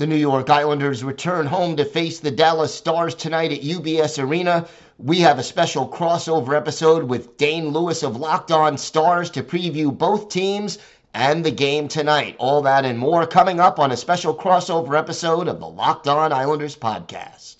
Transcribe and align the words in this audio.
The 0.00 0.06
New 0.06 0.16
York 0.16 0.48
Islanders 0.48 1.04
return 1.04 1.44
home 1.44 1.76
to 1.76 1.84
face 1.84 2.20
the 2.20 2.30
Dallas 2.30 2.74
Stars 2.74 3.14
tonight 3.14 3.52
at 3.52 3.60
UBS 3.60 4.18
Arena. 4.18 4.66
We 4.96 5.20
have 5.20 5.38
a 5.38 5.42
special 5.42 5.86
crossover 5.86 6.56
episode 6.56 7.04
with 7.04 7.36
Dane 7.36 7.68
Lewis 7.68 8.02
of 8.02 8.16
Locked 8.16 8.50
On 8.50 8.78
Stars 8.78 9.28
to 9.32 9.42
preview 9.42 9.92
both 9.92 10.30
teams 10.30 10.78
and 11.12 11.44
the 11.44 11.50
game 11.50 11.86
tonight. 11.86 12.34
All 12.38 12.62
that 12.62 12.86
and 12.86 12.98
more 12.98 13.26
coming 13.26 13.60
up 13.60 13.78
on 13.78 13.92
a 13.92 13.96
special 13.98 14.34
crossover 14.34 14.98
episode 14.98 15.48
of 15.48 15.60
the 15.60 15.68
Locked 15.68 16.08
On 16.08 16.32
Islanders 16.32 16.76
podcast. 16.76 17.59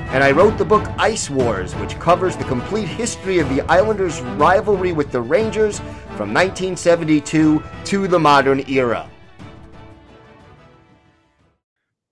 and 0.11 0.25
I 0.25 0.31
wrote 0.31 0.57
the 0.57 0.65
book 0.65 0.85
Ice 0.97 1.29
Wars, 1.29 1.73
which 1.75 1.97
covers 1.97 2.35
the 2.35 2.43
complete 2.43 2.87
history 2.87 3.39
of 3.39 3.47
the 3.47 3.61
Islanders' 3.71 4.19
rivalry 4.21 4.91
with 4.91 5.09
the 5.09 5.21
Rangers 5.21 5.79
from 6.17 6.33
1972 6.33 7.63
to 7.85 8.07
the 8.09 8.19
modern 8.19 8.69
era. 8.69 9.09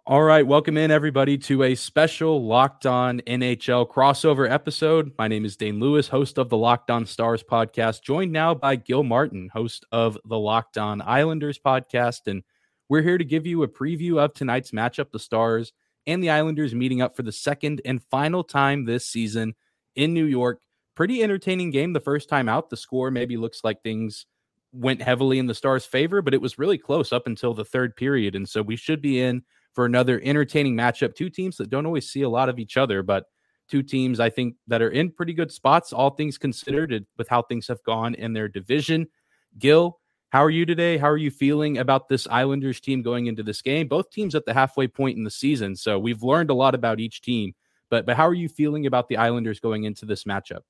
All 0.05 0.23
right, 0.23 0.47
welcome 0.47 0.77
in 0.77 0.91
everybody 0.91 1.37
to 1.39 1.63
a 1.63 1.75
special 1.75 2.47
Locked 2.47 2.85
On 2.85 3.19
NHL 3.27 3.91
crossover 3.91 4.49
episode. 4.49 5.11
My 5.17 5.27
name 5.27 5.43
is 5.43 5.57
Dane 5.57 5.81
Lewis, 5.81 6.07
host 6.07 6.37
of 6.37 6.47
the 6.47 6.57
Locked 6.57 6.89
On 6.89 7.05
Stars 7.05 7.43
podcast, 7.43 8.01
joined 8.01 8.31
now 8.31 8.53
by 8.53 8.77
Gil 8.77 9.03
Martin, 9.03 9.49
host 9.51 9.85
of 9.91 10.17
the 10.23 10.39
Locked 10.39 10.77
On 10.77 11.01
Islanders 11.01 11.59
podcast. 11.59 12.27
And 12.27 12.43
we're 12.87 13.01
here 13.01 13.17
to 13.17 13.25
give 13.25 13.45
you 13.45 13.63
a 13.63 13.67
preview 13.67 14.23
of 14.23 14.33
tonight's 14.33 14.71
matchup, 14.71 15.11
the 15.11 15.19
Stars 15.19 15.73
and 16.07 16.23
the 16.23 16.29
Islanders 16.29 16.73
meeting 16.73 17.01
up 17.01 17.15
for 17.15 17.23
the 17.23 17.31
second 17.31 17.81
and 17.85 18.03
final 18.03 18.43
time 18.43 18.85
this 18.85 19.05
season 19.05 19.55
in 19.95 20.13
New 20.13 20.25
York. 20.25 20.61
Pretty 20.95 21.23
entertaining 21.23 21.71
game 21.71 21.93
the 21.93 21.99
first 21.99 22.29
time 22.29 22.49
out. 22.49 22.69
The 22.69 22.77
score 22.77 23.11
maybe 23.11 23.37
looks 23.37 23.63
like 23.63 23.81
things 23.81 24.25
went 24.71 25.01
heavily 25.01 25.39
in 25.39 25.47
the 25.47 25.53
Stars' 25.53 25.85
favor, 25.85 26.21
but 26.21 26.33
it 26.33 26.41
was 26.41 26.59
really 26.59 26.77
close 26.77 27.11
up 27.11 27.27
until 27.27 27.53
the 27.53 27.65
third 27.65 27.95
period. 27.95 28.35
And 28.35 28.47
so 28.47 28.61
we 28.61 28.75
should 28.75 29.01
be 29.01 29.21
in 29.21 29.43
for 29.73 29.85
another 29.85 30.21
entertaining 30.23 30.75
matchup. 30.75 31.15
Two 31.15 31.29
teams 31.29 31.57
that 31.57 31.69
don't 31.69 31.85
always 31.85 32.09
see 32.09 32.21
a 32.21 32.29
lot 32.29 32.49
of 32.49 32.59
each 32.59 32.77
other, 32.77 33.01
but 33.01 33.25
two 33.69 33.83
teams 33.83 34.19
I 34.19 34.29
think 34.29 34.55
that 34.67 34.81
are 34.81 34.89
in 34.89 35.11
pretty 35.11 35.33
good 35.33 35.51
spots, 35.51 35.93
all 35.93 36.09
things 36.11 36.37
considered, 36.37 37.05
with 37.17 37.29
how 37.29 37.43
things 37.43 37.67
have 37.67 37.83
gone 37.83 38.15
in 38.15 38.33
their 38.33 38.47
division. 38.47 39.07
Gil, 39.57 39.98
how 40.29 40.43
are 40.43 40.49
you 40.49 40.65
today? 40.65 40.97
How 40.97 41.09
are 41.09 41.17
you 41.17 41.31
feeling 41.31 41.77
about 41.77 42.07
this 42.07 42.27
Islanders 42.27 42.79
team 42.79 43.01
going 43.01 43.25
into 43.25 43.41
this 43.41 43.61
game? 43.61 43.87
Both 43.87 44.11
teams 44.11 44.35
at 44.35 44.45
the 44.45 44.53
halfway 44.53 44.87
point 44.87 45.17
in 45.17 45.23
the 45.23 45.31
season, 45.31 45.75
so 45.75 45.97
we've 45.97 46.21
learned 46.21 46.51
a 46.51 46.53
lot 46.53 46.75
about 46.75 46.99
each 46.99 47.21
team. 47.21 47.53
But 47.89 48.05
but 48.05 48.15
how 48.15 48.27
are 48.27 48.33
you 48.33 48.47
feeling 48.47 48.85
about 48.85 49.07
the 49.07 49.17
Islanders 49.17 49.59
going 49.59 49.85
into 49.85 50.05
this 50.05 50.25
matchup? 50.25 50.61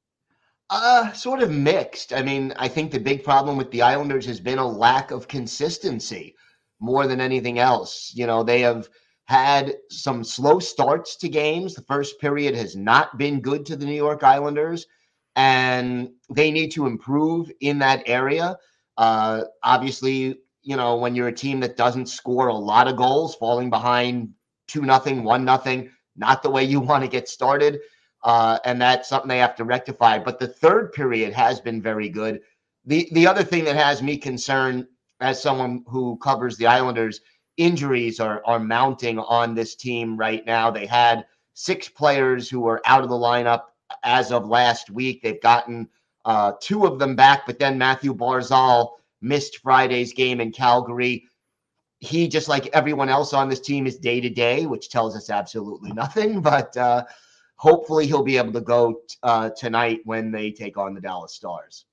Uh, 0.70 1.12
sort 1.14 1.42
of 1.42 1.52
mixed. 1.52 2.14
I 2.14 2.22
mean, 2.22 2.54
I 2.58 2.68
think 2.68 2.92
the 2.92 3.00
big 3.00 3.24
problem 3.24 3.58
with 3.58 3.72
the 3.72 3.82
Islanders 3.82 4.26
has 4.28 4.40
been 4.40 4.60
a 4.60 4.68
lack 4.68 5.12
of 5.12 5.28
consistency 5.28 6.36
more 6.80 7.08
than 7.08 7.20
anything 7.20 7.60
else. 7.60 8.12
You 8.16 8.28
know, 8.28 8.44
they 8.44 8.62
have 8.62 8.88
had 9.26 9.76
some 9.90 10.24
slow 10.24 10.60
starts 10.60 11.16
to 11.18 11.28
games. 11.28 11.74
The 11.74 11.82
first 11.82 12.20
period 12.22 12.56
has 12.56 12.76
not 12.76 13.18
been 13.18 13.42
good 13.42 13.66
to 13.66 13.76
the 13.76 13.86
New 13.86 13.94
York 13.94 14.24
Islanders, 14.24 14.86
and 15.36 16.12
they 16.30 16.52
need 16.52 16.72
to 16.72 16.86
improve 16.86 17.52
in 17.60 17.80
that 17.80 18.04
area. 18.06 18.56
Uh, 19.00 19.46
obviously, 19.64 20.38
you 20.62 20.76
know, 20.76 20.98
when 20.98 21.16
you're 21.16 21.30
a 21.30 21.34
team 21.34 21.62
that 21.62 21.78
doesn't 21.78 22.08
score 22.08 22.50
a 22.50 22.54
lot 22.54 22.86
of 22.86 22.98
goals, 22.98 23.34
falling 23.34 23.70
behind 23.70 24.30
two 24.68 24.82
nothing, 24.82 25.24
one 25.24 25.46
nothing, 25.46 25.90
not 26.18 26.44
the 26.44 26.50
way 26.50 26.66
you 26.66 26.80
want 26.90 27.02
to 27.02 27.10
get 27.10 27.30
started. 27.30 27.80
Uh, 28.24 28.60
and 28.66 28.82
that's 28.82 29.08
something 29.08 29.30
they 29.30 29.38
have 29.38 29.56
to 29.56 29.64
rectify. 29.64 30.20
But 30.20 30.38
the 30.38 30.50
third 30.50 30.92
period 30.92 31.32
has 31.32 31.62
been 31.62 31.82
very 31.82 32.10
good. 32.10 32.42
The 32.86 33.08
the 33.14 33.26
other 33.26 33.44
thing 33.44 33.64
that 33.64 33.78
has 33.78 34.04
me 34.04 34.18
concerned 34.18 34.86
as 35.22 35.42
someone 35.42 35.86
who 35.88 36.18
covers 36.18 36.58
the 36.58 36.68
Islanders, 36.68 37.22
injuries 37.56 38.20
are 38.20 38.42
are 38.46 38.60
mounting 38.60 39.18
on 39.18 39.56
this 39.56 39.76
team 39.76 40.18
right 40.18 40.46
now. 40.46 40.70
They 40.70 40.86
had 40.86 41.26
six 41.54 41.88
players 41.88 42.50
who 42.50 42.60
were 42.60 42.82
out 42.86 43.04
of 43.04 43.10
the 43.10 43.16
lineup 43.16 43.64
as 44.04 44.34
of 44.34 44.46
last 44.46 44.90
week. 44.90 45.22
They've 45.22 45.42
gotten 45.42 45.88
uh, 46.26 46.54
two 46.62 46.86
of 46.86 47.00
them 47.00 47.16
back, 47.16 47.46
but 47.46 47.60
then 47.60 47.78
Mathew 47.78 48.14
Barzal 48.14 48.92
missed 49.22 49.58
Friday's 49.58 50.14
game 50.14 50.42
in 50.42 50.52
Calgary. 50.52 51.26
He, 52.00 52.28
just 52.28 52.48
like 52.48 52.68
everyone 52.68 53.10
else 53.10 53.34
on 53.34 53.50
this 53.50 53.60
team, 53.60 53.86
is 53.86 53.98
day 53.98 54.22
to 54.22 54.30
day, 54.30 54.66
which 54.66 54.90
tells 54.90 55.16
us 55.16 55.30
absolutely 55.30 55.92
nothing. 55.94 56.42
But 56.42 56.76
uh, 56.78 57.06
hopefully, 57.56 58.08
he'll 58.08 58.24
be 58.24 58.38
able 58.38 58.54
to 58.54 58.62
go 58.62 59.02
uh, 59.24 59.50
tonight 59.52 60.02
when 60.06 60.32
they 60.32 60.52
take 60.52 60.78
on 60.78 60.94
the 60.94 61.02
Dallas 61.02 61.34
Stars. 61.34 61.86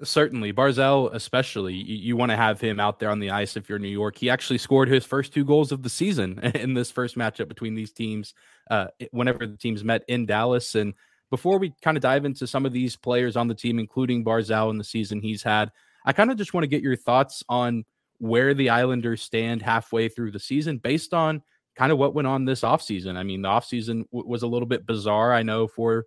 Certainly, 0.00 0.52
Barzal, 0.52 1.12
especially, 1.12 1.74
you, 1.74 1.96
you 1.96 2.16
want 2.16 2.30
to 2.30 2.36
have 2.36 2.60
him 2.60 2.78
out 2.78 3.00
there 3.00 3.10
on 3.10 3.18
the 3.18 3.30
ice 3.30 3.56
if 3.56 3.68
you're 3.68 3.80
New 3.80 3.88
York. 3.88 4.16
He 4.16 4.30
actually 4.30 4.58
scored 4.58 4.88
his 4.88 5.04
first 5.04 5.32
two 5.32 5.44
goals 5.44 5.72
of 5.72 5.82
the 5.82 5.90
season 5.90 6.38
in 6.54 6.74
this 6.74 6.92
first 6.92 7.16
matchup 7.16 7.48
between 7.48 7.74
these 7.74 7.92
teams. 7.92 8.34
Uh, 8.70 8.86
whenever 9.10 9.46
the 9.46 9.56
teams 9.56 9.82
met 9.82 10.04
in 10.06 10.26
Dallas, 10.26 10.76
and 10.76 10.94
before 11.30 11.58
we 11.58 11.74
kind 11.82 11.96
of 11.96 12.02
dive 12.02 12.24
into 12.24 12.46
some 12.46 12.64
of 12.64 12.72
these 12.72 12.96
players 12.96 13.36
on 13.36 13.48
the 13.48 13.54
team, 13.54 13.78
including 13.78 14.24
Barzal 14.24 14.70
in 14.70 14.78
the 14.78 14.84
season 14.84 15.20
he's 15.20 15.42
had, 15.42 15.70
I 16.04 16.12
kind 16.12 16.30
of 16.30 16.38
just 16.38 16.54
want 16.54 16.62
to 16.64 16.68
get 16.68 16.82
your 16.82 16.96
thoughts 16.96 17.42
on 17.48 17.84
where 18.18 18.54
the 18.54 18.70
Islanders 18.70 19.22
stand 19.22 19.62
halfway 19.62 20.08
through 20.08 20.32
the 20.32 20.40
season 20.40 20.78
based 20.78 21.14
on 21.14 21.42
kind 21.76 21.92
of 21.92 21.98
what 21.98 22.14
went 22.14 22.26
on 22.26 22.44
this 22.44 22.62
offseason. 22.62 23.16
I 23.16 23.22
mean, 23.22 23.42
the 23.42 23.48
offseason 23.48 24.04
w- 24.10 24.26
was 24.26 24.42
a 24.42 24.46
little 24.46 24.66
bit 24.66 24.86
bizarre, 24.86 25.32
I 25.32 25.42
know, 25.42 25.68
for 25.68 26.06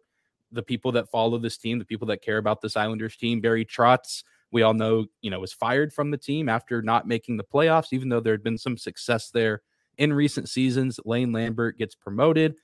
the 0.52 0.64
people 0.64 0.92
that 0.94 1.10
follow 1.10 1.38
this 1.38 1.58
team, 1.58 1.80
the 1.80 1.86
people 1.86 2.08
that 2.08 2.22
care 2.22 2.38
about 2.38 2.62
this 2.62 2.76
Islanders 2.76 3.16
team. 3.16 3.40
Barry 3.40 3.64
Trotz, 3.64 4.24
we 4.52 4.64
all 4.64 4.74
know, 4.74 5.06
you 5.22 5.32
know, 5.32 5.40
was 5.40 5.54
fired 5.54 5.94
from 5.94 6.12
the 6.12 6.18
team 6.18 6.50
after 6.50 6.82
not 6.82 7.08
making 7.08 7.38
the 7.38 7.44
playoffs, 7.44 7.94
even 7.94 8.10
though 8.10 8.20
there 8.20 8.34
had 8.34 8.44
been 8.44 8.58
some 8.58 8.78
success 8.78 9.30
there 9.30 9.62
in 9.98 10.12
recent 10.12 10.50
seasons. 10.50 11.00
Lane 11.06 11.32
Lambert 11.32 11.78
gets 11.78 11.96
promoted 11.96 12.56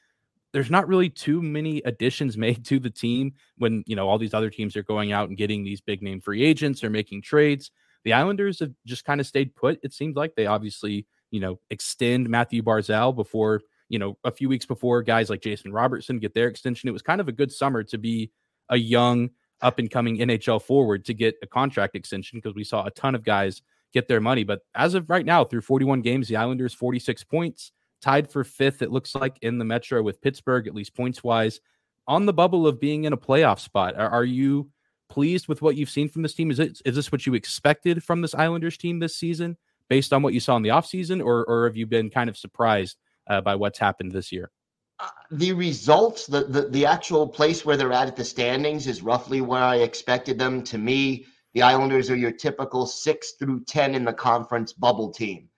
there's 0.53 0.71
not 0.71 0.87
really 0.87 1.09
too 1.09 1.41
many 1.41 1.81
additions 1.83 2.37
made 2.37 2.65
to 2.65 2.79
the 2.79 2.89
team 2.89 3.33
when 3.57 3.83
you 3.85 3.95
know 3.95 4.07
all 4.07 4.17
these 4.17 4.33
other 4.33 4.49
teams 4.49 4.75
are 4.75 4.83
going 4.83 5.11
out 5.11 5.29
and 5.29 5.37
getting 5.37 5.63
these 5.63 5.81
big 5.81 6.01
name 6.01 6.21
free 6.21 6.43
agents 6.43 6.83
or 6.83 6.89
making 6.89 7.21
trades. 7.21 7.71
The 8.03 8.13
Islanders 8.13 8.59
have 8.59 8.71
just 8.85 9.05
kind 9.05 9.19
of 9.19 9.27
stayed 9.27 9.55
put. 9.55 9.79
It 9.83 9.93
seems 9.93 10.15
like 10.15 10.35
they 10.35 10.45
obviously 10.45 11.05
you 11.31 11.39
know 11.39 11.59
extend 11.69 12.29
Mathew 12.29 12.63
Barzal 12.63 13.15
before 13.15 13.61
you 13.89 13.99
know 13.99 14.17
a 14.23 14.31
few 14.31 14.49
weeks 14.49 14.65
before 14.65 15.01
guys 15.01 15.29
like 15.29 15.41
Jason 15.41 15.71
Robertson 15.71 16.19
get 16.19 16.33
their 16.33 16.47
extension. 16.47 16.89
It 16.89 16.93
was 16.93 17.01
kind 17.01 17.21
of 17.21 17.27
a 17.27 17.33
good 17.33 17.51
summer 17.51 17.83
to 17.83 17.97
be 17.97 18.31
a 18.69 18.77
young 18.77 19.29
up 19.61 19.79
and 19.79 19.89
coming 19.89 20.17
NHL 20.17 20.61
forward 20.61 21.05
to 21.05 21.13
get 21.13 21.35
a 21.41 21.47
contract 21.47 21.95
extension 21.95 22.37
because 22.37 22.55
we 22.55 22.63
saw 22.63 22.85
a 22.85 22.91
ton 22.91 23.15
of 23.15 23.23
guys 23.23 23.61
get 23.93 24.07
their 24.07 24.21
money. 24.21 24.43
But 24.43 24.61
as 24.75 24.93
of 24.93 25.09
right 25.09 25.25
now, 25.25 25.43
through 25.43 25.61
41 25.61 26.01
games, 26.01 26.27
the 26.27 26.35
Islanders 26.35 26.73
46 26.73 27.23
points 27.23 27.71
tied 28.01 28.29
for 28.29 28.43
fifth, 28.43 28.81
it 28.81 28.91
looks 28.91 29.15
like, 29.15 29.37
in 29.41 29.57
the 29.57 29.65
Metro 29.65 30.01
with 30.01 30.21
Pittsburgh, 30.21 30.67
at 30.67 30.75
least 30.75 30.95
points 30.95 31.23
wise, 31.23 31.59
on 32.07 32.25
the 32.25 32.33
bubble 32.33 32.67
of 32.67 32.79
being 32.79 33.03
in 33.03 33.13
a 33.13 33.17
playoff 33.17 33.59
spot. 33.59 33.95
Are, 33.95 34.09
are, 34.09 34.23
you 34.23 34.69
pleased 35.09 35.47
with 35.47 35.61
what 35.61 35.75
you've 35.75 35.89
seen 35.89 36.09
from 36.09 36.21
this 36.21 36.33
team? 36.33 36.51
Is 36.51 36.59
it 36.59 36.81
is 36.85 36.95
this 36.95 37.11
what 37.11 37.25
you 37.25 37.33
expected 37.33 38.03
from 38.03 38.21
this 38.21 38.35
Islanders 38.35 38.77
team 38.77 38.99
this 38.99 39.15
season 39.15 39.57
based 39.89 40.13
on 40.13 40.21
what 40.21 40.33
you 40.33 40.39
saw 40.39 40.55
in 40.57 40.63
the 40.63 40.69
offseason, 40.69 41.23
or, 41.23 41.45
or 41.45 41.65
have 41.65 41.77
you 41.77 41.85
been 41.85 42.09
kind 42.09 42.29
of 42.29 42.37
surprised 42.37 42.97
uh, 43.27 43.41
by 43.41 43.55
what's 43.55 43.79
happened 43.79 44.11
this 44.11 44.31
year? 44.31 44.51
Uh, 44.99 45.09
the 45.31 45.53
results, 45.53 46.25
the, 46.25 46.45
the 46.45 46.69
the 46.69 46.85
actual 46.85 47.27
place 47.27 47.63
where 47.65 47.77
they're 47.77 47.93
at 47.93 48.07
at 48.07 48.15
the 48.15 48.25
standings 48.25 48.87
is 48.87 49.03
roughly 49.03 49.41
where 49.41 49.63
I 49.63 49.77
expected 49.77 50.39
them. 50.39 50.63
To 50.63 50.77
me, 50.77 51.25
the 51.53 51.61
Islanders 51.61 52.09
are 52.09 52.15
your 52.15 52.31
typical 52.31 52.85
six 52.85 53.33
through 53.33 53.63
ten 53.65 53.93
in 53.95 54.05
the 54.05 54.13
conference 54.13 54.73
bubble 54.73 55.11
team. 55.11 55.49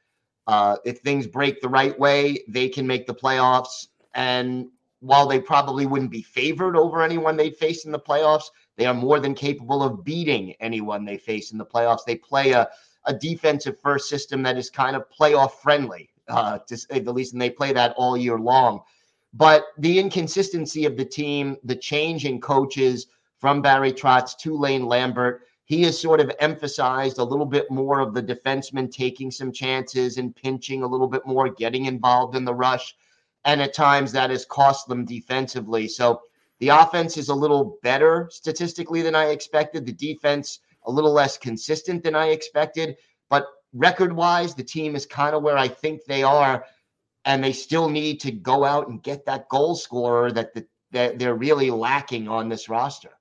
Uh, 0.49 0.77
if 0.83 0.97
things 1.01 1.27
break 1.27 1.61
the 1.61 1.69
right 1.69 1.97
way, 1.99 2.43
they 2.47 2.67
can 2.67 2.87
make 2.87 3.05
the 3.05 3.13
playoffs. 3.13 3.89
And 4.15 4.69
while 4.99 5.27
they 5.27 5.39
probably 5.39 5.85
wouldn't 5.85 6.09
be 6.09 6.23
favored 6.23 6.75
over 6.75 7.03
anyone 7.03 7.37
they 7.37 7.51
face 7.51 7.85
in 7.85 7.91
the 7.91 7.99
playoffs, 7.99 8.45
they 8.75 8.87
are 8.87 8.95
more 8.95 9.19
than 9.19 9.35
capable 9.35 9.83
of 9.83 10.03
beating 10.03 10.55
anyone 10.59 11.05
they 11.05 11.19
face 11.19 11.51
in 11.51 11.59
the 11.59 11.65
playoffs. 11.73 12.03
They 12.03 12.15
play 12.15 12.53
a, 12.53 12.67
a 13.05 13.13
defensive 13.13 13.79
first 13.79 14.09
system 14.09 14.41
that 14.41 14.57
is 14.57 14.71
kind 14.71 14.95
of 14.95 15.03
playoff 15.11 15.51
friendly, 15.61 16.09
uh, 16.27 16.57
to 16.67 16.75
say 16.75 16.97
the 16.97 17.13
least, 17.13 17.33
and 17.33 17.41
they 17.41 17.51
play 17.51 17.71
that 17.73 17.93
all 17.95 18.17
year 18.17 18.39
long. 18.39 18.81
But 19.35 19.65
the 19.77 19.99
inconsistency 19.99 20.85
of 20.85 20.97
the 20.97 21.05
team, 21.05 21.57
the 21.63 21.75
change 21.75 22.25
in 22.25 22.41
coaches 22.41 23.05
from 23.37 23.61
Barry 23.61 23.93
Trotz 23.93 24.35
to 24.39 24.57
Lane 24.57 24.87
Lambert, 24.87 25.43
he 25.69 25.83
has 25.83 26.01
sort 26.01 26.19
of 26.19 26.31
emphasized 26.39 27.19
a 27.19 27.23
little 27.23 27.45
bit 27.45 27.69
more 27.69 27.99
of 27.99 28.15
the 28.15 28.23
defenseman 28.23 28.91
taking 28.91 29.29
some 29.29 29.51
chances 29.51 30.17
and 30.17 30.35
pinching 30.35 30.81
a 30.81 30.87
little 30.87 31.07
bit 31.07 31.27
more, 31.27 31.47
getting 31.47 31.85
involved 31.85 32.35
in 32.35 32.43
the 32.43 32.53
rush. 32.53 32.95
And 33.45 33.61
at 33.61 33.75
times 33.75 34.11
that 34.11 34.31
has 34.31 34.45
cost 34.45 34.87
them 34.87 35.05
defensively. 35.05 35.87
So 35.87 36.21
the 36.57 36.69
offense 36.69 37.17
is 37.17 37.29
a 37.29 37.35
little 37.35 37.77
better 37.83 38.27
statistically 38.31 39.03
than 39.03 39.13
I 39.13 39.25
expected. 39.25 39.85
The 39.85 39.93
defense 39.93 40.59
a 40.87 40.91
little 40.91 41.13
less 41.13 41.37
consistent 41.37 42.03
than 42.03 42.15
I 42.15 42.29
expected. 42.29 42.97
But 43.29 43.45
record 43.71 44.11
wise, 44.11 44.55
the 44.55 44.63
team 44.63 44.95
is 44.95 45.05
kind 45.05 45.35
of 45.35 45.43
where 45.43 45.57
I 45.57 45.67
think 45.67 46.03
they 46.03 46.23
are. 46.23 46.65
And 47.25 47.43
they 47.43 47.53
still 47.53 47.89
need 47.89 48.19
to 48.21 48.31
go 48.31 48.65
out 48.65 48.87
and 48.87 49.03
get 49.03 49.23
that 49.27 49.47
goal 49.49 49.75
scorer 49.75 50.31
that, 50.31 50.55
the, 50.55 50.65
that 50.91 51.19
they're 51.19 51.35
really 51.35 51.69
lacking 51.69 52.27
on 52.27 52.49
this 52.49 52.69
roster. 52.69 53.18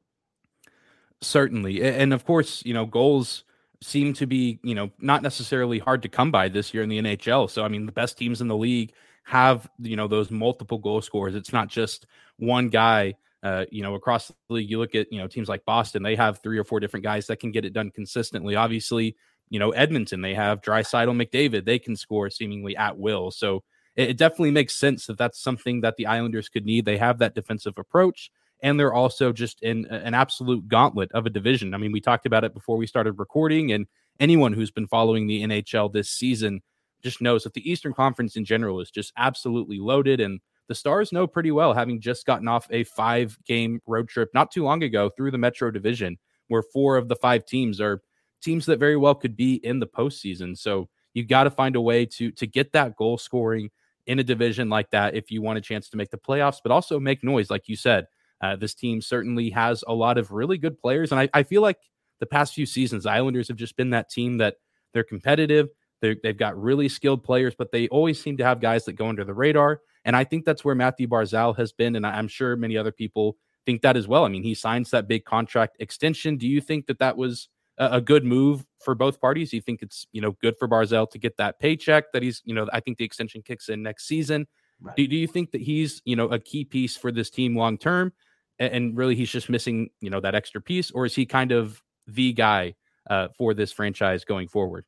Certainly. 1.21 1.83
And 1.83 2.13
of 2.13 2.25
course, 2.25 2.63
you 2.65 2.75
know, 2.75 2.87
goals 2.87 3.45
seem 3.83 4.13
to 4.15 4.27
be, 4.27 4.59
you 4.63 4.75
know, 4.75 4.91
not 4.99 5.23
necessarily 5.23 5.79
hard 5.79 6.03
to 6.03 6.09
come 6.09 6.31
by 6.31 6.49
this 6.49 6.73
year 6.73 6.83
in 6.83 6.89
the 6.89 7.01
NHL. 7.01 7.51
So, 7.51 7.65
I 7.65 7.69
mean, 7.69 7.87
the 7.87 7.93
best 7.93 8.19
teams 8.19 8.41
in 8.41 8.49
the 8.49 8.57
league 8.57 8.93
have, 9.25 9.69
you 9.79 9.97
know, 9.97 10.09
those 10.09 10.31
multiple 10.31 10.79
goal 10.79 11.01
scorers. 11.01 11.35
It's 11.35 11.53
not 11.53 11.69
just 11.69 12.07
one 12.39 12.69
guy. 12.69 13.15
Uh, 13.41 13.65
you 13.71 13.83
know, 13.83 13.95
across 13.95 14.29
the 14.29 14.35
league, 14.49 14.69
you 14.69 14.79
look 14.79 14.97
at, 14.97 15.13
you 15.13 15.19
know, 15.19 15.29
teams 15.29 15.49
like 15.49 15.65
Boston, 15.65 16.03
they 16.03 16.17
have 16.17 16.41
three 16.41 16.59
or 16.59 16.65
four 16.65 16.81
different 16.81 17.05
guys 17.05 17.29
that 17.29 17.39
can 17.39 17.53
get 17.53 17.65
it 17.65 17.73
done 17.73 17.91
consistently. 17.93 18.57
Obviously, 18.57 19.15
you 19.49 19.61
know, 19.61 19.71
Edmonton, 19.71 20.23
they 20.23 20.35
have 20.35 20.61
Draisaitl 20.61 21.15
McDavid, 21.17 21.65
they 21.65 21.79
can 21.79 21.95
score 21.95 22.31
seemingly 22.31 22.77
at 22.77 22.99
will. 22.99 23.31
So 23.31 23.63
it 23.95 24.17
definitely 24.17 24.51
makes 24.51 24.75
sense 24.75 25.07
that 25.07 25.19
that's 25.19 25.41
something 25.41 25.81
that 25.83 25.97
the 25.97 26.07
Islanders 26.07 26.49
could 26.49 26.65
need. 26.65 26.85
They 26.85 26.99
have 26.99 27.19
that 27.19 27.35
defensive 27.35 27.75
approach 27.79 28.31
and 28.63 28.79
they're 28.79 28.95
also 28.95 29.33
just 29.33 29.63
in 29.63 29.87
an 29.87 30.15
absolute 30.15 30.69
gauntlet 30.69 31.11
of 31.13 31.27
a 31.27 31.31
division. 31.31 31.75
I 31.75 31.79
mean, 31.79 31.93
we 31.93 32.01
talked 32.01 32.27
about 32.27 32.45
it 32.45 32.55
before 32.55 32.77
we 32.77 32.87
started 32.87 33.13
recording, 33.13 33.73
and 33.73 33.87
anyone 34.21 34.53
who's 34.53 34.71
been 34.71 34.89
following 34.89 35.27
the 35.27 35.43
NHL 35.43 35.93
this 35.93 36.11
season 36.11 36.63
just 37.03 37.21
knows 37.21 37.45
that 37.45 37.55
the 37.55 37.71
Eastern 37.71 37.95
Conference 37.95 38.37
in 38.37 38.45
general 38.45 38.81
is 38.81 38.91
just 38.91 39.13
absolutely 39.17 39.79
loaded. 39.79 40.21
And 40.21 40.41
the 40.67 40.75
Stars 40.75 41.13
know 41.13 41.27
pretty 41.27 41.51
well, 41.51 41.73
having 41.73 42.01
just 42.01 42.27
gotten 42.27 42.49
off 42.49 42.67
a 42.71 42.85
five 42.85 43.39
game 43.47 43.81
road 43.87 44.09
trip 44.09 44.31
not 44.35 44.51
too 44.51 44.65
long 44.65 44.83
ago 44.83 45.09
through 45.09 45.31
the 45.31 45.39
Metro 45.39 45.71
Division, 45.71 46.19
where 46.49 46.63
four 46.63 46.97
of 46.97 47.09
the 47.09 47.17
five 47.17 47.45
teams 47.47 47.81
are 47.81 48.03
teams 48.43 48.67
that 48.67 48.79
very 48.79 48.97
well 48.97 49.15
could 49.15 49.37
be 49.37 49.55
in 49.55 49.79
the 49.79 49.87
postseason. 49.87 50.57
So 50.57 50.89
you've 51.15 51.29
got 51.29 51.45
to 51.45 51.51
find 51.51 51.77
a 51.77 51.81
way 51.81 52.07
to 52.07 52.31
to 52.33 52.47
get 52.47 52.73
that 52.73 52.97
goal 52.97 53.19
scoring 53.19 53.71
in 54.07 54.19
a 54.19 54.25
division 54.25 54.69
like 54.69 54.91
that 54.91 55.15
if 55.15 55.31
you 55.31 55.43
want 55.43 55.59
a 55.59 55.63
chance 55.63 55.89
to 55.91 55.97
make 55.97 56.11
the 56.11 56.19
playoffs, 56.19 56.59
but 56.63 56.73
also 56.73 56.99
make 56.99 57.23
noise, 57.23 57.51
like 57.51 57.69
you 57.69 57.77
said. 57.77 58.07
Uh, 58.41 58.57
this 58.57 58.75
team 58.75 59.01
certainly 59.01 59.51
has 59.51 59.83
a 59.87 59.95
lot 59.95 60.19
of 60.19 60.31
really 60.31 60.59
good 60.59 60.79
players, 60.79 61.13
and 61.13 61.21
I, 61.21 61.29
I 61.35 61.43
feel 61.43 61.63
like 61.63 61.79
the 62.21 62.27
past 62.27 62.55
few 62.55 62.67
seasons, 62.67 63.07
Islanders 63.07 63.49
have 63.49 63.57
just 63.57 63.77
been 63.77 63.91
that 63.91 64.11
team 64.11 64.39
that 64.39 64.57
they're 64.93 65.05
competitive. 65.05 65.69
they 66.01 66.17
have 66.25 66.37
got 66.37 66.61
really 66.61 66.89
skilled 66.89 67.25
players, 67.25 67.55
but 67.57 67.73
they 67.73 67.89
always 67.89 68.21
seem 68.21 68.37
to 68.39 68.45
have 68.45 68.61
guys 68.61 68.85
that 68.85 68.95
go 68.95 69.09
under 69.09 69.25
the 69.25 69.35
radar. 69.35 69.81
And 70.05 70.17
I 70.17 70.25
think 70.25 70.45
that's 70.45 70.65
where 70.65 70.75
Matthew 70.75 71.07
Barzal 71.07 71.57
has 71.57 71.73
been, 71.73 71.97
and 71.97 72.07
I'm 72.07 72.29
sure 72.29 72.57
many 72.57 72.77
other 72.77 72.93
people 72.93 73.37
think 73.67 73.83
that 73.83 73.97
as 73.97 74.09
well. 74.09 74.25
I 74.25 74.29
mean, 74.29 74.43
he 74.43 74.55
signs 74.55 74.91
that 74.91 75.09
big 75.09 75.25
contract 75.25 75.77
extension. 75.81 76.37
Do 76.37 76.49
you 76.49 76.61
think 76.61 76.87
that 76.87 76.99
that 77.01 77.17
was 77.17 77.49
a, 77.77 77.97
a 77.97 78.01
good 78.01 78.25
move 78.25 78.65
for 78.83 78.95
both 78.95 79.21
parties? 79.21 79.51
Do 79.51 79.57
you 79.57 79.63
think 79.63 79.83
it's 79.83 80.07
you 80.13 80.21
know 80.21 80.33
good 80.41 80.57
for 80.59 80.69
Barzal 80.69 81.11
to 81.11 81.19
get 81.19 81.37
that 81.37 81.59
paycheck 81.61 82.13
that 82.13 82.23
he's 82.23 82.41
you 82.45 82.55
know 82.55 82.67
I 82.73 82.81
think 82.81 82.99
the 82.99 83.05
extension 83.05 83.43
kicks 83.43 83.69
in 83.69 83.83
next 83.83 84.07
season. 84.07 84.47
Right. 84.81 84.97
Do, 84.97 85.07
do 85.07 85.17
you 85.17 85.27
think 85.27 85.51
that 85.51 85.61
he's 85.61 86.01
you 86.05 86.17
know 86.17 86.29
a 86.29 86.39
key 86.39 86.65
piece 86.65 86.97
for 86.97 87.13
this 87.13 87.29
team 87.31 87.57
long 87.57 87.77
term? 87.77 88.13
And 88.59 88.97
really 88.97 89.15
he's 89.15 89.31
just 89.31 89.49
missing 89.49 89.91
you 90.01 90.11
know 90.11 90.21
that 90.21 90.35
extra 90.35 90.61
piece 90.61 90.91
or 90.91 91.07
is 91.07 91.15
he 91.15 91.27
kind 91.27 91.53
of 91.53 91.83
the 92.07 92.33
guy 92.33 92.75
uh, 93.09 93.29
for 93.37 93.55
this 93.55 93.73
franchise 93.73 94.25
going 94.25 94.49
forward? 94.49 94.85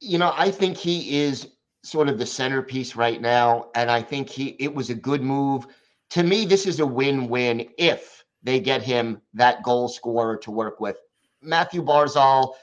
You 0.00 0.18
know 0.18 0.32
i 0.36 0.50
think 0.50 0.76
he 0.76 1.22
is 1.22 1.48
sort 1.82 2.08
of 2.08 2.18
the 2.18 2.26
centerpiece 2.26 2.96
right 2.96 3.20
now 3.20 3.68
and 3.74 3.90
i 3.90 4.00
think 4.00 4.28
he 4.28 4.56
it 4.58 4.74
was 4.74 4.90
a 4.90 4.94
good 4.94 5.22
move. 5.22 5.66
To 6.10 6.22
me 6.22 6.44
this 6.44 6.66
is 6.66 6.80
a 6.80 6.86
win-win 6.86 7.68
if 7.78 8.24
they 8.42 8.60
get 8.60 8.82
him 8.82 9.20
that 9.32 9.62
goal 9.62 9.88
scorer 9.88 10.36
to 10.38 10.50
work 10.50 10.78
with. 10.80 10.98
Mathew 11.40 11.82
barzal 11.82 12.54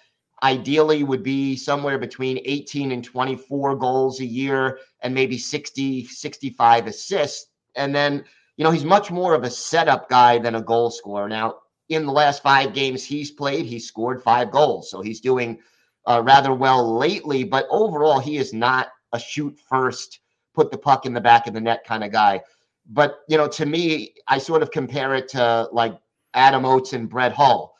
ideally 0.43 1.03
would 1.03 1.23
be 1.23 1.55
somewhere 1.55 1.97
between 1.97 2.39
18 2.45 2.91
and 2.91 3.03
24 3.03 3.75
goals 3.75 4.19
a 4.19 4.25
year 4.25 4.79
and 5.01 5.13
maybe 5.13 5.37
60 5.37 6.05
65 6.05 6.87
assists 6.87 7.47
and 7.75 7.93
then 7.95 8.23
you 8.57 8.63
know, 8.63 8.71
he's 8.71 8.85
much 8.85 9.11
more 9.11 9.33
of 9.33 9.43
a 9.43 9.49
setup 9.49 10.09
guy 10.09 10.37
than 10.37 10.55
a 10.55 10.61
goal 10.61 10.91
scorer. 10.91 11.27
Now, 11.27 11.55
in 11.89 12.05
the 12.05 12.11
last 12.11 12.41
five 12.41 12.73
games 12.73 13.03
he's 13.03 13.31
played, 13.31 13.65
he's 13.65 13.87
scored 13.87 14.23
five 14.23 14.51
goals. 14.51 14.89
So 14.89 15.01
he's 15.01 15.19
doing 15.19 15.59
uh, 16.05 16.21
rather 16.23 16.53
well 16.53 16.97
lately, 16.97 17.43
but 17.43 17.67
overall, 17.69 18.19
he 18.19 18.37
is 18.37 18.53
not 18.53 18.89
a 19.13 19.19
shoot 19.19 19.57
first, 19.69 20.19
put 20.53 20.71
the 20.71 20.77
puck 20.77 21.05
in 21.05 21.13
the 21.13 21.21
back 21.21 21.47
of 21.47 21.53
the 21.53 21.61
net 21.61 21.83
kind 21.85 22.03
of 22.03 22.11
guy. 22.11 22.41
But, 22.89 23.19
you 23.27 23.37
know, 23.37 23.47
to 23.49 23.65
me, 23.65 24.15
I 24.27 24.37
sort 24.37 24.63
of 24.63 24.71
compare 24.71 25.15
it 25.15 25.27
to 25.29 25.69
like 25.71 25.97
Adam 26.33 26.65
Oates 26.65 26.93
and 26.93 27.09
Brett 27.09 27.33
Hull. 27.33 27.75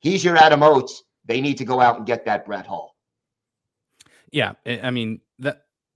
He's 0.00 0.24
your 0.24 0.36
Adam 0.36 0.62
Oates. 0.62 1.04
They 1.24 1.40
need 1.40 1.58
to 1.58 1.64
go 1.64 1.80
out 1.80 1.98
and 1.98 2.06
get 2.06 2.24
that 2.24 2.44
Brett 2.44 2.66
Hull. 2.66 2.96
Yeah. 4.30 4.54
I 4.66 4.90
mean, 4.90 5.20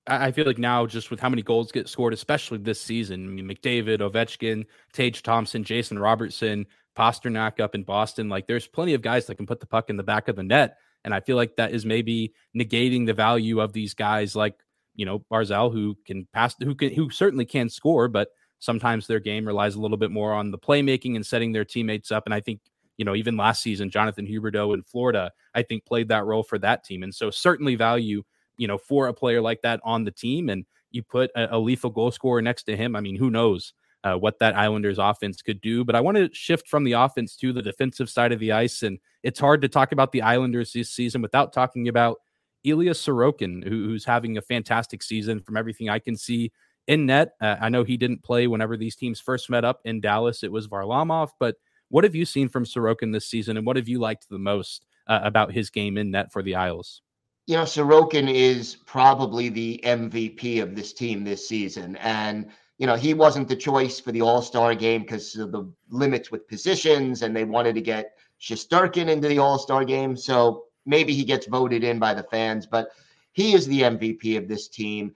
I 0.08 0.30
feel 0.30 0.46
like 0.46 0.58
now, 0.58 0.86
just 0.86 1.10
with 1.10 1.18
how 1.18 1.28
many 1.28 1.42
goals 1.42 1.72
get 1.72 1.88
scored, 1.88 2.12
especially 2.12 2.58
this 2.58 2.80
season, 2.80 3.26
I 3.26 3.28
mean, 3.28 3.48
McDavid, 3.48 3.98
Ovechkin, 3.98 4.64
Tage 4.92 5.22
Thompson, 5.22 5.64
Jason 5.64 5.98
Robertson, 5.98 6.66
Pastrnak 6.96 7.60
up 7.60 7.74
in 7.74 7.82
Boston, 7.82 8.28
like 8.28 8.46
there's 8.46 8.66
plenty 8.66 8.94
of 8.94 9.02
guys 9.02 9.26
that 9.26 9.34
can 9.34 9.46
put 9.46 9.60
the 9.60 9.66
puck 9.66 9.90
in 9.90 9.96
the 9.96 10.02
back 10.02 10.28
of 10.28 10.36
the 10.36 10.42
net. 10.42 10.78
And 11.04 11.12
I 11.12 11.20
feel 11.20 11.36
like 11.36 11.56
that 11.56 11.72
is 11.72 11.84
maybe 11.84 12.34
negating 12.56 13.06
the 13.06 13.14
value 13.14 13.60
of 13.60 13.72
these 13.72 13.94
guys 13.94 14.34
like, 14.34 14.54
you 14.94 15.04
know, 15.04 15.24
Barzal, 15.30 15.72
who 15.72 15.96
can 16.06 16.26
pass, 16.32 16.54
who 16.60 16.74
can, 16.74 16.92
who 16.92 17.10
certainly 17.10 17.44
can 17.44 17.68
score, 17.68 18.08
but 18.08 18.28
sometimes 18.60 19.06
their 19.06 19.20
game 19.20 19.46
relies 19.46 19.74
a 19.74 19.80
little 19.80 19.98
bit 19.98 20.10
more 20.10 20.32
on 20.32 20.50
the 20.50 20.58
playmaking 20.58 21.16
and 21.16 21.26
setting 21.26 21.52
their 21.52 21.64
teammates 21.64 22.10
up. 22.10 22.22
And 22.26 22.34
I 22.34 22.40
think, 22.40 22.60
you 22.96 23.04
know, 23.04 23.14
even 23.14 23.36
last 23.36 23.62
season, 23.62 23.90
Jonathan 23.90 24.26
Huberdeau 24.26 24.72
in 24.72 24.82
Florida, 24.82 25.32
I 25.54 25.62
think 25.62 25.84
played 25.84 26.08
that 26.08 26.24
role 26.24 26.42
for 26.42 26.58
that 26.60 26.84
team. 26.84 27.02
And 27.02 27.14
so 27.14 27.30
certainly 27.30 27.74
value 27.74 28.22
you 28.56 28.66
know, 28.66 28.78
for 28.78 29.08
a 29.08 29.14
player 29.14 29.40
like 29.40 29.62
that 29.62 29.80
on 29.84 30.04
the 30.04 30.10
team, 30.10 30.48
and 30.48 30.64
you 30.90 31.02
put 31.02 31.30
a, 31.36 31.56
a 31.56 31.58
lethal 31.58 31.90
goal 31.90 32.10
scorer 32.10 32.42
next 32.42 32.64
to 32.64 32.76
him. 32.76 32.96
I 32.96 33.00
mean, 33.00 33.16
who 33.16 33.30
knows 33.30 33.72
uh, 34.04 34.14
what 34.14 34.38
that 34.38 34.56
Islanders 34.56 34.98
offense 34.98 35.42
could 35.42 35.60
do? 35.60 35.84
But 35.84 35.94
I 35.94 36.00
want 36.00 36.16
to 36.16 36.30
shift 36.32 36.68
from 36.68 36.84
the 36.84 36.92
offense 36.92 37.36
to 37.36 37.52
the 37.52 37.62
defensive 37.62 38.08
side 38.08 38.32
of 38.32 38.40
the 38.40 38.52
ice, 38.52 38.82
and 38.82 38.98
it's 39.22 39.40
hard 39.40 39.62
to 39.62 39.68
talk 39.68 39.92
about 39.92 40.12
the 40.12 40.22
Islanders 40.22 40.72
this 40.72 40.90
season 40.90 41.22
without 41.22 41.52
talking 41.52 41.88
about 41.88 42.18
Ilya 42.64 42.92
Sorokin, 42.92 43.62
who, 43.64 43.84
who's 43.84 44.04
having 44.04 44.36
a 44.36 44.42
fantastic 44.42 45.02
season 45.02 45.40
from 45.40 45.56
everything 45.56 45.88
I 45.88 45.98
can 45.98 46.16
see 46.16 46.52
in 46.86 47.06
net. 47.06 47.32
Uh, 47.40 47.56
I 47.60 47.68
know 47.68 47.84
he 47.84 47.96
didn't 47.96 48.22
play 48.22 48.46
whenever 48.46 48.76
these 48.76 48.96
teams 48.96 49.20
first 49.20 49.50
met 49.50 49.64
up 49.64 49.80
in 49.84 50.00
Dallas. 50.00 50.42
It 50.42 50.52
was 50.52 50.68
Varlamov, 50.68 51.30
but 51.38 51.56
what 51.88 52.04
have 52.04 52.14
you 52.14 52.24
seen 52.24 52.48
from 52.48 52.64
Sorokin 52.64 53.12
this 53.12 53.28
season, 53.28 53.56
and 53.56 53.66
what 53.66 53.76
have 53.76 53.88
you 53.88 53.98
liked 53.98 54.28
the 54.28 54.38
most 54.38 54.86
uh, 55.06 55.20
about 55.22 55.52
his 55.52 55.70
game 55.70 55.96
in 55.96 56.10
net 56.10 56.32
for 56.32 56.42
the 56.42 56.56
Isles? 56.56 57.02
You 57.46 57.56
know, 57.56 57.62
Sorokin 57.62 58.28
is 58.32 58.76
probably 58.86 59.48
the 59.48 59.80
MVP 59.84 60.60
of 60.60 60.74
this 60.74 60.92
team 60.92 61.22
this 61.22 61.48
season. 61.48 61.96
And, 61.96 62.50
you 62.78 62.86
know, 62.88 62.96
he 62.96 63.14
wasn't 63.14 63.48
the 63.48 63.56
choice 63.56 64.00
for 64.00 64.10
the 64.10 64.20
All 64.20 64.42
Star 64.42 64.74
game 64.74 65.02
because 65.02 65.36
of 65.36 65.52
the 65.52 65.72
limits 65.88 66.30
with 66.30 66.48
positions, 66.48 67.22
and 67.22 67.34
they 67.34 67.44
wanted 67.44 67.76
to 67.76 67.80
get 67.80 68.16
Shesterkin 68.40 69.08
into 69.08 69.28
the 69.28 69.38
All 69.38 69.58
Star 69.58 69.84
game. 69.84 70.16
So 70.16 70.64
maybe 70.84 71.14
he 71.14 71.24
gets 71.24 71.46
voted 71.46 71.84
in 71.84 72.00
by 72.00 72.14
the 72.14 72.24
fans, 72.24 72.66
but 72.66 72.90
he 73.32 73.54
is 73.54 73.66
the 73.66 73.82
MVP 73.82 74.36
of 74.36 74.48
this 74.48 74.66
team. 74.66 75.14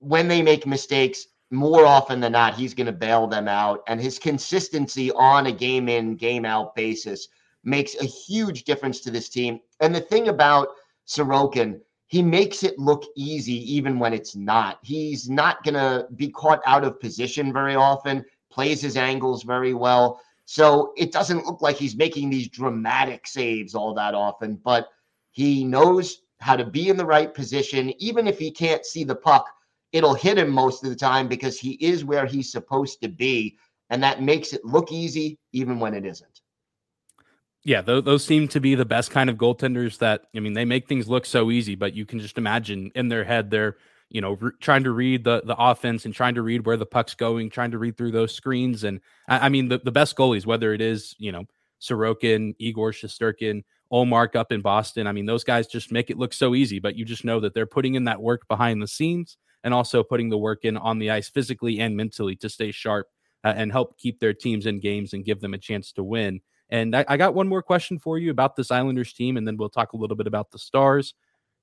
When 0.00 0.28
they 0.28 0.42
make 0.42 0.66
mistakes, 0.66 1.26
more 1.50 1.86
often 1.86 2.20
than 2.20 2.32
not, 2.32 2.54
he's 2.54 2.74
going 2.74 2.86
to 2.86 2.92
bail 2.92 3.26
them 3.26 3.48
out. 3.48 3.82
And 3.86 3.98
his 3.98 4.18
consistency 4.18 5.10
on 5.12 5.46
a 5.46 5.52
game 5.52 5.88
in, 5.88 6.16
game 6.16 6.44
out 6.44 6.74
basis 6.74 7.28
makes 7.64 7.94
a 7.94 8.04
huge 8.04 8.64
difference 8.64 9.00
to 9.00 9.10
this 9.10 9.30
team. 9.30 9.60
And 9.80 9.94
the 9.94 10.00
thing 10.00 10.28
about 10.28 10.68
Sorokin, 11.06 11.80
he 12.08 12.22
makes 12.22 12.62
it 12.62 12.78
look 12.78 13.04
easy 13.16 13.74
even 13.74 13.98
when 13.98 14.12
it's 14.12 14.36
not. 14.36 14.78
He's 14.82 15.28
not 15.28 15.62
going 15.64 15.74
to 15.74 16.06
be 16.16 16.28
caught 16.28 16.60
out 16.66 16.84
of 16.84 17.00
position 17.00 17.52
very 17.52 17.74
often, 17.74 18.24
plays 18.50 18.80
his 18.80 18.96
angles 18.96 19.42
very 19.42 19.74
well. 19.74 20.20
So 20.44 20.92
it 20.96 21.10
doesn't 21.10 21.44
look 21.44 21.62
like 21.62 21.76
he's 21.76 21.96
making 21.96 22.30
these 22.30 22.48
dramatic 22.48 23.26
saves 23.26 23.74
all 23.74 23.92
that 23.94 24.14
often, 24.14 24.56
but 24.64 24.88
he 25.32 25.64
knows 25.64 26.22
how 26.40 26.54
to 26.54 26.64
be 26.64 26.88
in 26.88 26.96
the 26.96 27.04
right 27.04 27.34
position. 27.34 27.92
Even 28.00 28.26
if 28.28 28.38
he 28.38 28.50
can't 28.50 28.86
see 28.86 29.02
the 29.02 29.16
puck, 29.16 29.48
it'll 29.92 30.14
hit 30.14 30.38
him 30.38 30.50
most 30.50 30.84
of 30.84 30.90
the 30.90 30.96
time 30.96 31.26
because 31.26 31.58
he 31.58 31.72
is 31.72 32.04
where 32.04 32.26
he's 32.26 32.52
supposed 32.52 33.00
to 33.02 33.08
be. 33.08 33.56
And 33.90 34.02
that 34.02 34.22
makes 34.22 34.52
it 34.52 34.64
look 34.64 34.92
easy 34.92 35.38
even 35.52 35.80
when 35.80 35.94
it 35.94 36.06
isn't. 36.06 36.35
Yeah, 37.66 37.80
those, 37.80 38.04
those 38.04 38.24
seem 38.24 38.46
to 38.48 38.60
be 38.60 38.76
the 38.76 38.84
best 38.84 39.10
kind 39.10 39.28
of 39.28 39.36
goaltenders 39.36 39.98
that, 39.98 40.26
I 40.36 40.38
mean, 40.38 40.52
they 40.52 40.64
make 40.64 40.86
things 40.86 41.08
look 41.08 41.26
so 41.26 41.50
easy, 41.50 41.74
but 41.74 41.94
you 41.94 42.06
can 42.06 42.20
just 42.20 42.38
imagine 42.38 42.92
in 42.94 43.08
their 43.08 43.24
head, 43.24 43.50
they're, 43.50 43.76
you 44.08 44.20
know, 44.20 44.34
re- 44.34 44.52
trying 44.60 44.84
to 44.84 44.92
read 44.92 45.24
the 45.24 45.42
the 45.44 45.56
offense 45.58 46.04
and 46.04 46.14
trying 46.14 46.36
to 46.36 46.42
read 46.42 46.64
where 46.64 46.76
the 46.76 46.86
puck's 46.86 47.14
going, 47.16 47.50
trying 47.50 47.72
to 47.72 47.78
read 47.78 47.96
through 47.96 48.12
those 48.12 48.32
screens. 48.32 48.84
And 48.84 49.00
I, 49.28 49.46
I 49.46 49.48
mean, 49.48 49.66
the, 49.68 49.78
the 49.78 49.90
best 49.90 50.16
goalies, 50.16 50.46
whether 50.46 50.72
it 50.72 50.80
is, 50.80 51.16
you 51.18 51.32
know, 51.32 51.42
Sorokin, 51.80 52.54
Igor 52.60 52.92
Shesterkin, 52.92 53.64
Ullmark 53.92 54.36
up 54.36 54.52
in 54.52 54.60
Boston, 54.60 55.08
I 55.08 55.12
mean, 55.12 55.26
those 55.26 55.42
guys 55.42 55.66
just 55.66 55.90
make 55.90 56.08
it 56.08 56.18
look 56.18 56.34
so 56.34 56.54
easy, 56.54 56.78
but 56.78 56.94
you 56.94 57.04
just 57.04 57.24
know 57.24 57.40
that 57.40 57.52
they're 57.52 57.66
putting 57.66 57.96
in 57.96 58.04
that 58.04 58.22
work 58.22 58.46
behind 58.46 58.80
the 58.80 58.86
scenes 58.86 59.38
and 59.64 59.74
also 59.74 60.04
putting 60.04 60.28
the 60.28 60.38
work 60.38 60.64
in 60.64 60.76
on 60.76 61.00
the 61.00 61.10
ice 61.10 61.28
physically 61.28 61.80
and 61.80 61.96
mentally 61.96 62.36
to 62.36 62.48
stay 62.48 62.70
sharp 62.70 63.08
uh, 63.42 63.54
and 63.56 63.72
help 63.72 63.98
keep 63.98 64.20
their 64.20 64.34
teams 64.34 64.66
in 64.66 64.78
games 64.78 65.12
and 65.12 65.24
give 65.24 65.40
them 65.40 65.52
a 65.52 65.58
chance 65.58 65.90
to 65.94 66.04
win. 66.04 66.40
And 66.70 66.96
I, 66.96 67.04
I, 67.08 67.16
got 67.16 67.34
one 67.34 67.46
more 67.48 67.62
question 67.62 67.98
for 67.98 68.18
you 68.18 68.30
about 68.30 68.56
this 68.56 68.70
Islanders 68.70 69.12
team, 69.12 69.36
and 69.36 69.46
then 69.46 69.56
we'll 69.56 69.68
talk 69.68 69.92
a 69.92 69.96
little 69.96 70.16
bit 70.16 70.26
about 70.26 70.50
the 70.50 70.58
Stars. 70.58 71.14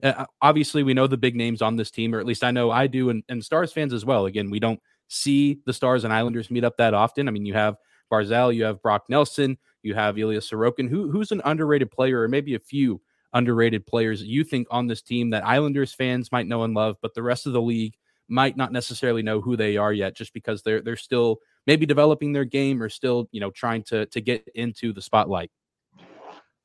Uh, 0.02 0.26
obviously, 0.42 0.84
we 0.84 0.94
know 0.94 1.08
the 1.08 1.18
big 1.18 1.36
names 1.36 1.62
on 1.62 1.76
this 1.76 1.92
team, 1.92 2.16
or 2.16 2.20
at 2.20 2.26
least 2.26 2.44
I 2.44 2.52
know 2.52 2.72
I 2.72 2.88
do, 2.88 3.10
and, 3.10 3.24
and 3.28 3.44
Stars 3.44 3.74
fans 3.74 3.94
as 3.94 4.06
well. 4.06 4.26
Again, 4.26 4.50
we 4.50 4.60
don't 4.60 4.80
see 5.10 5.60
the 5.66 5.74
Stars 5.74 6.04
and 6.04 6.14
Islanders 6.14 6.50
meet 6.50 6.64
up 6.64 6.78
that 6.78 6.94
often. 6.94 7.28
I 7.28 7.32
mean, 7.32 7.46
you 7.46 7.54
have 7.54 7.76
Barzal, 8.12 8.56
you 8.56 8.64
have 8.64 8.82
Brock 8.82 9.04
Nelson, 9.10 9.58
you 9.82 9.94
have 9.94 10.18
Ilya 10.18 10.40
Sorokin. 10.40 10.90
Who, 10.90 11.12
who's 11.12 11.32
an 11.32 11.42
underrated 11.46 11.92
player, 11.92 12.22
or 12.22 12.28
maybe 12.28 12.56
a 12.56 12.60
few 12.60 13.02
underrated 13.34 13.86
players 13.86 14.24
you 14.24 14.44
think 14.44 14.68
on 14.70 14.88
this 14.88 15.02
team 15.02 15.32
that 15.32 15.46
Islanders 15.46 15.94
fans 15.94 16.32
might 16.32 16.48
know 16.48 16.64
and 16.64 16.74
love, 16.74 16.98
but 17.02 17.14
the 17.14 17.24
rest 17.24 17.46
of 17.46 17.54
the 17.54 17.62
league 17.62 17.96
might 18.30 18.56
not 18.56 18.72
necessarily 18.72 19.22
know 19.22 19.42
who 19.42 19.58
they 19.58 19.78
are 19.78 19.92
yet, 19.92 20.16
just 20.16 20.34
because 20.34 20.62
they're 20.62 20.82
they're 20.82 20.96
still 20.96 21.40
maybe 21.67 21.86
developing 21.86 22.34
their 22.34 22.46
game 22.46 22.82
or 22.82 22.89
still, 22.89 23.27
you 23.32 23.39
know, 23.39 23.51
trying 23.51 23.84
to 23.84 24.05
to 24.08 24.22
get 24.22 24.48
into 24.55 24.93
the 24.93 25.01
spotlight? 25.01 25.51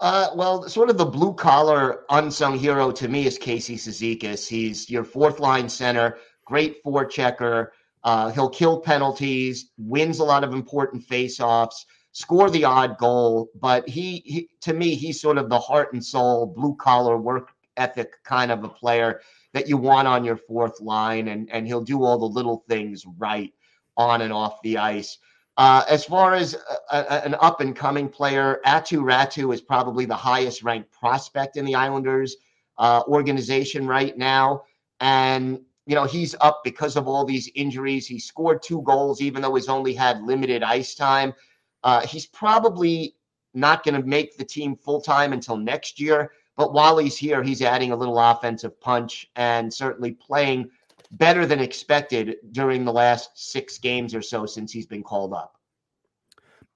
Uh, 0.01 0.29
well, 0.37 0.63
sort 0.69 0.91
of 0.91 0.97
the 0.97 1.05
blue 1.05 1.35
collar 1.35 2.05
unsung 2.11 2.57
hero 2.57 2.93
to 2.93 3.09
me 3.09 3.27
is 3.27 3.37
Casey 3.37 3.77
Cizikas. 3.77 4.47
He's 4.47 4.89
your 4.89 5.03
fourth 5.03 5.41
line 5.41 5.69
center, 5.69 6.19
great 6.45 6.83
forechecker. 6.85 7.69
Uh, 8.05 8.31
he'll 8.31 8.49
kill 8.49 8.81
penalties, 8.81 9.73
wins 9.77 10.21
a 10.21 10.25
lot 10.25 10.45
of 10.45 10.53
important 10.53 11.05
faceoffs, 11.05 11.85
score 12.13 12.49
the 12.49 12.65
odd 12.65 12.97
goal. 12.97 13.49
But 13.61 13.89
he, 13.89 14.23
he, 14.25 14.49
to 14.63 14.73
me, 14.73 14.95
he's 14.95 15.21
sort 15.21 15.37
of 15.37 15.49
the 15.49 15.59
heart 15.59 15.93
and 15.93 16.05
soul, 16.05 16.47
blue 16.47 16.77
collar 16.77 17.19
work 17.19 17.51
ethic 17.77 18.13
kind 18.25 18.53
of 18.53 18.63
a 18.63 18.69
player 18.69 19.21
that 19.53 19.69
you 19.69 19.77
want 19.77 20.07
on 20.07 20.25
your 20.25 20.37
fourth 20.37 20.81
line, 20.81 21.29
and 21.29 21.51
and 21.51 21.67
he'll 21.67 21.81
do 21.81 22.05
all 22.05 22.19
the 22.19 22.27
little 22.27 22.65
things 22.69 23.05
right 23.19 23.53
on 23.99 24.23
and 24.23 24.33
off 24.33 24.63
the 24.63 24.79
ice. 24.79 25.19
Uh, 25.59 25.83
as 25.89 26.05
far 26.05 26.35
as 26.35 26.55
a, 26.55 26.97
a, 26.97 27.25
an 27.27 27.35
up 27.41 27.61
and 27.61 27.75
coming 27.75 28.09
player, 28.09 28.61
Aatu 28.65 29.03
Räty 29.03 29.53
is 29.53 29.61
probably 29.61 30.05
the 30.05 30.15
highest 30.15 30.63
ranked 30.63 30.93
prospect 30.93 31.57
in 31.57 31.65
the 31.65 31.75
Islanders 31.75 32.37
uh, 32.79 33.03
organization 33.09 33.87
right 33.87 34.17
now. 34.17 34.63
And, 35.01 35.61
you 35.87 35.97
know, 35.97 36.05
he's 36.05 36.37
up 36.41 36.61
because 36.63 36.97
of 36.97 37.09
all 37.09 37.25
these 37.25 37.51
injuries. 37.57 38.07
He 38.07 38.21
scored 38.21 38.63
two 38.63 38.83
goals, 38.83 39.21
even 39.21 39.43
though 39.43 39.57
he's 39.57 39.69
only 39.69 39.95
had 39.95 40.23
limited 40.23 40.63
ice 40.63 40.95
time. 40.95 41.35
Uh, 41.83 42.07
he's 42.07 42.27
probably 42.27 43.17
not 43.53 43.83
going 43.83 44.01
to 44.01 44.07
make 44.07 44.37
the 44.37 44.45
team 44.45 44.77
full 44.77 45.01
time 45.01 45.33
until 45.33 45.57
next 45.57 45.99
year. 45.99 46.31
But 46.57 46.73
while 46.73 46.99
he's 46.99 47.17
here, 47.17 47.43
he's 47.43 47.63
adding 47.63 47.91
a 47.91 47.97
little 47.97 48.19
offensive 48.19 48.81
punch 48.81 49.29
and 49.35 49.73
certainly 49.73 50.13
playing 50.13 50.71
better 51.11 51.47
than 51.47 51.61
expected 51.61 52.37
during 52.53 52.85
the 52.85 52.93
last 52.93 53.31
six 53.35 53.79
games 53.79 54.15
or 54.15 54.23
so 54.23 54.47
since 54.47 54.73
he's 54.73 54.87
been 54.87 55.03
called 55.03 55.33
up. 55.33 55.55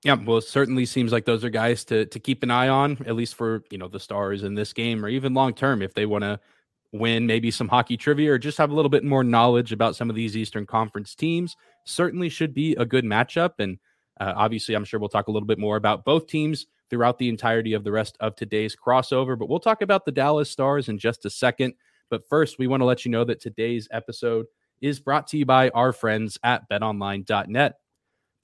Yeah, 0.02 0.14
well, 0.14 0.38
it 0.38 0.44
certainly 0.44 0.84
seems 0.84 1.12
like 1.12 1.26
those 1.26 1.44
are 1.44 1.50
guys 1.50 1.84
to 1.84 2.06
to 2.06 2.18
keep 2.18 2.42
an 2.42 2.50
eye 2.50 2.68
on, 2.68 2.98
at 3.06 3.14
least 3.14 3.36
for 3.36 3.62
you 3.70 3.78
know 3.78 3.88
the 3.88 4.00
stars 4.00 4.42
in 4.42 4.54
this 4.54 4.72
game, 4.72 5.04
or 5.04 5.08
even 5.08 5.32
long 5.32 5.54
term 5.54 5.80
if 5.80 5.94
they 5.94 6.06
want 6.06 6.22
to 6.22 6.40
win 6.92 7.26
maybe 7.26 7.50
some 7.50 7.68
hockey 7.68 7.96
trivia 7.96 8.32
or 8.32 8.38
just 8.38 8.58
have 8.58 8.70
a 8.70 8.74
little 8.74 8.90
bit 8.90 9.04
more 9.04 9.24
knowledge 9.24 9.72
about 9.72 9.96
some 9.96 10.10
of 10.10 10.16
these 10.16 10.36
Eastern 10.36 10.66
Conference 10.66 11.14
teams. 11.14 11.56
Certainly 11.84 12.28
should 12.28 12.52
be 12.52 12.74
a 12.74 12.84
good 12.84 13.04
matchup, 13.04 13.52
and 13.60 13.78
uh, 14.20 14.32
obviously, 14.36 14.74
I'm 14.74 14.84
sure 14.84 14.98
we'll 14.98 15.08
talk 15.08 15.28
a 15.28 15.30
little 15.30 15.46
bit 15.46 15.58
more 15.58 15.76
about 15.76 16.04
both 16.04 16.26
teams 16.26 16.66
throughout 16.90 17.18
the 17.18 17.28
entirety 17.28 17.72
of 17.72 17.84
the 17.84 17.92
rest 17.92 18.16
of 18.18 18.34
today's 18.34 18.76
crossover. 18.76 19.38
But 19.38 19.48
we'll 19.48 19.60
talk 19.60 19.82
about 19.82 20.04
the 20.04 20.12
Dallas 20.12 20.50
Stars 20.50 20.88
in 20.88 20.98
just 20.98 21.24
a 21.24 21.30
second. 21.30 21.74
But 22.12 22.28
first, 22.28 22.58
we 22.58 22.66
want 22.66 22.82
to 22.82 22.84
let 22.84 23.06
you 23.06 23.10
know 23.10 23.24
that 23.24 23.40
today's 23.40 23.88
episode 23.90 24.44
is 24.82 25.00
brought 25.00 25.26
to 25.28 25.38
you 25.38 25.46
by 25.46 25.70
our 25.70 25.94
friends 25.94 26.36
at 26.44 26.68
betonline.net. 26.68 27.74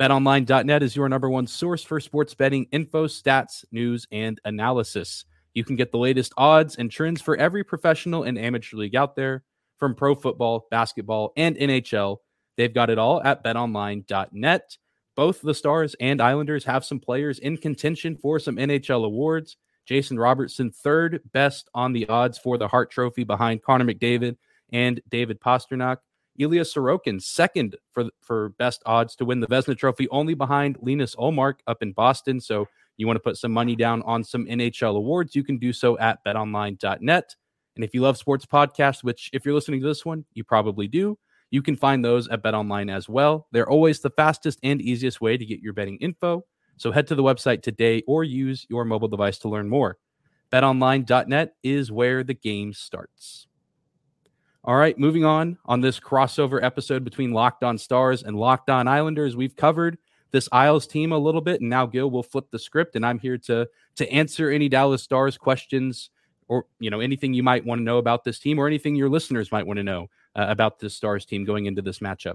BetOnline.net 0.00 0.82
is 0.82 0.96
your 0.96 1.06
number 1.10 1.28
one 1.28 1.46
source 1.46 1.84
for 1.84 2.00
sports 2.00 2.32
betting 2.32 2.66
info, 2.72 3.06
stats, 3.06 3.66
news, 3.70 4.06
and 4.10 4.40
analysis. 4.46 5.26
You 5.52 5.64
can 5.64 5.76
get 5.76 5.92
the 5.92 5.98
latest 5.98 6.32
odds 6.38 6.76
and 6.76 6.90
trends 6.90 7.20
for 7.20 7.36
every 7.36 7.62
professional 7.62 8.22
and 8.22 8.38
amateur 8.38 8.78
league 8.78 8.96
out 8.96 9.16
there, 9.16 9.44
from 9.76 9.94
pro 9.94 10.14
football, 10.14 10.66
basketball, 10.70 11.34
and 11.36 11.54
NHL. 11.54 12.16
They've 12.56 12.72
got 12.72 12.88
it 12.88 12.98
all 12.98 13.22
at 13.22 13.44
betonline.net. 13.44 14.78
Both 15.14 15.42
the 15.42 15.52
Stars 15.52 15.94
and 16.00 16.22
Islanders 16.22 16.64
have 16.64 16.86
some 16.86 17.00
players 17.00 17.38
in 17.38 17.58
contention 17.58 18.16
for 18.16 18.38
some 18.38 18.56
NHL 18.56 19.04
awards. 19.04 19.58
Jason 19.88 20.18
Robertson, 20.18 20.70
third 20.70 21.22
best 21.32 21.70
on 21.72 21.94
the 21.94 22.06
odds 22.10 22.36
for 22.36 22.58
the 22.58 22.68
Hart 22.68 22.90
Trophy 22.90 23.24
behind 23.24 23.62
Connor 23.62 23.86
McDavid 23.86 24.36
and 24.70 25.00
David 25.08 25.40
Pastrnak. 25.40 25.96
Ilya 26.38 26.62
Sorokin, 26.62 27.20
second 27.20 27.74
for 27.90 28.04
for 28.20 28.50
best 28.50 28.82
odds 28.84 29.16
to 29.16 29.24
win 29.24 29.40
the 29.40 29.46
Vezina 29.46 29.76
Trophy, 29.76 30.06
only 30.10 30.34
behind 30.34 30.76
Linus 30.82 31.16
Ullmark 31.16 31.54
up 31.66 31.82
in 31.82 31.92
Boston. 31.92 32.38
So 32.38 32.68
you 32.98 33.06
want 33.06 33.16
to 33.16 33.22
put 33.22 33.38
some 33.38 33.50
money 33.50 33.74
down 33.74 34.02
on 34.02 34.22
some 34.22 34.44
NHL 34.44 34.94
awards, 34.94 35.34
you 35.34 35.42
can 35.42 35.56
do 35.56 35.72
so 35.72 35.98
at 35.98 36.22
betonline.net. 36.22 37.34
And 37.74 37.84
if 37.84 37.94
you 37.94 38.02
love 38.02 38.18
sports 38.18 38.44
podcasts, 38.44 39.02
which 39.02 39.30
if 39.32 39.46
you're 39.46 39.54
listening 39.54 39.80
to 39.80 39.86
this 39.86 40.04
one, 40.04 40.26
you 40.34 40.44
probably 40.44 40.86
do, 40.86 41.16
you 41.50 41.62
can 41.62 41.76
find 41.76 42.04
those 42.04 42.28
at 42.28 42.42
BetOnline 42.42 42.94
as 42.94 43.08
well. 43.08 43.46
They're 43.52 43.70
always 43.70 44.00
the 44.00 44.10
fastest 44.10 44.58
and 44.62 44.82
easiest 44.82 45.20
way 45.20 45.38
to 45.38 45.46
get 45.46 45.60
your 45.60 45.72
betting 45.72 45.96
info. 45.98 46.44
So 46.78 46.92
head 46.92 47.06
to 47.08 47.14
the 47.14 47.22
website 47.22 47.62
today 47.62 48.02
or 48.06 48.24
use 48.24 48.66
your 48.68 48.84
mobile 48.84 49.08
device 49.08 49.38
to 49.38 49.48
learn 49.48 49.68
more. 49.68 49.98
BetOnline.net 50.52 51.54
is 51.62 51.92
where 51.92 52.24
the 52.24 52.34
game 52.34 52.72
starts. 52.72 53.46
All 54.64 54.76
right, 54.76 54.98
moving 54.98 55.24
on 55.24 55.58
on 55.66 55.80
this 55.80 56.00
crossover 56.00 56.62
episode 56.62 57.04
between 57.04 57.32
Locked 57.32 57.64
On 57.64 57.78
Stars 57.78 58.22
and 58.22 58.36
Locked 58.36 58.70
On 58.70 58.88
Islanders, 58.88 59.36
we've 59.36 59.56
covered 59.56 59.98
this 60.30 60.48
Isles 60.52 60.86
team 60.86 61.12
a 61.12 61.18
little 61.18 61.40
bit, 61.40 61.60
and 61.60 61.70
now 61.70 61.86
Gil 61.86 62.10
will 62.10 62.22
flip 62.22 62.50
the 62.50 62.58
script, 62.58 62.96
and 62.96 63.06
I'm 63.06 63.18
here 63.18 63.38
to 63.38 63.68
to 63.96 64.12
answer 64.12 64.50
any 64.50 64.68
Dallas 64.68 65.02
Stars 65.02 65.38
questions 65.38 66.10
or 66.48 66.66
you 66.80 66.90
know 66.90 67.00
anything 67.00 67.34
you 67.34 67.42
might 67.42 67.64
want 67.64 67.78
to 67.78 67.82
know 67.82 67.98
about 67.98 68.24
this 68.24 68.38
team 68.38 68.58
or 68.58 68.66
anything 68.66 68.94
your 68.94 69.08
listeners 69.08 69.52
might 69.52 69.66
want 69.66 69.78
to 69.78 69.84
know 69.84 70.08
uh, 70.36 70.46
about 70.48 70.78
this 70.80 70.94
Stars 70.94 71.24
team 71.24 71.44
going 71.44 71.66
into 71.66 71.80
this 71.82 72.00
matchup. 72.00 72.34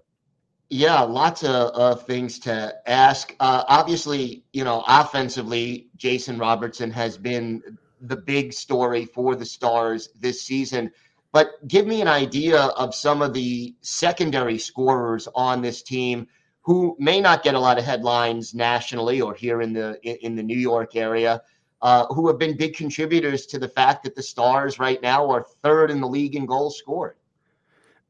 Yeah, 0.74 1.01
lots 1.01 1.44
of 1.44 1.72
uh, 1.75 1.94
things 1.94 2.39
to 2.39 2.74
ask. 2.88 3.36
Uh, 3.39 3.63
obviously, 3.68 4.44
you 4.53 4.63
know, 4.63 4.84
offensively, 4.88 5.89
Jason 5.98 6.39
Robertson 6.39 6.89
has 6.89 7.15
been 7.15 7.62
the 8.01 8.15
big 8.15 8.53
story 8.53 9.06
for 9.06 9.36
the 9.36 9.46
Stars 9.46 10.10
this 10.20 10.42
season. 10.42 10.89
But 11.32 11.50
give 11.68 11.86
me 11.86 12.01
an 12.01 12.08
idea 12.08 12.60
of 12.60 12.96
some 12.96 13.22
of 13.22 13.36
the 13.36 13.75
secondary 13.82 14.58
scorers 14.58 15.27
on 15.36 15.62
this 15.62 15.84
team 15.84 16.25
who 16.63 16.96
may 16.98 17.22
not 17.22 17.44
get 17.44 17.53
a 17.53 17.60
lot 17.60 17.77
of 17.77 17.86
headlines 17.86 18.56
nationally 18.56 19.22
or 19.22 19.36
here 19.36 19.62
in 19.62 19.74
the 19.74 20.00
in 20.25 20.36
the 20.36 20.42
New 20.42 20.58
York 20.58 20.96
area, 20.96 21.44
uh, 21.84 22.08
who 22.08 22.27
have 22.30 22.39
been 22.39 22.58
big 22.58 22.75
contributors 22.75 23.46
to 23.46 23.60
the 23.60 23.70
fact 23.70 24.06
that 24.06 24.15
the 24.15 24.24
Stars 24.24 24.80
right 24.80 25.03
now 25.03 25.30
are 25.30 25.46
third 25.62 25.92
in 25.92 26.01
the 26.01 26.08
league 26.08 26.36
in 26.36 26.48
goals 26.48 26.80
scored. 26.80 27.15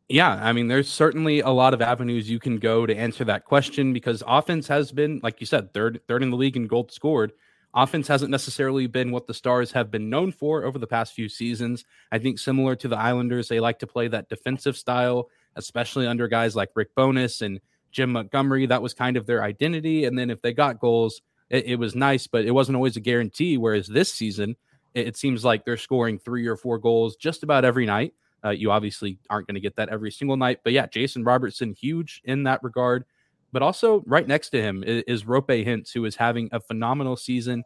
Yeah, 0.09 0.33
I 0.33 0.51
mean, 0.51 0.67
there's 0.67 0.89
certainly 0.89 1.39
a 1.39 1.49
lot 1.49 1.73
of 1.73 1.81
avenues 1.81 2.29
you 2.29 2.39
can 2.39 2.57
go 2.57 2.85
to 2.85 2.95
answer 2.95 3.23
that 3.25 3.45
question 3.45 3.93
because 3.93 4.21
offense 4.27 4.67
has 4.67 4.91
been, 4.91 5.19
like 5.23 5.39
you 5.39 5.45
said, 5.47 5.73
third 5.73 6.01
third 6.07 6.21
in 6.23 6.29
the 6.29 6.35
league 6.37 6.57
in 6.57 6.67
goals 6.67 6.93
scored. 6.93 7.31
Offense 7.73 8.07
hasn't 8.07 8.29
necessarily 8.29 8.85
been 8.85 9.11
what 9.11 9.25
the 9.25 9.33
Stars 9.33 9.71
have 9.71 9.89
been 9.89 10.09
known 10.09 10.31
for 10.31 10.63
over 10.63 10.77
the 10.77 10.85
past 10.85 11.13
few 11.13 11.27
seasons. 11.27 11.85
I 12.11 12.19
think 12.19 12.37
similar 12.37 12.75
to 12.75 12.87
the 12.87 12.97
Islanders, 12.97 13.47
they 13.47 13.59
like 13.59 13.79
to 13.79 13.87
play 13.87 14.07
that 14.09 14.29
defensive 14.29 14.77
style, 14.77 15.29
especially 15.55 16.05
under 16.05 16.27
guys 16.27 16.55
like 16.55 16.69
Rick 16.75 16.93
Bowness 16.95 17.41
and 17.41 17.59
Jim 17.91 18.11
Montgomery. 18.11 18.67
That 18.67 18.83
was 18.83 18.93
kind 18.93 19.17
of 19.17 19.25
their 19.25 19.41
identity. 19.43 20.05
And 20.05 20.19
then 20.19 20.29
if 20.29 20.41
they 20.41 20.53
got 20.53 20.79
goals, 20.79 21.21
it, 21.49 21.65
it 21.65 21.75
was 21.77 21.95
nice, 21.95 22.27
but 22.27 22.45
it 22.45 22.51
wasn't 22.51 22.75
always 22.75 22.97
a 22.97 23.01
guarantee. 23.01 23.57
Whereas 23.57 23.87
this 23.87 24.13
season, 24.13 24.55
it, 24.93 25.07
it 25.07 25.17
seems 25.17 25.43
like 25.43 25.65
they're 25.65 25.77
scoring 25.77 26.19
three 26.19 26.45
or 26.45 26.57
four 26.57 26.77
goals 26.77 27.15
just 27.15 27.41
about 27.41 27.65
every 27.65 27.87
night. 27.87 28.13
Uh, 28.43 28.49
you 28.49 28.71
obviously 28.71 29.19
aren't 29.29 29.47
going 29.47 29.55
to 29.55 29.61
get 29.61 29.75
that 29.77 29.89
every 29.89 30.11
single 30.11 30.37
night. 30.37 30.59
But 30.63 30.73
yeah, 30.73 30.85
Jason 30.87 31.23
Robertson, 31.23 31.73
huge 31.73 32.21
in 32.25 32.43
that 32.43 32.63
regard. 32.63 33.05
But 33.51 33.61
also, 33.61 34.03
right 34.05 34.27
next 34.27 34.49
to 34.49 34.61
him 34.61 34.83
is, 34.83 35.03
is 35.07 35.23
Roope 35.23 35.65
Hintz, 35.65 35.93
who 35.93 36.05
is 36.05 36.15
having 36.15 36.49
a 36.51 36.59
phenomenal 36.59 37.15
season. 37.15 37.63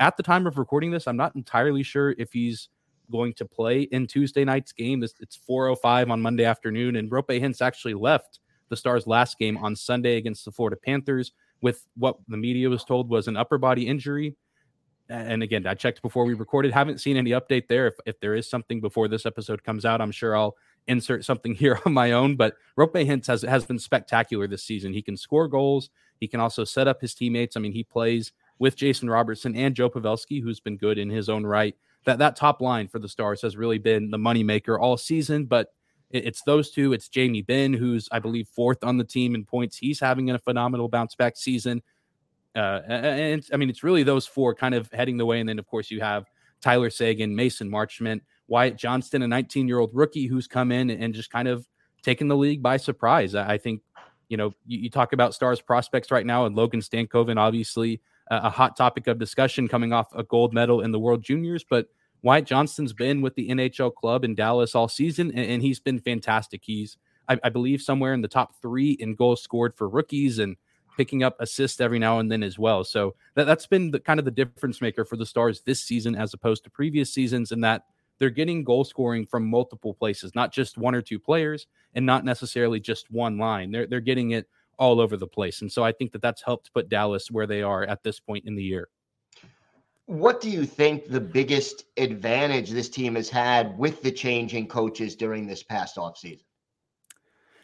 At 0.00 0.16
the 0.16 0.22
time 0.22 0.46
of 0.46 0.58
recording 0.58 0.90
this, 0.90 1.06
I'm 1.06 1.16
not 1.16 1.36
entirely 1.36 1.84
sure 1.84 2.14
if 2.18 2.32
he's 2.32 2.68
going 3.10 3.32
to 3.34 3.44
play 3.44 3.82
in 3.82 4.06
Tuesday 4.06 4.44
night's 4.44 4.72
game. 4.72 5.02
It's, 5.02 5.14
it's 5.20 5.38
4:05 5.48 6.10
on 6.10 6.20
Monday 6.20 6.44
afternoon, 6.44 6.96
and 6.96 7.10
Roope 7.10 7.40
Hintz 7.40 7.62
actually 7.62 7.94
left 7.94 8.40
the 8.68 8.76
Stars' 8.76 9.06
last 9.06 9.38
game 9.38 9.56
on 9.56 9.76
Sunday 9.76 10.16
against 10.16 10.44
the 10.44 10.52
Florida 10.52 10.76
Panthers 10.76 11.32
with 11.60 11.86
what 11.96 12.16
the 12.28 12.36
media 12.36 12.68
was 12.68 12.84
told 12.84 13.08
was 13.08 13.28
an 13.28 13.36
upper 13.36 13.58
body 13.58 13.86
injury 13.86 14.36
and 15.08 15.42
again, 15.42 15.66
I 15.66 15.74
checked 15.74 16.02
before 16.02 16.24
we 16.24 16.34
recorded, 16.34 16.72
haven't 16.72 17.00
seen 17.00 17.16
any 17.16 17.30
update 17.30 17.68
there. 17.68 17.86
If, 17.86 17.94
if 18.04 18.20
there 18.20 18.34
is 18.34 18.48
something 18.48 18.80
before 18.80 19.08
this 19.08 19.24
episode 19.24 19.64
comes 19.64 19.84
out, 19.84 20.00
I'm 20.00 20.12
sure 20.12 20.36
I'll 20.36 20.56
insert 20.86 21.24
something 21.24 21.54
here 21.56 21.80
on 21.86 21.92
my 21.92 22.12
own. 22.12 22.36
But 22.36 22.54
Roope 22.76 23.06
Hintz 23.06 23.26
has 23.26 23.42
has 23.42 23.64
been 23.64 23.78
spectacular 23.78 24.46
this 24.46 24.64
season. 24.64 24.92
He 24.92 25.02
can 25.02 25.16
score 25.16 25.48
goals. 25.48 25.90
He 26.20 26.28
can 26.28 26.40
also 26.40 26.64
set 26.64 26.88
up 26.88 27.00
his 27.00 27.14
teammates. 27.14 27.56
I 27.56 27.60
mean, 27.60 27.72
he 27.72 27.84
plays 27.84 28.32
with 28.58 28.76
Jason 28.76 29.08
Robertson 29.08 29.54
and 29.54 29.74
Joe 29.74 29.88
Pavelski, 29.88 30.42
who's 30.42 30.60
been 30.60 30.76
good 30.76 30.98
in 30.98 31.08
his 31.08 31.28
own 31.28 31.46
right. 31.46 31.76
That 32.04 32.18
that 32.18 32.36
top 32.36 32.60
line 32.60 32.88
for 32.88 32.98
the 32.98 33.08
Stars 33.08 33.42
has 33.42 33.56
really 33.56 33.78
been 33.78 34.10
the 34.10 34.18
moneymaker 34.18 34.78
all 34.78 34.96
season. 34.96 35.46
But 35.46 35.72
it, 36.10 36.26
it's 36.26 36.42
those 36.42 36.70
two. 36.70 36.92
It's 36.92 37.08
Jamie 37.08 37.42
Benn, 37.42 37.72
who's 37.72 38.08
I 38.12 38.18
believe 38.18 38.48
fourth 38.48 38.84
on 38.84 38.98
the 38.98 39.04
team 39.04 39.34
in 39.34 39.44
points. 39.44 39.78
He's 39.78 40.00
having 40.00 40.30
a 40.30 40.38
phenomenal 40.38 40.88
bounce 40.88 41.14
back 41.14 41.36
season. 41.36 41.82
Uh, 42.56 42.80
and 42.88 43.46
I 43.52 43.56
mean, 43.56 43.70
it's 43.70 43.82
really 43.82 44.02
those 44.02 44.26
four 44.26 44.54
kind 44.54 44.74
of 44.74 44.90
heading 44.92 45.16
the 45.16 45.26
way. 45.26 45.40
And 45.40 45.48
then, 45.48 45.58
of 45.58 45.66
course, 45.66 45.90
you 45.90 46.00
have 46.00 46.26
Tyler 46.60 46.90
Seguin, 46.90 47.34
Mason 47.34 47.70
Marchment, 47.70 48.20
Wyatt 48.48 48.76
Johnston, 48.76 49.22
a 49.22 49.28
19 49.28 49.68
year 49.68 49.78
old 49.78 49.90
rookie 49.92 50.26
who's 50.26 50.46
come 50.46 50.72
in 50.72 50.90
and 50.90 51.14
just 51.14 51.30
kind 51.30 51.48
of 51.48 51.66
taken 52.02 52.28
the 52.28 52.36
league 52.36 52.62
by 52.62 52.76
surprise. 52.76 53.34
I 53.34 53.58
think, 53.58 53.82
you 54.28 54.36
know, 54.36 54.52
you, 54.66 54.80
you 54.80 54.90
talk 54.90 55.12
about 55.12 55.34
stars 55.34 55.60
prospects 55.60 56.10
right 56.10 56.26
now, 56.26 56.46
and 56.46 56.56
Logan 56.56 56.80
Stankoven, 56.80 57.36
obviously 57.38 58.00
a, 58.30 58.50
hot 58.50 58.76
topic 58.76 59.06
of 59.06 59.18
discussion 59.18 59.68
coming 59.68 59.92
off 59.92 60.08
a 60.14 60.22
gold 60.22 60.52
medal 60.52 60.80
in 60.80 60.92
the 60.92 60.98
World 60.98 61.22
Juniors. 61.22 61.64
But 61.68 61.86
Wyatt 62.22 62.46
Johnston's 62.46 62.92
been 62.92 63.20
with 63.20 63.34
the 63.34 63.48
NHL 63.48 63.94
club 63.94 64.24
in 64.24 64.34
Dallas 64.34 64.74
all 64.74 64.88
season, 64.88 65.30
and, 65.30 65.50
and 65.50 65.62
he's 65.62 65.80
been 65.80 66.00
fantastic. 66.00 66.62
He's, 66.64 66.96
I, 67.28 67.38
I 67.44 67.48
believe, 67.48 67.80
somewhere 67.80 68.14
in 68.14 68.22
the 68.22 68.28
top 68.28 68.54
three 68.60 68.92
in 68.92 69.14
goals 69.14 69.42
scored 69.42 69.76
for 69.76 69.88
rookies 69.88 70.38
and 70.38 70.56
picking 70.98 71.22
up 71.22 71.36
assists 71.40 71.80
every 71.80 71.98
now 71.98 72.18
and 72.18 72.30
then 72.30 72.42
as 72.42 72.58
well. 72.58 72.82
So 72.82 73.14
that, 73.36 73.44
that's 73.44 73.68
been 73.68 73.90
the 73.92 74.00
kind 74.00 74.18
of 74.18 74.24
the 74.24 74.32
difference 74.32 74.82
maker 74.82 75.04
for 75.04 75.16
the 75.16 75.24
Stars 75.24 75.62
this 75.62 75.80
season 75.80 76.16
as 76.16 76.34
opposed 76.34 76.64
to 76.64 76.70
previous 76.70 77.14
seasons, 77.14 77.52
in 77.52 77.60
that 77.60 77.84
they're 78.18 78.30
getting 78.30 78.64
goal 78.64 78.84
scoring 78.84 79.24
from 79.24 79.46
multiple 79.46 79.94
places, 79.94 80.34
not 80.34 80.52
just 80.52 80.76
one 80.76 80.96
or 80.96 81.00
two 81.00 81.20
players 81.20 81.68
and 81.94 82.04
not 82.04 82.24
necessarily 82.24 82.80
just 82.80 83.10
one 83.12 83.38
line. 83.38 83.70
They're, 83.70 83.86
they're 83.86 84.00
getting 84.00 84.32
it 84.32 84.48
all 84.76 85.00
over 85.00 85.16
the 85.16 85.26
place. 85.26 85.62
And 85.62 85.70
so 85.70 85.84
I 85.84 85.92
think 85.92 86.10
that 86.12 86.20
that's 86.20 86.42
helped 86.42 86.74
put 86.74 86.88
Dallas 86.88 87.30
where 87.30 87.46
they 87.46 87.62
are 87.62 87.84
at 87.84 88.02
this 88.02 88.18
point 88.18 88.44
in 88.46 88.56
the 88.56 88.62
year. 88.62 88.88
What 90.06 90.40
do 90.40 90.50
you 90.50 90.66
think 90.66 91.08
the 91.08 91.20
biggest 91.20 91.84
advantage 91.96 92.70
this 92.70 92.88
team 92.88 93.14
has 93.14 93.28
had 93.28 93.78
with 93.78 94.02
the 94.02 94.10
changing 94.10 94.66
coaches 94.66 95.14
during 95.14 95.46
this 95.46 95.62
past 95.62 95.96
offseason? 95.96 96.42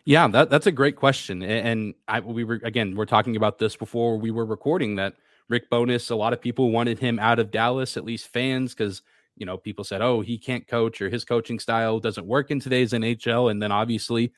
Yeah, 0.05 0.29
that, 0.29 0.51
that's 0.51 0.67
a 0.67 0.73
great 0.73 0.97
question. 0.97 1.43
And 1.43 1.95
I, 2.07 2.21
we 2.21 2.45
were, 2.45 2.61
again, 2.63 2.95
we're 2.95 3.07
talking 3.07 3.37
about 3.37 3.59
this 3.59 3.75
before 3.75 4.19
we 4.19 4.31
were 4.31 4.45
recording 4.45 4.97
that 4.97 5.15
Rick 5.49 5.71
Bowness, 5.71 6.11
a 6.11 6.17
lot 6.17 6.35
of 6.35 6.43
people 6.43 6.71
wanted 6.71 6.99
him 6.99 7.19
out 7.19 7.39
of 7.39 7.51
Dallas, 7.51 7.97
at 7.97 8.05
least 8.05 8.29
fans, 8.29 8.75
because, 8.75 9.01
you 9.37 9.47
know, 9.47 9.57
people 9.57 9.83
said, 9.83 10.03
oh, 10.03 10.21
he 10.21 10.37
can't 10.37 10.67
coach 10.69 11.01
or 11.01 11.09
his 11.09 11.25
coaching 11.25 11.59
style 11.59 12.01
doesn't 12.01 12.27
work 12.27 12.51
in 12.51 12.61
today's 12.61 12.93
NHL. 12.93 13.51
And 13.51 13.63
then 13.63 13.73
obviously 13.73 14.33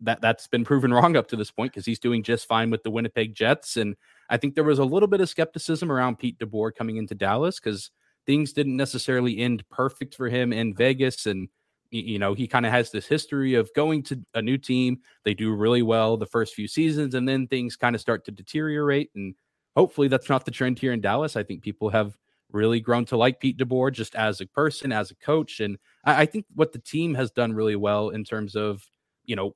that, 0.00 0.20
that's 0.20 0.48
been 0.48 0.64
proven 0.64 0.92
wrong 0.94 1.16
up 1.16 1.28
to 1.28 1.36
this 1.36 1.52
point 1.52 1.72
because 1.72 1.86
he's 1.86 2.00
doing 2.00 2.24
just 2.24 2.48
fine 2.48 2.70
with 2.70 2.82
the 2.82 2.90
Winnipeg 2.90 3.32
Jets. 3.32 3.76
And 3.76 3.94
I 4.28 4.38
think 4.38 4.56
there 4.56 4.64
was 4.64 4.80
a 4.80 4.84
little 4.84 5.08
bit 5.08 5.20
of 5.20 5.28
skepticism 5.28 5.92
around 5.92 6.18
Pete 6.18 6.38
DeBoer 6.40 6.74
coming 6.74 6.96
into 6.96 7.14
Dallas 7.14 7.60
because 7.60 7.92
things 8.26 8.52
didn't 8.52 8.76
necessarily 8.76 9.38
end 9.38 9.68
perfect 9.68 10.16
for 10.16 10.28
him 10.28 10.52
in 10.52 10.74
Vegas. 10.74 11.26
And, 11.26 11.48
you 11.92 12.18
know, 12.18 12.34
he 12.34 12.48
kind 12.48 12.64
of 12.64 12.72
has 12.72 12.90
this 12.90 13.06
history 13.06 13.54
of 13.54 13.70
going 13.74 14.02
to 14.04 14.20
a 14.34 14.42
new 14.42 14.56
team. 14.56 15.00
They 15.24 15.34
do 15.34 15.54
really 15.54 15.82
well 15.82 16.16
the 16.16 16.26
first 16.26 16.54
few 16.54 16.66
seasons, 16.66 17.14
and 17.14 17.28
then 17.28 17.46
things 17.46 17.76
kind 17.76 17.94
of 17.94 18.00
start 18.00 18.24
to 18.24 18.30
deteriorate. 18.30 19.10
And 19.14 19.34
hopefully, 19.76 20.08
that's 20.08 20.28
not 20.28 20.44
the 20.44 20.50
trend 20.50 20.78
here 20.78 20.92
in 20.92 21.00
Dallas. 21.00 21.36
I 21.36 21.42
think 21.42 21.62
people 21.62 21.90
have 21.90 22.16
really 22.50 22.80
grown 22.80 23.04
to 23.06 23.16
like 23.16 23.40
Pete 23.40 23.58
DeBoer 23.58 23.92
just 23.92 24.14
as 24.14 24.40
a 24.40 24.46
person, 24.46 24.92
as 24.92 25.10
a 25.10 25.16
coach. 25.16 25.60
And 25.60 25.78
I, 26.04 26.22
I 26.22 26.26
think 26.26 26.46
what 26.54 26.72
the 26.72 26.78
team 26.78 27.14
has 27.14 27.30
done 27.30 27.52
really 27.52 27.76
well 27.76 28.10
in 28.10 28.24
terms 28.24 28.56
of, 28.56 28.82
you 29.24 29.36
know, 29.36 29.54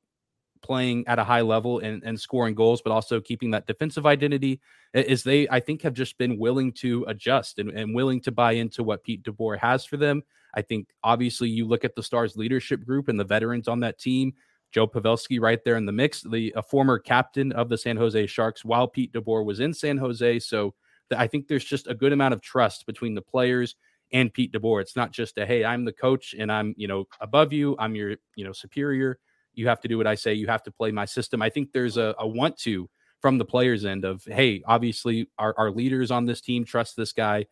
playing 0.62 1.06
at 1.06 1.18
a 1.18 1.24
high 1.24 1.42
level 1.42 1.78
and, 1.78 2.02
and 2.04 2.18
scoring 2.18 2.54
goals, 2.54 2.82
but 2.82 2.90
also 2.90 3.20
keeping 3.20 3.50
that 3.52 3.66
defensive 3.66 4.06
identity 4.06 4.60
is 4.94 5.22
they, 5.22 5.48
I 5.48 5.60
think, 5.60 5.82
have 5.82 5.94
just 5.94 6.18
been 6.18 6.38
willing 6.38 6.72
to 6.74 7.04
adjust 7.08 7.58
and, 7.58 7.70
and 7.70 7.94
willing 7.94 8.20
to 8.22 8.32
buy 8.32 8.52
into 8.52 8.82
what 8.82 9.04
Pete 9.04 9.22
DeBoer 9.22 9.58
has 9.58 9.84
for 9.84 9.96
them. 9.96 10.22
I 10.56 10.62
think 10.62 10.88
obviously 11.04 11.48
you 11.48 11.66
look 11.66 11.84
at 11.84 11.94
the 11.94 12.02
Stars 12.02 12.36
leadership 12.36 12.84
group 12.84 13.08
and 13.08 13.20
the 13.20 13.24
veterans 13.24 13.68
on 13.68 13.80
that 13.80 13.98
team. 13.98 14.32
Joe 14.72 14.88
Pavelski 14.88 15.40
right 15.40 15.62
there 15.64 15.76
in 15.76 15.86
the 15.86 15.92
mix, 15.92 16.22
the 16.22 16.52
a 16.56 16.62
former 16.62 16.98
captain 16.98 17.52
of 17.52 17.68
the 17.68 17.78
San 17.78 17.96
Jose 17.96 18.26
Sharks 18.26 18.64
while 18.64 18.88
Pete 18.88 19.12
DeBoer 19.12 19.44
was 19.44 19.60
in 19.60 19.72
San 19.72 19.96
Jose. 19.96 20.40
So 20.40 20.74
I 21.16 21.26
think 21.26 21.46
there's 21.46 21.64
just 21.64 21.86
a 21.86 21.94
good 21.94 22.12
amount 22.12 22.34
of 22.34 22.40
trust 22.40 22.86
between 22.86 23.14
the 23.14 23.22
players 23.22 23.76
and 24.12 24.32
Pete 24.32 24.52
DeBoer. 24.52 24.80
It's 24.80 24.96
not 24.96 25.12
just 25.12 25.38
a 25.38 25.46
hey, 25.46 25.64
I'm 25.64 25.84
the 25.84 25.92
coach 25.92 26.34
and 26.36 26.50
I'm 26.50 26.74
you 26.76 26.88
know 26.88 27.04
above 27.20 27.52
you, 27.52 27.76
I'm 27.78 27.94
your 27.94 28.16
you 28.34 28.44
know 28.44 28.52
superior. 28.52 29.18
You 29.54 29.68
have 29.68 29.80
to 29.80 29.88
do 29.88 29.96
what 29.96 30.06
I 30.06 30.14
say. 30.14 30.34
You 30.34 30.48
have 30.48 30.62
to 30.64 30.70
play 30.70 30.90
my 30.90 31.04
system. 31.04 31.40
I 31.40 31.48
think 31.48 31.72
there's 31.72 31.96
a, 31.96 32.14
a 32.18 32.26
want 32.26 32.58
to 32.58 32.90
from 33.22 33.38
the 33.38 33.44
players' 33.44 33.84
end 33.84 34.04
of 34.04 34.24
hey, 34.24 34.62
obviously 34.66 35.28
our, 35.38 35.54
our 35.56 35.70
leaders 35.70 36.10
on 36.10 36.26
this 36.26 36.40
team 36.40 36.64
trust 36.64 36.96
this 36.96 37.12
guy 37.12 37.46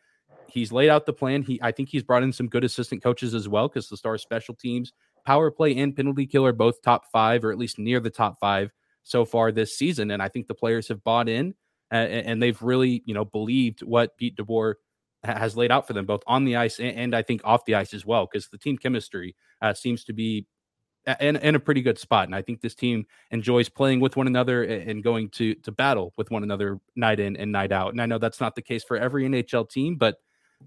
he's 0.48 0.72
laid 0.72 0.88
out 0.88 1.06
the 1.06 1.12
plan. 1.12 1.42
He 1.42 1.60
I 1.62 1.72
think 1.72 1.88
he's 1.88 2.02
brought 2.02 2.22
in 2.22 2.32
some 2.32 2.48
good 2.48 2.64
assistant 2.64 3.02
coaches 3.02 3.34
as 3.34 3.48
well 3.48 3.68
because 3.68 3.88
the 3.88 3.96
Star 3.96 4.18
special 4.18 4.54
teams, 4.54 4.92
power 5.24 5.50
play, 5.50 5.76
and 5.76 5.94
penalty 5.94 6.26
killer 6.26 6.52
both 6.52 6.82
top 6.82 7.04
five 7.12 7.44
or 7.44 7.50
at 7.50 7.58
least 7.58 7.78
near 7.78 8.00
the 8.00 8.10
top 8.10 8.38
five 8.40 8.70
so 9.02 9.24
far 9.24 9.52
this 9.52 9.76
season. 9.76 10.10
And 10.10 10.22
I 10.22 10.28
think 10.28 10.46
the 10.48 10.54
players 10.54 10.88
have 10.88 11.04
bought 11.04 11.28
in 11.28 11.54
uh, 11.92 11.96
and 11.96 12.42
they've 12.42 12.60
really 12.62 13.02
you 13.06 13.14
know 13.14 13.24
believed 13.24 13.82
what 13.82 14.16
Pete 14.16 14.36
DeBoer 14.36 14.74
has 15.22 15.56
laid 15.56 15.70
out 15.70 15.86
for 15.86 15.94
them 15.94 16.04
both 16.04 16.22
on 16.26 16.44
the 16.44 16.56
ice 16.56 16.78
and, 16.78 16.96
and 16.96 17.16
I 17.16 17.22
think 17.22 17.40
off 17.44 17.64
the 17.64 17.76
ice 17.76 17.94
as 17.94 18.04
well 18.04 18.28
because 18.30 18.48
the 18.48 18.58
team 18.58 18.76
chemistry 18.76 19.34
uh, 19.62 19.72
seems 19.72 20.04
to 20.04 20.12
be 20.12 20.46
in, 21.20 21.36
in 21.36 21.54
a 21.54 21.60
pretty 21.60 21.82
good 21.82 21.98
spot. 21.98 22.26
And 22.26 22.34
I 22.34 22.42
think 22.42 22.60
this 22.60 22.74
team 22.74 23.06
enjoys 23.30 23.68
playing 23.68 24.00
with 24.00 24.16
one 24.16 24.26
another 24.26 24.62
and 24.64 25.02
going 25.02 25.28
to 25.30 25.54
to 25.56 25.72
battle 25.72 26.12
with 26.16 26.30
one 26.30 26.42
another 26.42 26.80
night 26.96 27.20
in 27.20 27.36
and 27.36 27.52
night 27.52 27.72
out. 27.72 27.92
And 27.92 28.00
I 28.00 28.06
know 28.06 28.18
that's 28.18 28.40
not 28.40 28.54
the 28.54 28.62
case 28.62 28.84
for 28.84 28.96
every 28.96 29.24
NHL 29.24 29.68
team, 29.68 29.96
but 29.96 30.16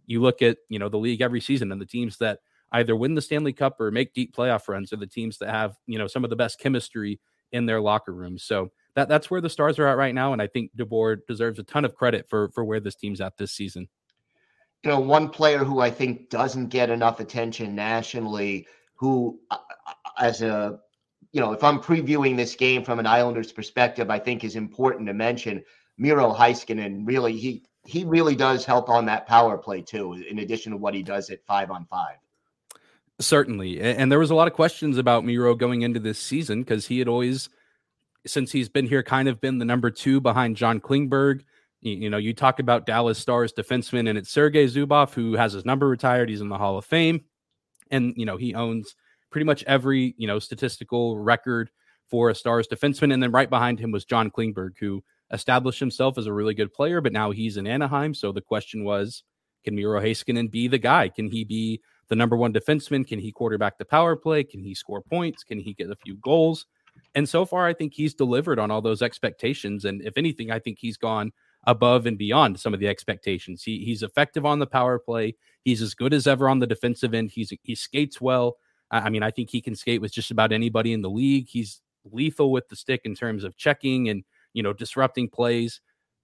you 0.06 0.22
look 0.22 0.42
at 0.42 0.58
you 0.70 0.80
know 0.80 0.90
the 0.90 0.98
league 0.98 1.22
every 1.22 1.42
season 1.42 1.72
and 1.72 1.82
the 1.82 1.86
teams 1.86 2.18
that 2.18 2.40
either 2.74 2.96
win 2.96 3.16
the 3.16 3.22
Stanley 3.22 3.54
Cup 3.54 3.80
or 3.80 3.92
make 3.92 4.14
deep 4.14 4.36
playoff 4.36 4.68
runs 4.68 4.92
are 4.92 4.98
the 4.98 5.08
teams 5.08 5.38
that 5.40 5.50
have 5.50 5.78
you 5.86 5.98
know 5.98 6.08
some 6.08 6.24
of 6.24 6.30
the 6.30 6.36
best 6.36 6.60
chemistry 6.60 7.20
in 7.52 7.66
their 7.66 7.82
locker 7.82 8.14
rooms. 8.14 8.44
So 8.44 8.72
that 8.96 9.08
that's 9.08 9.30
where 9.30 9.42
the 9.42 9.50
stars 9.50 9.80
are 9.80 9.88
at 9.88 9.98
right 9.98 10.16
now, 10.16 10.34
and 10.34 10.42
I 10.42 10.48
think 10.48 10.72
DeBoer 10.76 11.20
deserves 11.28 11.60
a 11.60 11.64
ton 11.64 11.86
of 11.86 11.96
credit 11.96 12.28
for 12.30 12.50
for 12.50 12.66
where 12.66 12.80
this 12.80 12.96
team's 12.96 13.22
at 13.22 13.38
this 13.38 13.52
season. 13.52 13.88
You 14.84 14.92
know, 14.92 15.00
one 15.00 15.30
player 15.30 15.60
who 15.60 15.80
I 15.80 15.90
think 15.90 16.30
doesn't 16.30 16.68
get 16.68 16.90
enough 16.90 17.20
attention 17.20 17.76
nationally, 17.76 18.68
who 18.96 19.40
uh, 19.52 19.58
uh, 19.88 19.94
as 20.20 20.42
a 20.42 20.80
you 21.32 21.42
know, 21.42 21.52
if 21.52 21.64
I'm 21.64 21.80
previewing 21.80 22.38
this 22.38 22.56
game 22.56 22.84
from 22.84 23.00
an 23.00 23.06
Islanders 23.06 23.52
perspective, 23.52 24.10
I 24.10 24.18
think 24.18 24.44
is 24.44 24.56
important 24.56 25.08
to 25.08 25.14
mention 25.14 25.64
Miro 25.98 26.34
Heiskanen. 26.34 27.06
Really, 27.06 27.38
he 27.38 27.64
he 27.88 28.04
really 28.04 28.36
does 28.36 28.66
help 28.66 28.90
on 28.90 29.06
that 29.06 29.26
power 29.28 29.58
play 29.58 29.82
too, 29.82 30.14
in 30.30 30.40
addition 30.40 30.74
to 30.74 30.78
what 30.78 30.94
he 30.94 31.02
does 31.02 31.30
at 31.30 31.46
five 31.46 31.72
on 31.72 31.86
five. 31.86 32.18
Certainly. 33.20 33.80
And 33.80 34.12
there 34.12 34.20
was 34.20 34.30
a 34.30 34.36
lot 34.36 34.48
of 34.48 34.54
questions 34.54 34.98
about 34.98 35.24
Miro 35.24 35.56
going 35.56 35.84
into 35.84 36.00
this 36.00 36.20
season 36.20 36.64
because 36.64 36.86
he 36.86 37.00
had 37.00 37.08
always, 37.08 37.50
since 38.26 38.52
he's 38.52 38.68
been 38.68 38.86
here, 38.86 39.04
kind 39.04 39.30
of 39.30 39.40
been 39.40 39.58
the 39.58 39.66
number 39.66 39.90
two 39.90 40.20
behind 40.20 40.58
John 40.58 40.82
Klingberg. 40.82 41.44
You, 41.80 42.10
know, 42.10 42.18
you 42.18 42.34
talk 42.34 42.60
about 42.60 42.86
Dallas 42.86 43.18
Stars 43.18 43.54
defenseman, 43.54 44.10
and 44.10 44.18
it's 44.18 44.30
Sergei 44.30 44.66
Zubov 44.66 45.14
who 45.14 45.36
has 45.36 45.54
his 45.54 45.64
number 45.64 45.88
retired. 45.88 46.28
He's 46.28 46.42
in 46.42 46.50
the 46.50 46.58
Hall 46.58 46.78
of 46.78 46.84
Fame. 46.84 47.22
And, 47.90 48.14
you 48.18 48.26
know, 48.26 48.36
he 48.36 48.54
owns 48.54 48.96
pretty 49.32 49.46
much 49.46 49.64
every, 49.64 50.14
you 50.18 50.28
know, 50.28 50.40
statistical 50.40 51.18
record 51.18 51.70
for 52.10 52.30
a 52.30 52.36
Stars 52.36 52.68
defenseman. 52.68 53.14
And 53.14 53.24
then 53.24 53.32
right 53.32 53.50
behind 53.50 53.80
him 53.80 53.92
was 53.92 54.04
John 54.04 54.30
Klingberg, 54.30 54.72
who 54.78 55.04
established 55.32 55.80
himself 55.80 56.18
as 56.18 56.26
a 56.26 56.34
really 56.34 56.54
good 56.54 56.74
player, 56.74 57.02
but 57.02 57.14
now 57.14 57.32
he's 57.32 57.58
in 57.58 57.68
Anaheim. 57.68 58.14
So 58.14 58.32
the 58.32 58.42
question 58.42 58.84
was, 58.84 59.24
can 59.64 59.76
Miro 59.76 60.00
Heiskanen 60.00 60.50
be 60.50 60.68
the 60.68 60.78
guy? 60.78 61.10
Can 61.10 61.30
he 61.30 61.44
be 61.44 61.82
the 62.08 62.16
number 62.16 62.38
one 62.38 62.54
defenseman? 62.54 63.06
Can 63.06 63.20
he 63.20 63.32
quarterback 63.32 63.78
the 63.78 63.86
power 63.86 64.16
play? 64.16 64.44
Can 64.44 64.62
he 64.62 64.74
score 64.74 65.02
points? 65.02 65.44
Can 65.44 65.60
he 65.60 65.74
get 65.74 65.90
a 65.90 65.96
few 65.96 66.16
goals? 66.18 66.66
And 67.16 67.28
so 67.28 67.46
far, 67.46 67.68
I 67.68 67.74
think 67.74 67.94
he's 67.94 68.14
delivered 68.14 68.60
on 68.60 68.72
all 68.72 68.82
those 68.82 69.02
expectations. 69.02 69.86
And 69.86 70.02
if 70.02 70.18
anything, 70.18 70.52
I 70.52 70.60
think 70.60 70.78
he's 70.80 70.98
gone 70.98 71.32
above 71.66 72.06
and 72.06 72.18
beyond 72.18 72.60
some 72.60 72.74
of 72.74 72.80
the 72.80 72.88
expectations. 72.88 73.64
He, 73.64 73.84
he's 73.84 74.04
effective 74.04 74.46
on 74.46 74.60
the 74.60 74.66
power 74.66 74.98
play. 74.98 75.36
He's 75.64 75.82
as 75.82 75.94
good 75.94 76.14
as 76.14 76.28
ever 76.28 76.48
on 76.48 76.60
the 76.60 76.68
defensive 76.68 77.14
end. 77.14 77.32
He's 77.32 77.52
he 77.62 77.76
skates 77.76 78.22
well. 78.22 78.58
I 78.90 79.10
mean, 79.10 79.22
I 79.22 79.32
think 79.32 79.50
he 79.50 79.62
can 79.62 79.76
skate 79.76 80.00
with 80.00 80.14
just 80.14 80.32
about 80.32 80.54
anybody 80.54 80.94
in 80.94 81.02
the 81.02 81.10
league. 81.10 81.48
He's 81.50 81.82
lethal 82.06 82.52
with 82.52 82.70
the 82.70 82.76
stick 82.78 83.02
in 83.04 83.16
terms 83.16 83.44
of 83.44 83.58
checking 83.58 84.08
and 84.08 84.24
you 84.58 84.64
know, 84.64 84.74
disrupting 84.74 85.30
plays. 85.30 85.80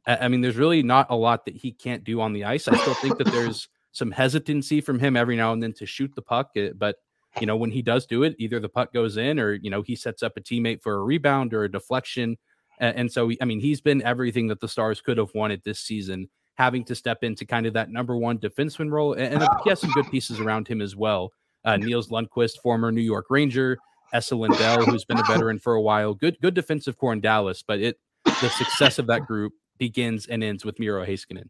I 0.06 0.28
mean, 0.28 0.42
there's 0.42 0.58
really 0.58 0.84
not 0.84 1.08
a 1.10 1.16
lot 1.16 1.46
that 1.46 1.56
he 1.56 1.72
can't 1.72 2.04
do 2.04 2.20
on 2.20 2.34
the 2.34 2.44
ice. 2.44 2.68
I 2.68 2.76
still 2.76 2.96
think 2.96 3.18
that 3.20 3.28
there's 3.32 3.70
some 3.94 4.12
hesitancy 4.12 4.82
from 4.82 5.00
him 5.00 5.16
every 5.16 5.38
now 5.38 5.54
and 5.54 5.64
then 5.64 5.74
to 5.74 5.86
shoot 5.86 6.14
the 6.16 6.22
puck, 6.22 6.50
eh, 6.56 6.72
but 6.76 6.98
you 7.40 7.48
know, 7.48 7.56
when 7.56 7.72
he 7.72 7.82
does 7.82 8.06
do 8.06 8.24
it, 8.24 8.36
either 8.38 8.60
the 8.60 8.70
puck 8.70 8.94
goes 8.94 9.18
in 9.18 9.40
or 9.40 9.54
you 9.54 9.70
know 9.70 9.82
he 9.82 9.96
sets 9.96 10.22
up 10.22 10.34
a 10.36 10.42
teammate 10.42 10.82
for 10.82 10.96
a 10.96 11.04
rebound 11.04 11.54
or 11.54 11.64
a 11.64 11.72
deflection. 11.72 12.38
And 12.80 13.12
so, 13.12 13.32
I 13.40 13.46
mean, 13.46 13.60
he's 13.60 13.82
been 13.82 14.02
everything 14.02 14.48
that 14.48 14.60
the 14.60 14.68
Stars 14.68 15.00
could 15.00 15.18
have 15.18 15.30
wanted 15.34 15.62
this 15.64 15.80
season 15.80 16.28
having 16.56 16.84
to 16.86 16.96
step 16.96 17.24
into 17.24 17.46
kind 17.46 17.66
of 17.66 17.74
that 17.74 17.90
number 17.90 18.18
one 18.18 18.38
defenseman 18.38 18.92
role. 18.92 19.14
And, 19.14 19.42
he 19.64 19.70
has 19.70 19.80
some 19.80 19.92
good 19.92 20.06
pieces 20.12 20.40
around 20.40 20.68
him 20.68 20.82
as 20.82 20.96
well. 20.96 21.32
Uh, 21.66 21.78
Nils 21.78 22.10
Lundkvist, 22.10 22.60
former 22.62 22.92
New 22.92 23.02
York 23.02 23.28
Ranger, 23.30 23.78
Esa 24.14 24.36
Lindell, 24.36 24.86
who's 24.86 25.06
been 25.06 25.20
a 25.20 25.24
veteran 25.24 25.60
for 25.60 25.74
a 25.74 25.82
while. 25.82 26.14
Good, 26.14 26.38
good 26.42 26.54
defensive 26.54 26.98
core 26.98 27.14
in 27.14 27.22
Dallas, 27.22 27.64
but 27.66 27.80
it 27.80 27.98
the 28.26 28.50
success 28.50 29.00
of 29.00 29.08
that 29.08 29.26
group 29.26 29.54
begins 29.78 30.28
and 30.28 30.44
ends 30.44 30.66
with 30.66 30.80
Miro 30.80 31.06
Heiskanen. 31.06 31.50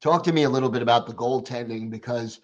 Talk 0.00 0.22
to 0.24 0.32
me 0.32 0.44
a 0.44 0.50
little 0.50 0.70
bit 0.70 0.82
about 0.82 1.06
the 1.06 1.12
goaltending 1.12 1.90
because 1.90 2.40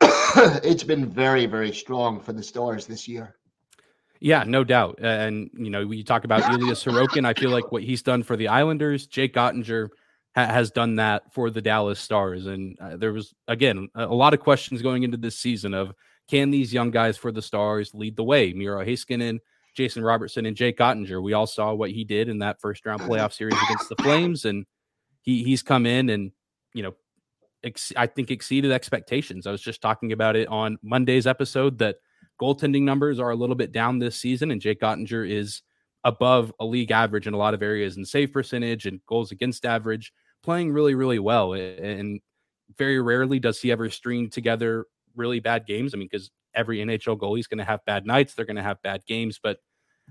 it's 0.00 0.84
been 0.84 1.06
very, 1.06 1.46
very 1.46 1.72
strong 1.72 2.20
for 2.20 2.32
the 2.32 2.42
Stars 2.42 2.86
this 2.86 3.08
year. 3.08 3.36
Yeah, 4.20 4.44
no 4.46 4.62
doubt. 4.62 5.00
And 5.02 5.50
you 5.54 5.70
know, 5.70 5.84
we 5.84 6.04
talk 6.04 6.24
about 6.24 6.48
Ilya 6.52 6.74
Sorokin. 6.74 7.26
I 7.26 7.34
feel 7.34 7.50
like 7.50 7.72
what 7.72 7.82
he's 7.82 8.02
done 8.02 8.22
for 8.22 8.36
the 8.36 8.48
Islanders, 8.48 9.08
Jake 9.08 9.34
Oettinger 9.34 9.88
ha- 10.36 10.46
has 10.46 10.70
done 10.70 10.96
that 10.96 11.32
for 11.32 11.50
the 11.50 11.60
Dallas 11.60 11.98
Stars. 11.98 12.46
And 12.46 12.78
uh, 12.80 12.96
there 12.96 13.12
was 13.12 13.34
again 13.48 13.88
a, 13.96 14.04
a, 14.04 14.14
lot 14.14 14.32
of 14.32 14.38
questions 14.38 14.80
going 14.80 15.02
into 15.02 15.16
this 15.16 15.36
season 15.36 15.74
of 15.74 15.92
can 16.28 16.52
these 16.52 16.72
young 16.72 16.92
guys 16.92 17.16
for 17.16 17.32
the 17.32 17.42
Stars 17.42 17.92
lead 17.94 18.16
the 18.16 18.22
way? 18.22 18.52
Miro 18.52 18.84
Heiskanen, 18.84 19.40
Jason 19.74 20.04
Robertson, 20.04 20.46
and 20.46 20.56
Jake 20.56 20.78
Oettinger. 20.78 21.22
We 21.22 21.32
all 21.32 21.46
saw 21.46 21.72
what 21.72 21.90
he 21.90 22.04
did 22.04 22.28
in 22.28 22.38
that 22.38 22.60
first 22.60 22.84
round 22.84 23.00
mm-hmm. 23.00 23.12
playoff 23.12 23.32
series 23.32 23.56
against 23.64 23.88
the 23.88 23.96
Flames, 23.96 24.44
and 24.44 24.66
he 25.22 25.42
he's 25.44 25.62
come 25.62 25.86
in 25.86 26.10
and 26.10 26.32
you 26.74 26.82
know, 26.82 26.94
ex- 27.64 27.92
I 27.96 28.06
think 28.06 28.30
exceeded 28.30 28.72
expectations. 28.72 29.46
I 29.46 29.50
was 29.50 29.62
just 29.62 29.80
talking 29.80 30.12
about 30.12 30.36
it 30.36 30.48
on 30.48 30.78
Monday's 30.82 31.26
episode 31.26 31.78
that 31.78 31.96
goaltending 32.40 32.82
numbers 32.82 33.20
are 33.20 33.30
a 33.30 33.36
little 33.36 33.56
bit 33.56 33.72
down 33.72 33.98
this 33.98 34.16
season, 34.16 34.50
and 34.50 34.60
Jake 34.60 34.80
Oettinger 34.80 35.28
is 35.28 35.62
above 36.04 36.52
a 36.58 36.64
league 36.64 36.90
average 36.90 37.26
in 37.26 37.34
a 37.34 37.38
lot 37.38 37.54
of 37.54 37.62
areas 37.62 37.96
in 37.96 38.04
save 38.04 38.32
percentage 38.32 38.86
and 38.86 39.00
goals 39.06 39.30
against 39.30 39.64
average, 39.64 40.12
playing 40.42 40.72
really, 40.72 40.94
really 40.94 41.18
well. 41.18 41.52
And 41.52 42.20
very 42.76 43.00
rarely 43.00 43.38
does 43.38 43.60
he 43.60 43.70
ever 43.70 43.88
string 43.90 44.30
together 44.30 44.86
really 45.14 45.40
bad 45.40 45.66
games. 45.66 45.94
I 45.94 45.98
mean, 45.98 46.08
because 46.10 46.30
every 46.54 46.78
NHL 46.78 47.18
goalie 47.18 47.40
is 47.40 47.46
going 47.46 47.58
to 47.58 47.64
have 47.64 47.84
bad 47.84 48.06
nights, 48.06 48.34
they're 48.34 48.46
going 48.46 48.56
to 48.56 48.62
have 48.62 48.80
bad 48.82 49.04
games, 49.06 49.38
but 49.42 49.58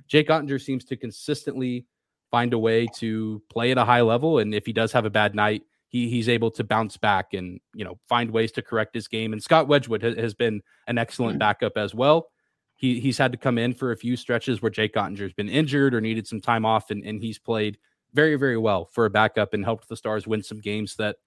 Jake 0.08 0.28
Oettinger 0.30 0.62
seems 0.62 0.86
to 0.86 0.96
consistently 0.96 1.86
find 2.30 2.54
a 2.54 2.60
way 2.60 2.88
to 2.96 3.42
play 3.50 3.72
at 3.72 3.78
a 3.78 3.86
high 3.86 4.02
level. 4.02 4.40
And 4.40 4.56
if 4.56 4.66
he 4.66 4.74
does 4.74 4.92
have 4.94 5.06
a 5.06 5.10
bad 5.10 5.36
night, 5.36 5.64
he 5.88 6.10
he's 6.10 6.30
able 6.30 6.50
to 6.52 6.64
bounce 6.64 6.96
back 6.96 7.34
and 7.34 7.60
you 7.76 7.84
know 7.84 8.00
find 8.08 8.32
ways 8.32 8.52
to 8.54 8.62
correct 8.62 8.96
his 8.96 9.08
game. 9.08 9.34
And 9.34 9.44
Scott 9.44 9.68
Wedgewood 9.68 10.02
ha- 10.02 10.16
has 10.20 10.34
been 10.34 10.62
an 10.88 10.98
excellent 10.98 11.36
mm. 11.36 11.40
backup 11.40 11.78
as 11.78 11.94
well. 11.94 12.30
He 12.76 13.00
he's 13.00 13.18
had 13.18 13.34
to 13.34 13.38
come 13.38 13.58
in 13.58 13.74
for 13.74 13.92
a 13.92 13.98
few 13.98 14.16
stretches 14.16 14.62
where 14.62 14.72
Jake 14.72 14.96
Oettinger's 14.96 15.34
been 15.34 15.50
injured 15.50 15.94
or 15.94 16.02
needed 16.02 16.26
some 16.28 16.40
time 16.40 16.66
off, 16.66 16.90
and, 16.90 17.04
and 17.04 17.22
he's 17.22 17.38
played 17.38 17.78
very 18.14 18.36
very 18.38 18.58
well 18.58 18.86
for 18.86 19.06
a 19.06 19.10
backup 19.10 19.54
and 19.54 19.66
helped 19.66 19.90
the 19.90 19.98
Stars 19.98 20.26
win 20.26 20.42
some 20.42 20.60
games 20.60 20.96
that 20.96 21.18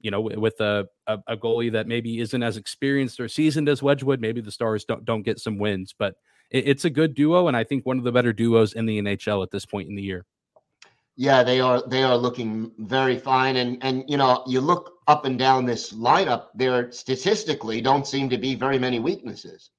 you 0.00 0.10
know 0.10 0.20
with 0.20 0.60
a, 0.60 0.88
a, 1.06 1.18
a 1.28 1.36
goalie 1.36 1.72
that 1.72 1.86
maybe 1.86 2.20
isn't 2.20 2.42
as 2.42 2.56
experienced 2.56 3.20
or 3.20 3.28
seasoned 3.28 3.68
as 3.68 3.82
Wedgewood, 3.82 4.20
maybe 4.20 4.40
the 4.40 4.52
Stars 4.52 4.84
don't 4.84 5.04
don't 5.04 5.22
get 5.22 5.38
some 5.38 5.58
wins, 5.58 5.94
but 5.98 6.14
it, 6.50 6.68
it's 6.68 6.84
a 6.84 6.90
good 6.90 7.14
duo, 7.14 7.48
and 7.48 7.56
I 7.56 7.64
think 7.64 7.86
one 7.86 7.98
of 7.98 8.04
the 8.04 8.12
better 8.12 8.32
duos 8.32 8.72
in 8.72 8.86
the 8.86 9.00
NHL 9.00 9.42
at 9.42 9.50
this 9.50 9.66
point 9.66 9.88
in 9.88 9.96
the 9.96 10.02
year. 10.02 10.26
Yeah, 11.16 11.42
they 11.42 11.60
are 11.60 11.82
they 11.86 12.02
are 12.02 12.16
looking 12.16 12.72
very 12.78 13.18
fine 13.18 13.56
and 13.56 13.76
and 13.82 14.04
you 14.08 14.16
know, 14.16 14.42
you 14.46 14.60
look 14.60 14.94
up 15.06 15.24
and 15.24 15.38
down 15.38 15.66
this 15.66 15.92
lineup, 15.92 16.46
there 16.54 16.90
statistically 16.92 17.80
don't 17.80 18.06
seem 18.06 18.30
to 18.30 18.38
be 18.38 18.54
very 18.54 18.78
many 18.78 19.00
weaknesses. 19.00 19.70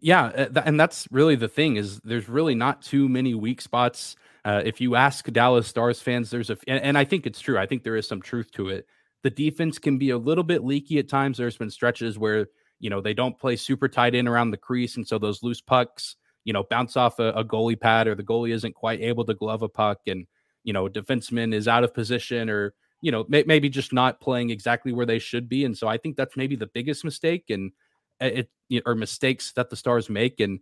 Yeah, 0.00 0.24
uh, 0.24 0.62
and 0.64 0.78
that's 0.78 1.06
really 1.10 1.36
the 1.36 1.48
thing 1.48 1.76
is 1.76 2.00
there's 2.00 2.28
really 2.28 2.54
not 2.54 2.82
too 2.82 3.08
many 3.08 3.34
weak 3.34 3.60
spots. 3.60 4.16
Uh, 4.46 4.62
if 4.64 4.80
you 4.80 4.94
ask 4.94 5.30
Dallas 5.32 5.66
Stars 5.66 6.00
fans, 6.00 6.30
there's 6.30 6.50
a 6.50 6.56
and, 6.66 6.82
and 6.82 6.98
I 6.98 7.04
think 7.04 7.26
it's 7.26 7.40
true. 7.40 7.58
I 7.58 7.66
think 7.66 7.82
there 7.82 7.96
is 7.96 8.08
some 8.08 8.22
truth 8.22 8.50
to 8.52 8.68
it. 8.68 8.86
The 9.22 9.30
defense 9.30 9.78
can 9.78 9.98
be 9.98 10.10
a 10.10 10.18
little 10.18 10.44
bit 10.44 10.64
leaky 10.64 10.98
at 10.98 11.08
times. 11.08 11.36
There's 11.36 11.56
been 11.58 11.70
stretches 11.70 12.18
where 12.18 12.46
you 12.80 12.88
know 12.88 13.00
they 13.02 13.12
don't 13.12 13.38
play 13.38 13.56
super 13.56 13.88
tight 13.88 14.14
in 14.14 14.28
around 14.28 14.52
the 14.52 14.56
crease, 14.56 14.96
and 14.96 15.06
so 15.06 15.18
those 15.18 15.42
loose 15.42 15.60
pucks 15.60 16.16
you 16.46 16.52
know, 16.52 16.62
bounce 16.62 16.96
off 16.96 17.18
a, 17.18 17.30
a 17.30 17.44
goalie 17.44 17.78
pad 17.78 18.06
or 18.06 18.14
the 18.14 18.22
goalie 18.22 18.54
isn't 18.54 18.74
quite 18.74 19.00
able 19.02 19.24
to 19.24 19.34
glove 19.34 19.62
a 19.62 19.68
puck 19.68 19.98
and, 20.06 20.26
you 20.62 20.72
know, 20.72 20.88
defenseman 20.88 21.52
is 21.52 21.66
out 21.66 21.82
of 21.82 21.92
position 21.92 22.48
or, 22.48 22.72
you 23.02 23.10
know, 23.10 23.26
may, 23.28 23.42
maybe 23.46 23.68
just 23.68 23.92
not 23.92 24.20
playing 24.20 24.50
exactly 24.50 24.92
where 24.92 25.04
they 25.04 25.18
should 25.18 25.48
be. 25.48 25.64
And 25.64 25.76
so 25.76 25.88
I 25.88 25.98
think 25.98 26.16
that's 26.16 26.36
maybe 26.36 26.54
the 26.54 26.68
biggest 26.68 27.04
mistake 27.04 27.50
and 27.50 27.72
it, 28.20 28.48
or 28.86 28.94
mistakes 28.94 29.52
that 29.54 29.70
the 29.70 29.76
Stars 29.76 30.08
make. 30.08 30.38
And, 30.38 30.60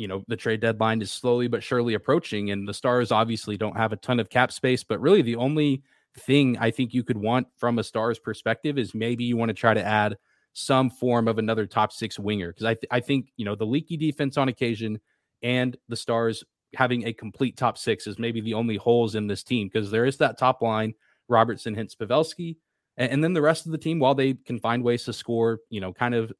you 0.00 0.08
know, 0.08 0.24
the 0.28 0.36
trade 0.36 0.60
deadline 0.60 1.02
is 1.02 1.12
slowly 1.12 1.46
but 1.46 1.62
surely 1.62 1.92
approaching. 1.92 2.50
And 2.50 2.66
the 2.66 2.72
Stars 2.72 3.12
obviously 3.12 3.58
don't 3.58 3.76
have 3.76 3.92
a 3.92 3.96
ton 3.96 4.18
of 4.18 4.30
cap 4.30 4.50
space, 4.50 4.82
but 4.82 4.98
really 4.98 5.20
the 5.20 5.36
only 5.36 5.82
thing 6.20 6.56
I 6.58 6.70
think 6.70 6.94
you 6.94 7.04
could 7.04 7.18
want 7.18 7.48
from 7.58 7.78
a 7.78 7.84
Stars 7.84 8.18
perspective 8.18 8.78
is 8.78 8.94
maybe 8.94 9.24
you 9.24 9.36
want 9.36 9.50
to 9.50 9.54
try 9.54 9.74
to 9.74 9.84
add 9.84 10.16
some 10.54 10.88
form 10.88 11.28
of 11.28 11.38
another 11.38 11.66
top 11.66 11.92
six 11.92 12.18
winger 12.18 12.48
because 12.48 12.64
I 12.64 12.74
th- 12.74 12.88
I 12.90 13.00
think 13.00 13.28
you 13.36 13.44
know 13.44 13.54
the 13.54 13.66
leaky 13.66 13.98
defense 13.98 14.38
on 14.38 14.48
occasion 14.48 14.98
and 15.42 15.76
the 15.88 15.96
Stars 15.96 16.42
having 16.74 17.06
a 17.06 17.12
complete 17.12 17.58
top 17.58 17.76
six 17.76 18.06
is 18.06 18.18
maybe 18.18 18.40
the 18.40 18.54
only 18.54 18.76
holes 18.76 19.14
in 19.14 19.26
this 19.26 19.44
team 19.44 19.68
because 19.68 19.90
there 19.90 20.06
is 20.06 20.16
that 20.16 20.38
top 20.38 20.62
line 20.62 20.94
Robertson, 21.28 21.76
Hintz, 21.76 21.94
Pavelski, 21.94 22.56
and, 22.96 23.12
and, 23.12 23.24
then 23.24 23.32
the 23.32 23.42
rest 23.42 23.66
of 23.66 23.72
the 23.72 23.78
team 23.78 23.98
while 23.98 24.14
they 24.14 24.34
can 24.34 24.58
find 24.58 24.82
ways 24.82 25.04
to 25.04 25.12
score 25.12 25.60
you 25.68 25.80
know 25.80 25.92
kind 25.92 26.14
of 26.14 26.32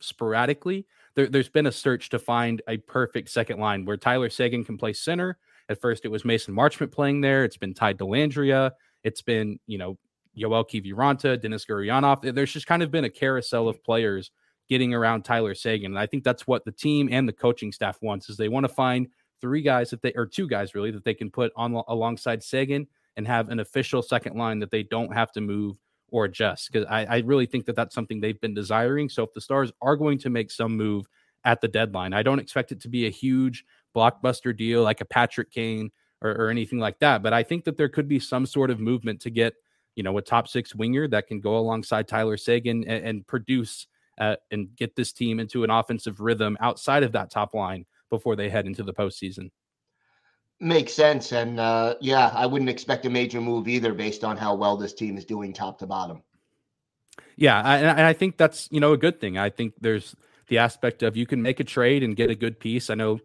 sporadically 0.00 0.86
there, 1.14 1.28
has 1.32 1.48
been 1.48 1.66
a 1.66 1.72
search 1.72 2.08
to 2.10 2.18
find 2.18 2.62
a 2.68 2.78
perfect 2.78 3.30
second 3.30 3.58
line 3.58 3.84
where 3.84 3.96
Tyler 3.96 4.30
Seguin 4.30 4.64
can 4.64 4.78
play 4.78 4.92
center. 4.92 5.38
At 5.68 5.80
first, 5.80 6.04
it 6.04 6.08
was 6.08 6.24
Mason 6.24 6.54
Marchment 6.54 6.92
playing 6.92 7.20
there. 7.20 7.44
It's 7.44 7.56
been 7.56 7.74
Ty 7.74 7.94
Dellandrea. 7.94 8.72
It's 9.04 9.22
been 9.22 9.58
you 9.66 9.78
know 9.78 9.98
Yoel 10.36 10.68
Kiviranta, 10.68 11.40
Denis 11.40 11.66
Gurianov. 11.66 12.34
There's 12.34 12.52
just 12.52 12.66
kind 12.66 12.82
of 12.82 12.90
been 12.90 13.04
a 13.04 13.10
carousel 13.10 13.68
of 13.68 13.82
players 13.84 14.30
getting 14.68 14.94
around 14.94 15.22
Tyler 15.22 15.54
Seguin. 15.54 15.92
And 15.92 15.98
I 15.98 16.06
think 16.06 16.24
that's 16.24 16.46
what 16.46 16.64
the 16.64 16.72
team 16.72 17.08
and 17.10 17.28
the 17.28 17.32
coaching 17.32 17.72
staff 17.72 17.98
wants 18.00 18.30
is 18.30 18.36
they 18.36 18.48
want 18.48 18.64
to 18.64 18.72
find 18.72 19.08
three 19.40 19.60
guys 19.60 19.90
that 19.90 20.02
they 20.02 20.12
or 20.14 20.24
two 20.24 20.48
guys 20.48 20.74
really 20.74 20.90
that 20.92 21.04
they 21.04 21.14
can 21.14 21.30
put 21.30 21.52
on 21.56 21.72
alongside 21.88 22.42
Seguin 22.42 22.86
and 23.16 23.26
have 23.26 23.50
an 23.50 23.60
official 23.60 24.00
second 24.00 24.36
line 24.36 24.60
that 24.60 24.70
they 24.70 24.82
don't 24.82 25.12
have 25.12 25.32
to 25.32 25.40
move 25.40 25.76
or 26.12 26.26
adjust. 26.26 26.70
Because 26.70 26.86
I, 26.88 27.04
I 27.06 27.18
really 27.18 27.46
think 27.46 27.66
that 27.66 27.74
that's 27.74 27.94
something 27.94 28.20
they've 28.20 28.40
been 28.40 28.54
desiring. 28.54 29.08
So 29.08 29.24
if 29.24 29.32
the 29.32 29.40
Stars 29.40 29.72
are 29.82 29.96
going 29.96 30.18
to 30.18 30.30
make 30.30 30.52
some 30.52 30.76
move 30.76 31.08
at 31.44 31.60
the 31.60 31.68
deadline, 31.68 32.12
I 32.12 32.22
don't 32.22 32.38
expect 32.38 32.70
it 32.70 32.80
to 32.82 32.88
be 32.88 33.06
a 33.06 33.10
huge 33.10 33.64
blockbuster 33.96 34.56
deal 34.56 34.84
like 34.84 35.00
a 35.00 35.04
Patrick 35.04 35.50
Kane 35.50 35.90
or, 36.20 36.30
or 36.30 36.50
anything 36.50 36.78
like 36.78 37.00
that. 37.00 37.22
But 37.22 37.32
I 37.32 37.42
think 37.42 37.64
that 37.64 37.76
there 37.76 37.88
could 37.88 38.06
be 38.06 38.20
some 38.20 38.46
sort 38.46 38.70
of 38.70 38.78
movement 38.78 39.20
to 39.22 39.30
get 39.30 39.54
you 39.94 40.02
know, 40.02 40.16
a 40.18 40.22
top 40.22 40.48
six 40.48 40.74
winger 40.74 41.06
that 41.08 41.26
can 41.26 41.40
go 41.40 41.56
alongside 41.58 42.08
Tyler 42.08 42.36
Seguin 42.36 42.84
and, 42.84 43.04
and 43.04 43.26
produce 43.26 43.86
uh, 44.18 44.36
and 44.50 44.74
get 44.76 44.96
this 44.96 45.12
team 45.12 45.40
into 45.40 45.64
an 45.64 45.70
offensive 45.70 46.20
rhythm 46.20 46.56
outside 46.60 47.02
of 47.02 47.12
that 47.12 47.30
top 47.30 47.54
line 47.54 47.84
before 48.10 48.36
they 48.36 48.48
head 48.48 48.66
into 48.66 48.82
the 48.82 48.92
postseason. 48.92 49.50
Makes 50.62 50.94
sense. 50.94 51.32
And 51.32 51.58
uh, 51.58 51.96
yeah, 52.00 52.30
I 52.32 52.46
wouldn't 52.46 52.70
expect 52.70 53.04
a 53.04 53.10
major 53.10 53.40
move 53.40 53.66
either 53.68 53.92
based 53.92 54.22
on 54.22 54.36
how 54.36 54.54
well 54.54 54.76
this 54.76 54.94
team 54.94 55.18
is 55.18 55.24
doing 55.24 55.52
top 55.52 55.80
to 55.80 55.86
bottom. 55.86 56.22
Yeah. 57.36 57.58
And 57.58 58.00
I 58.00 58.12
think 58.12 58.36
that's, 58.36 58.68
you 58.70 58.80
know, 58.80 58.92
a 58.92 58.96
good 58.96 59.20
thing. 59.20 59.36
I 59.36 59.50
think 59.50 59.74
there's 59.80 60.14
the 60.48 60.58
aspect 60.58 61.02
of 61.02 61.16
you 61.16 61.26
can 61.26 61.42
make 61.42 61.60
a 61.60 61.64
trade 61.64 62.02
and 62.02 62.14
get 62.14 62.30
a 62.30 62.34
good 62.34 62.60
piece. 62.60 62.90
I 62.90 62.94
know 62.94 63.20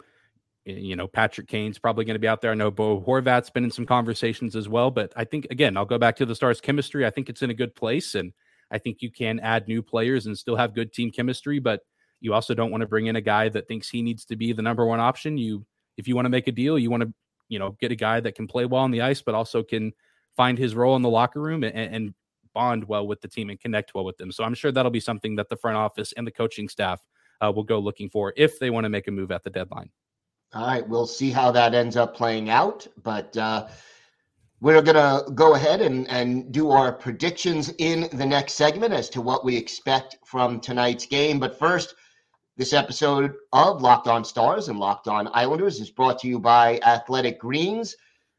you 0.67 0.97
know, 0.97 1.07
Patrick 1.07 1.47
Kane's 1.47 1.79
probably 1.79 2.03
going 2.03 2.15
to 2.15 2.19
be 2.19 2.27
out 2.27 2.41
there. 2.41 2.51
I 2.51 2.55
know 2.55 2.69
Bo 2.69 2.99
Horvat's 2.99 3.49
been 3.49 3.63
in 3.63 3.71
some 3.71 3.85
conversations 3.85 4.55
as 4.55 4.67
well, 4.67 4.91
but 4.91 5.13
I 5.15 5.23
think 5.23 5.47
again, 5.49 5.77
I'll 5.77 5.85
go 5.85 5.97
back 5.97 6.17
to 6.17 6.25
the 6.25 6.35
Stars 6.35 6.59
chemistry. 6.59 7.05
I 7.05 7.09
think 7.09 7.29
it's 7.29 7.41
in 7.41 7.49
a 7.49 7.53
good 7.53 7.73
place, 7.73 8.15
and 8.15 8.33
I 8.69 8.77
think 8.77 9.01
you 9.01 9.09
can 9.09 9.39
add 9.39 9.67
new 9.67 9.81
players 9.81 10.25
and 10.25 10.37
still 10.37 10.57
have 10.57 10.75
good 10.75 10.91
team 10.91 11.11
chemistry. 11.11 11.59
But 11.59 11.81
you 12.19 12.33
also 12.33 12.53
don't 12.53 12.71
want 12.71 12.81
to 12.81 12.87
bring 12.87 13.05
in 13.05 13.15
a 13.15 13.21
guy 13.21 13.47
that 13.49 13.67
thinks 13.67 13.89
he 13.89 14.01
needs 14.01 14.25
to 14.25 14.35
be 14.35 14.51
the 14.51 14.61
number 14.61 14.85
one 14.85 14.99
option. 14.99 15.37
You, 15.37 15.65
if 15.95 16.07
you 16.07 16.15
want 16.15 16.25
to 16.25 16.29
make 16.29 16.47
a 16.47 16.51
deal, 16.51 16.77
you 16.77 16.89
want 16.89 17.03
to, 17.03 17.13
you 17.49 17.59
know, 17.59 17.75
get 17.79 17.91
a 17.91 17.95
guy 17.95 18.19
that 18.19 18.35
can 18.35 18.47
play 18.47 18.65
well 18.65 18.81
on 18.81 18.91
the 18.91 19.01
ice, 19.01 19.21
but 19.21 19.35
also 19.35 19.63
can 19.63 19.91
find 20.35 20.57
his 20.57 20.75
role 20.75 20.95
in 20.95 21.01
the 21.01 21.09
locker 21.09 21.41
room 21.41 21.63
and, 21.63 21.75
and 21.75 22.13
bond 22.53 22.87
well 22.87 23.07
with 23.07 23.21
the 23.21 23.27
team 23.27 23.49
and 23.49 23.59
connect 23.59 23.93
well 23.93 24.05
with 24.05 24.17
them. 24.17 24.31
So 24.31 24.43
I'm 24.43 24.53
sure 24.53 24.71
that'll 24.71 24.91
be 24.91 24.99
something 24.99 25.35
that 25.35 25.49
the 25.49 25.55
front 25.55 25.77
office 25.77 26.13
and 26.13 26.25
the 26.25 26.31
coaching 26.31 26.69
staff 26.69 27.01
uh, 27.41 27.51
will 27.53 27.63
go 27.63 27.79
looking 27.79 28.09
for 28.09 28.33
if 28.35 28.59
they 28.59 28.69
want 28.69 28.85
to 28.85 28.89
make 28.89 29.07
a 29.07 29.11
move 29.11 29.31
at 29.31 29.43
the 29.43 29.49
deadline. 29.49 29.89
All 30.53 30.65
right, 30.65 30.87
we'll 30.87 31.07
see 31.07 31.29
how 31.29 31.51
that 31.51 31.73
ends 31.73 31.97
up 31.97 32.15
playing 32.15 32.49
out, 32.49 32.87
but 33.03 33.35
uh, 33.37 33.67
we're 34.61 34.81
going 34.81 34.95
to 34.95 35.31
go 35.33 35.55
ahead 35.55 35.81
and, 35.81 36.09
and 36.09 36.51
do 36.51 36.71
our 36.71 36.91
predictions 36.91 37.71
in 37.77 38.09
the 38.13 38.25
next 38.25 38.53
segment 38.53 38.93
as 38.93 39.09
to 39.09 39.21
what 39.21 39.45
we 39.45 39.55
expect 39.55 40.17
from 40.25 40.59
tonight's 40.59 41.05
game. 41.05 41.37
But 41.37 41.59
first, 41.59 41.95
this 42.57 42.73
episode 42.73 43.35
of 43.53 43.83
Locked 43.83 44.07
On 44.07 44.25
Stars 44.25 44.67
and 44.67 44.79
Locked 44.79 45.07
On 45.07 45.29
Islanders 45.31 45.79
is 45.79 45.91
brought 45.91 46.17
to 46.19 46.27
you 46.27 46.39
by 46.39 46.79
Athletic 46.79 47.39
Greens. 47.39 47.95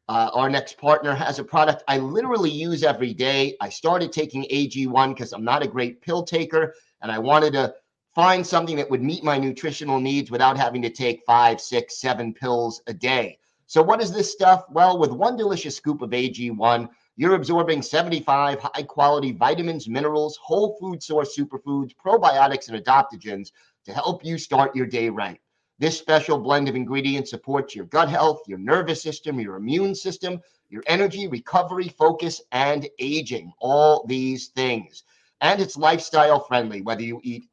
Uh, 0.09 0.29
our 0.35 0.51
next 0.51 0.77
partner 0.77 1.15
has 1.15 1.39
a 1.39 1.45
product 1.45 1.85
I 1.87 1.99
literally 1.99 2.51
use 2.51 2.83
every 2.83 3.15
day. 3.15 3.55
I 3.61 3.69
started 3.69 4.11
taking 4.11 4.43
AG1 4.51 5.11
because 5.11 5.33
I'm 5.33 5.45
not 5.45 5.63
a 5.63 5.69
great 5.69 6.03
pill 6.03 6.25
taker, 6.25 6.75
and 7.01 7.13
I 7.13 7.19
wanted 7.21 7.53
to 7.53 7.73
find 8.13 8.45
something 8.45 8.75
that 8.75 8.91
would 8.91 9.05
meet 9.05 9.23
my 9.23 9.39
nutritional 9.39 10.01
needs 10.01 10.33
without 10.33 10.57
having 10.57 10.83
to 10.83 10.91
take 10.91 11.23
five, 11.25 11.61
six, 11.61 12.01
seven 12.01 12.35
pills 12.35 12.83
a 12.89 12.95
day. 12.95 13.39
So, 13.67 13.83
what 13.83 14.03
is 14.03 14.11
this 14.11 14.33
stuff? 14.33 14.65
Well, 14.69 14.99
with 14.99 15.13
one 15.13 15.37
delicious 15.37 15.77
scoop 15.77 16.03
of 16.03 16.11
AG1, 16.11 16.89
you're 17.17 17.35
absorbing 17.35 17.83
75 17.83 18.59
high 18.61 18.83
quality 18.83 19.31
vitamins, 19.31 19.89
minerals, 19.89 20.39
whole 20.43 20.77
food 20.81 21.03
source 21.03 21.37
superfoods, 21.37 21.93
probiotics, 21.95 22.69
and 22.69 22.83
adaptogens 22.83 23.53
to 23.89 23.95
help 23.95 24.23
you 24.23 24.37
start 24.37 24.77
your 24.77 24.87
day 24.87 25.09
right. 25.09 25.41
This 25.79 25.99
special 25.99 26.39
blend 26.39 26.69
of 26.69 26.77
ingredients 26.77 27.31
supports 27.31 27.75
your 27.75 27.87
gut 27.87 28.11
health, 28.11 28.43
your 28.47 28.59
nervous 28.59 29.03
system, 29.03 29.41
your 29.41 29.57
immune 29.57 29.95
system, 29.95 30.41
your 30.69 30.83
energy, 30.87 31.27
recovery, 31.27 31.89
focus, 31.89 32.43
and 32.53 32.87
aging. 32.99 33.51
All 33.61 34.05
these 34.07 34.49
things. 34.49 35.05
And 35.41 35.59
it's 35.59 35.79
lifestyle 35.79 36.41
friendly, 36.41 36.83
whether 36.83 37.03
you 37.03 37.21
eat 37.25 37.45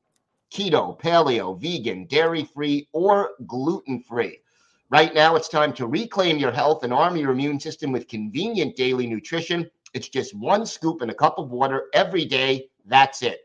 keto, 0.54 1.00
paleo, 1.00 1.58
vegan, 1.58 2.06
dairy 2.08 2.43
free, 2.43 2.89
or 2.91 3.32
gluten 3.48 4.02
free. 4.02 4.39
Right 4.89 5.13
now, 5.13 5.38
it's 5.38 5.48
time 5.48 5.71
to 5.74 5.88
reclaim 5.88 6.38
your 6.38 6.52
health 6.52 6.84
and 6.84 6.91
arm 6.91 7.15
your 7.15 7.32
immune 7.32 7.62
system 7.62 7.93
with 7.93 8.10
convenient 8.10 8.76
daily 8.76 9.08
nutrition. 9.08 9.69
It's 9.93 10.10
just 10.10 10.36
one 10.36 10.65
scoop 10.65 11.02
in 11.02 11.10
a 11.10 11.13
cup 11.13 11.36
of 11.38 11.50
water 11.50 11.86
every 11.93 12.26
day. 12.26 12.67
That's 12.86 13.21
it. 13.21 13.44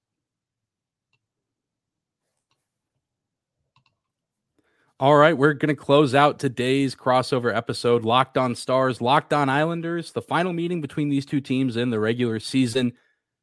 All 5.01 5.15
right, 5.15 5.35
we're 5.35 5.53
going 5.53 5.75
to 5.75 5.75
close 5.75 6.13
out 6.13 6.37
today's 6.37 6.93
crossover 6.93 7.51
episode 7.51 8.05
Locked 8.05 8.37
On 8.37 8.53
Stars, 8.53 9.01
Locked 9.01 9.33
On 9.33 9.49
Islanders, 9.49 10.11
the 10.11 10.21
final 10.21 10.53
meeting 10.53 10.79
between 10.79 11.09
these 11.09 11.25
two 11.25 11.41
teams 11.41 11.75
in 11.75 11.89
the 11.89 11.99
regular 11.99 12.39
season. 12.39 12.93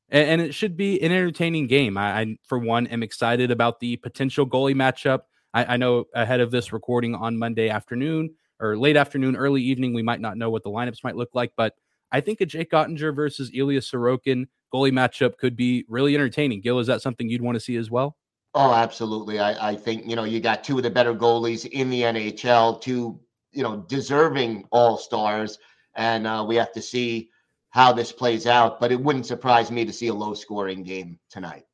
And, 0.09 0.40
it 0.40 0.55
should 0.55 0.77
be 0.77 1.03
an 1.03 1.11
entertaining 1.11 1.66
game. 1.66 1.99
I, 1.99 2.37
for 2.44 2.61
one, 2.61 2.87
am 2.87 3.03
excited 3.03 3.51
about 3.51 3.81
the 3.81 3.97
potential 3.97 4.47
goalie 4.47 4.77
matchup. 4.77 5.23
I, 5.53 5.75
I 5.75 5.77
know 5.79 6.05
ahead 6.14 6.38
of 6.38 6.53
this 6.53 6.73
recording 6.73 7.16
on 7.16 7.37
Monday 7.37 7.71
afternoon, 7.71 8.37
or 8.61 8.79
late 8.79 8.97
afternoon, 8.97 9.35
early 9.35 9.61
evening, 9.61 9.94
we 9.94 10.03
might 10.03 10.21
not 10.21 10.37
know 10.37 10.51
what 10.51 10.62
the 10.62 10.71
lineups 10.71 11.03
might 11.03 11.16
look 11.16 11.31
like, 11.35 11.51
but 11.57 11.75
I 12.12 12.21
think 12.21 12.40
a 12.40 12.47
Jake 12.47 12.71
Oettinger 12.71 13.12
versus 13.12 13.51
Ilya 13.53 13.81
Sorokin 13.81 14.44
goalie 14.73 14.92
matchup 14.92 15.38
could 15.38 15.57
be 15.57 15.85
really 15.88 16.14
entertaining. 16.14 16.61
Gil, 16.61 16.79
is 16.79 16.87
that 16.87 17.03
something 17.03 17.29
you'd 17.29 17.42
want 17.42 17.57
to 17.57 17.61
see 17.61 17.75
as 17.75 17.90
well? 17.90 18.16
Oh, 18.55 18.73
absolutely. 18.73 19.39
I, 19.39 19.71
I 19.71 19.77
think, 19.77 20.07
you 20.07 20.17
know, 20.17 20.25
you 20.25 20.41
got 20.41 20.65
two 20.65 20.79
of 20.79 20.83
the 20.83 20.91
better 20.91 21.15
goalies 21.15 21.67
in 21.67 21.91
the 21.91 22.03
NHL, 22.03 22.81
two, 22.81 23.21
you 23.53 23.63
know, 23.63 23.85
deserving 23.89 24.65
all 24.71 24.97
stars. 24.97 25.59
And 25.95 26.27
uh, 26.27 26.45
we 26.47 26.57
have 26.57 26.73
to 26.73 26.83
see 26.83 27.31
how 27.71 27.93
this 27.93 28.11
plays 28.11 28.47
out. 28.47 28.81
But 28.81 28.91
it 28.91 29.01
wouldn't 29.01 29.27
surprise 29.27 29.71
me 29.71 29.85
to 29.85 29.93
see 29.93 30.09
a 30.09 30.15
low 30.15 30.35
scoring 30.35 30.83
game 30.83 31.19
tonight. 31.31 31.65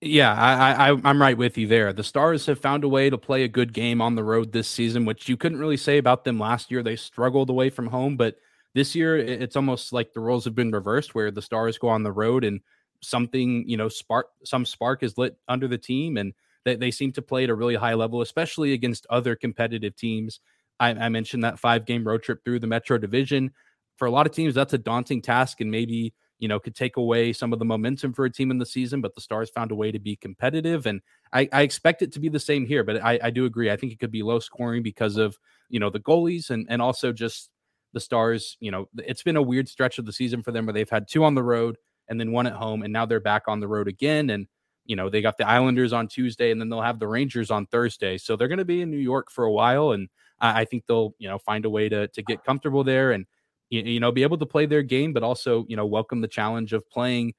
Yeah, 0.00 0.34
I, 0.34 0.90
I 0.90 1.00
I'm 1.04 1.20
right 1.20 1.36
with 1.36 1.56
you 1.56 1.66
there. 1.66 1.92
The 1.92 2.04
Stars 2.04 2.44
have 2.46 2.60
found 2.60 2.84
a 2.84 2.88
way 2.88 3.08
to 3.08 3.16
play 3.16 3.42
a 3.42 3.48
good 3.48 3.72
game 3.72 4.02
on 4.02 4.16
the 4.16 4.24
road 4.24 4.52
this 4.52 4.68
season, 4.68 5.06
which 5.06 5.30
you 5.30 5.36
couldn't 5.38 5.58
really 5.58 5.78
say 5.78 5.96
about 5.96 6.24
them 6.24 6.38
last 6.38 6.70
year. 6.70 6.82
They 6.82 6.96
struggled 6.96 7.48
away 7.48 7.70
from 7.70 7.86
home, 7.86 8.18
but 8.18 8.36
this 8.74 8.94
year 8.94 9.16
it's 9.16 9.56
almost 9.56 9.94
like 9.94 10.12
the 10.12 10.20
roles 10.20 10.44
have 10.44 10.54
been 10.54 10.72
reversed, 10.72 11.14
where 11.14 11.30
the 11.30 11.40
Stars 11.40 11.78
go 11.78 11.88
on 11.88 12.02
the 12.02 12.12
road 12.12 12.44
and 12.44 12.60
something 13.06 13.68
you 13.68 13.76
know 13.76 13.88
spark 13.88 14.28
some 14.44 14.64
spark 14.64 15.02
is 15.02 15.18
lit 15.18 15.36
under 15.48 15.68
the 15.68 15.78
team, 15.78 16.16
and 16.16 16.32
they, 16.64 16.76
they 16.76 16.90
seem 16.90 17.12
to 17.12 17.22
play 17.22 17.44
at 17.44 17.50
a 17.50 17.54
really 17.54 17.74
high 17.74 17.94
level, 17.94 18.20
especially 18.20 18.72
against 18.72 19.06
other 19.10 19.36
competitive 19.36 19.96
teams. 19.96 20.40
I, 20.80 20.90
I 20.90 21.08
mentioned 21.08 21.44
that 21.44 21.58
five 21.58 21.86
game 21.86 22.06
road 22.06 22.22
trip 22.22 22.44
through 22.44 22.60
the 22.60 22.66
Metro 22.66 22.98
Division. 22.98 23.52
For 23.96 24.06
a 24.06 24.10
lot 24.10 24.26
of 24.26 24.32
teams, 24.32 24.54
that's 24.54 24.72
a 24.72 24.78
daunting 24.78 25.22
task, 25.22 25.60
and 25.60 25.70
maybe 25.70 26.14
you 26.38 26.48
know, 26.48 26.58
could 26.58 26.74
take 26.74 26.96
away 26.96 27.32
some 27.32 27.52
of 27.52 27.58
the 27.58 27.64
momentum 27.64 28.12
for 28.12 28.24
a 28.24 28.30
team 28.30 28.50
in 28.50 28.58
the 28.58 28.66
season, 28.66 29.00
but 29.00 29.14
the 29.14 29.20
Stars 29.20 29.50
found 29.50 29.70
a 29.70 29.74
way 29.74 29.92
to 29.92 29.98
be 29.98 30.16
competitive. 30.16 30.86
And 30.86 31.00
I, 31.32 31.48
I 31.52 31.62
expect 31.62 32.02
it 32.02 32.12
to 32.12 32.20
be 32.20 32.28
the 32.28 32.40
same 32.40 32.66
here, 32.66 32.84
but 32.84 33.02
I, 33.02 33.18
I, 33.22 33.30
do 33.30 33.44
agree. 33.44 33.70
I 33.70 33.76
think 33.76 33.92
it 33.92 34.00
could 34.00 34.10
be 34.10 34.22
low 34.22 34.40
scoring 34.40 34.82
because 34.82 35.16
of, 35.16 35.38
you 35.68 35.78
know, 35.78 35.90
the 35.90 36.00
goalies 36.00 36.50
and, 36.50 36.66
and 36.68 36.82
also 36.82 37.12
just 37.12 37.50
the 37.92 38.00
Stars. 38.00 38.56
You 38.60 38.72
know, 38.72 38.88
it's 38.98 39.22
been 39.22 39.36
a 39.36 39.42
weird 39.42 39.68
stretch 39.68 39.98
of 39.98 40.06
the 40.06 40.12
season 40.12 40.42
for 40.42 40.52
them 40.52 40.66
where 40.66 40.72
they've 40.72 40.90
had 40.90 41.08
two 41.08 41.24
on 41.24 41.34
the 41.34 41.42
road 41.42 41.78
and 42.08 42.20
then 42.20 42.32
one 42.32 42.46
at 42.46 42.52
home, 42.52 42.82
and 42.82 42.92
now 42.92 43.06
they're 43.06 43.20
back 43.20 43.44
on 43.48 43.60
the 43.60 43.68
road 43.68 43.88
again. 43.88 44.30
And, 44.30 44.46
you 44.84 44.96
know, 44.96 45.08
they 45.08 45.22
got 45.22 45.38
the 45.38 45.48
Islanders 45.48 45.92
on 45.92 46.08
Tuesday 46.08 46.50
and 46.50 46.60
then 46.60 46.68
they'll 46.68 46.82
have 46.82 46.98
the 46.98 47.08
Rangers 47.08 47.50
on 47.50 47.66
Thursday. 47.66 48.18
So 48.18 48.36
they're 48.36 48.48
going 48.48 48.58
to 48.58 48.64
be 48.64 48.82
in 48.82 48.90
New 48.90 48.98
York 48.98 49.30
for 49.30 49.44
a 49.44 49.52
while. 49.52 49.92
And 49.92 50.08
I, 50.40 50.60
I 50.60 50.64
think 50.66 50.84
they'll, 50.86 51.14
you 51.18 51.28
know, 51.28 51.38
find 51.38 51.64
a 51.64 51.70
way 51.70 51.88
to, 51.88 52.08
to 52.08 52.22
get 52.22 52.44
comfortable 52.44 52.84
there. 52.84 53.12
And, 53.12 53.26
you, 53.70 53.82
you 53.82 54.00
know, 54.00 54.12
be 54.12 54.22
able 54.22 54.38
to 54.38 54.46
play 54.46 54.66
their 54.66 54.82
game, 54.82 55.12
but 55.12 55.22
also, 55.22 55.64
you 55.68 55.76
know, 55.76 55.86
welcome 55.86 56.20
the 56.20 56.28
challenge 56.28 56.74
of 56.74 56.88
playing 56.90 57.32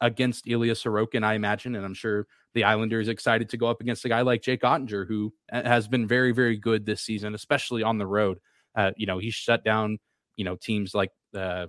against 0.00 0.46
Ilya 0.46 0.74
Sorokin, 0.74 1.24
I 1.24 1.34
imagine. 1.34 1.74
And 1.74 1.84
I'm 1.84 1.94
sure 1.94 2.26
the 2.54 2.64
Islanders 2.64 3.08
excited 3.08 3.48
to 3.48 3.56
go 3.56 3.66
up 3.66 3.80
against 3.80 4.04
a 4.04 4.08
guy 4.08 4.22
like 4.22 4.42
Jake 4.42 4.62
Oettinger, 4.62 5.08
who 5.08 5.32
has 5.50 5.88
been 5.88 6.06
very, 6.06 6.32
very 6.32 6.56
good 6.56 6.86
this 6.86 7.02
season, 7.02 7.34
especially 7.34 7.82
on 7.82 7.98
the 7.98 8.06
road. 8.06 8.38
Uh, 8.74 8.92
you 8.96 9.06
know, 9.06 9.18
he 9.18 9.30
shut 9.30 9.64
down, 9.64 9.98
you 10.36 10.44
know, 10.44 10.54
teams 10.54 10.94
like 10.94 11.10
uh, 11.34 11.66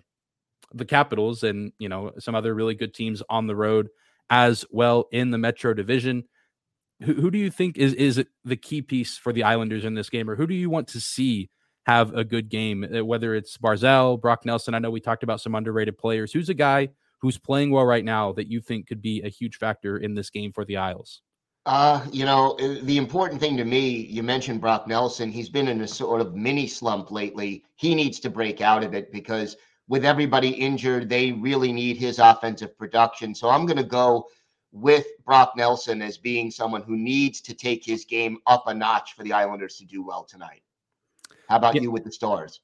the 0.73 0.85
Capitals 0.85 1.43
and, 1.43 1.71
you 1.79 1.89
know, 1.89 2.11
some 2.19 2.35
other 2.35 2.53
really 2.53 2.75
good 2.75 2.93
teams 2.93 3.23
on 3.29 3.47
the 3.47 3.55
road 3.55 3.89
as 4.29 4.65
well 4.69 5.07
in 5.11 5.31
the 5.31 5.37
Metro 5.37 5.73
Division. 5.73 6.25
Who, 7.03 7.13
who 7.13 7.31
do 7.31 7.37
you 7.37 7.51
think 7.51 7.77
is 7.77 7.93
is 7.93 8.23
the 8.43 8.55
key 8.55 8.81
piece 8.81 9.17
for 9.17 9.31
the 9.31 9.43
Islanders 9.43 9.85
in 9.85 9.93
this 9.93 10.09
game, 10.09 10.29
or 10.29 10.35
who 10.35 10.47
do 10.47 10.55
you 10.55 10.69
want 10.69 10.87
to 10.89 10.99
see 10.99 11.49
have 11.87 12.13
a 12.13 12.23
good 12.23 12.49
game, 12.49 12.83
uh, 12.83 13.03
whether 13.03 13.33
it's 13.33 13.57
Barzal, 13.57 14.19
Brock 14.19 14.45
Nelson. 14.45 14.73
I 14.73 14.79
know 14.79 14.91
we 14.91 14.99
talked 14.99 15.23
about 15.23 15.39
some 15.39 15.55
underrated 15.55 15.97
players. 15.97 16.33
Who's 16.33 16.49
a 16.49 16.53
guy 16.53 16.89
who's 17.21 17.37
playing 17.37 17.71
well 17.71 17.85
right 17.85 18.03
now 18.03 18.33
that 18.33 18.47
you 18.47 18.59
think 18.59 18.87
could 18.87 19.01
be 19.01 19.21
a 19.21 19.29
huge 19.29 19.55
factor 19.55 19.97
in 19.97 20.13
this 20.13 20.29
game 20.29 20.51
for 20.51 20.65
the 20.65 20.77
Isles? 20.77 21.21
Uh, 21.65 22.05
you 22.11 22.25
know, 22.25 22.57
uh, 22.61 22.75
the 22.83 22.97
important 22.97 23.41
thing 23.41 23.57
to 23.57 23.65
me, 23.65 23.89
you 23.89 24.21
mentioned 24.21 24.61
Brock 24.61 24.87
Nelson. 24.87 25.31
He's 25.31 25.49
been 25.49 25.67
in 25.67 25.81
a 25.81 25.87
sort 25.87 26.21
of 26.21 26.35
mini 26.35 26.67
slump 26.67 27.09
lately. 27.09 27.63
He 27.75 27.95
needs 27.95 28.19
to 28.21 28.29
break 28.29 28.61
out 28.61 28.83
of 28.83 28.93
it 28.93 29.11
because 29.11 29.57
with 29.87 30.03
everybody 30.03 30.49
injured, 30.49 31.09
they 31.09 31.31
really 31.31 31.71
need 31.71 31.97
his 31.97 32.19
offensive 32.19 32.77
production. 32.77 33.33
So 33.33 33.49
I'm 33.49 33.65
going 33.65 33.77
to 33.77 33.83
go 33.83 34.27
with 34.71 35.05
Brock 35.25 35.53
Nelson 35.55 36.01
as 36.01 36.17
being 36.17 36.51
someone 36.51 36.81
who 36.81 36.97
needs 36.97 37.41
to 37.41 37.53
take 37.53 37.85
his 37.85 38.05
game 38.05 38.37
up 38.47 38.67
a 38.67 38.73
notch 38.73 39.13
for 39.13 39.23
the 39.23 39.33
Islanders 39.33 39.77
to 39.77 39.85
do 39.85 40.03
well 40.03 40.23
tonight. 40.23 40.61
How 41.47 41.55
about 41.55 41.75
yeah. 41.75 41.81
you 41.81 41.91
with 41.91 42.03
the 42.03 42.11
Stars? 42.11 42.59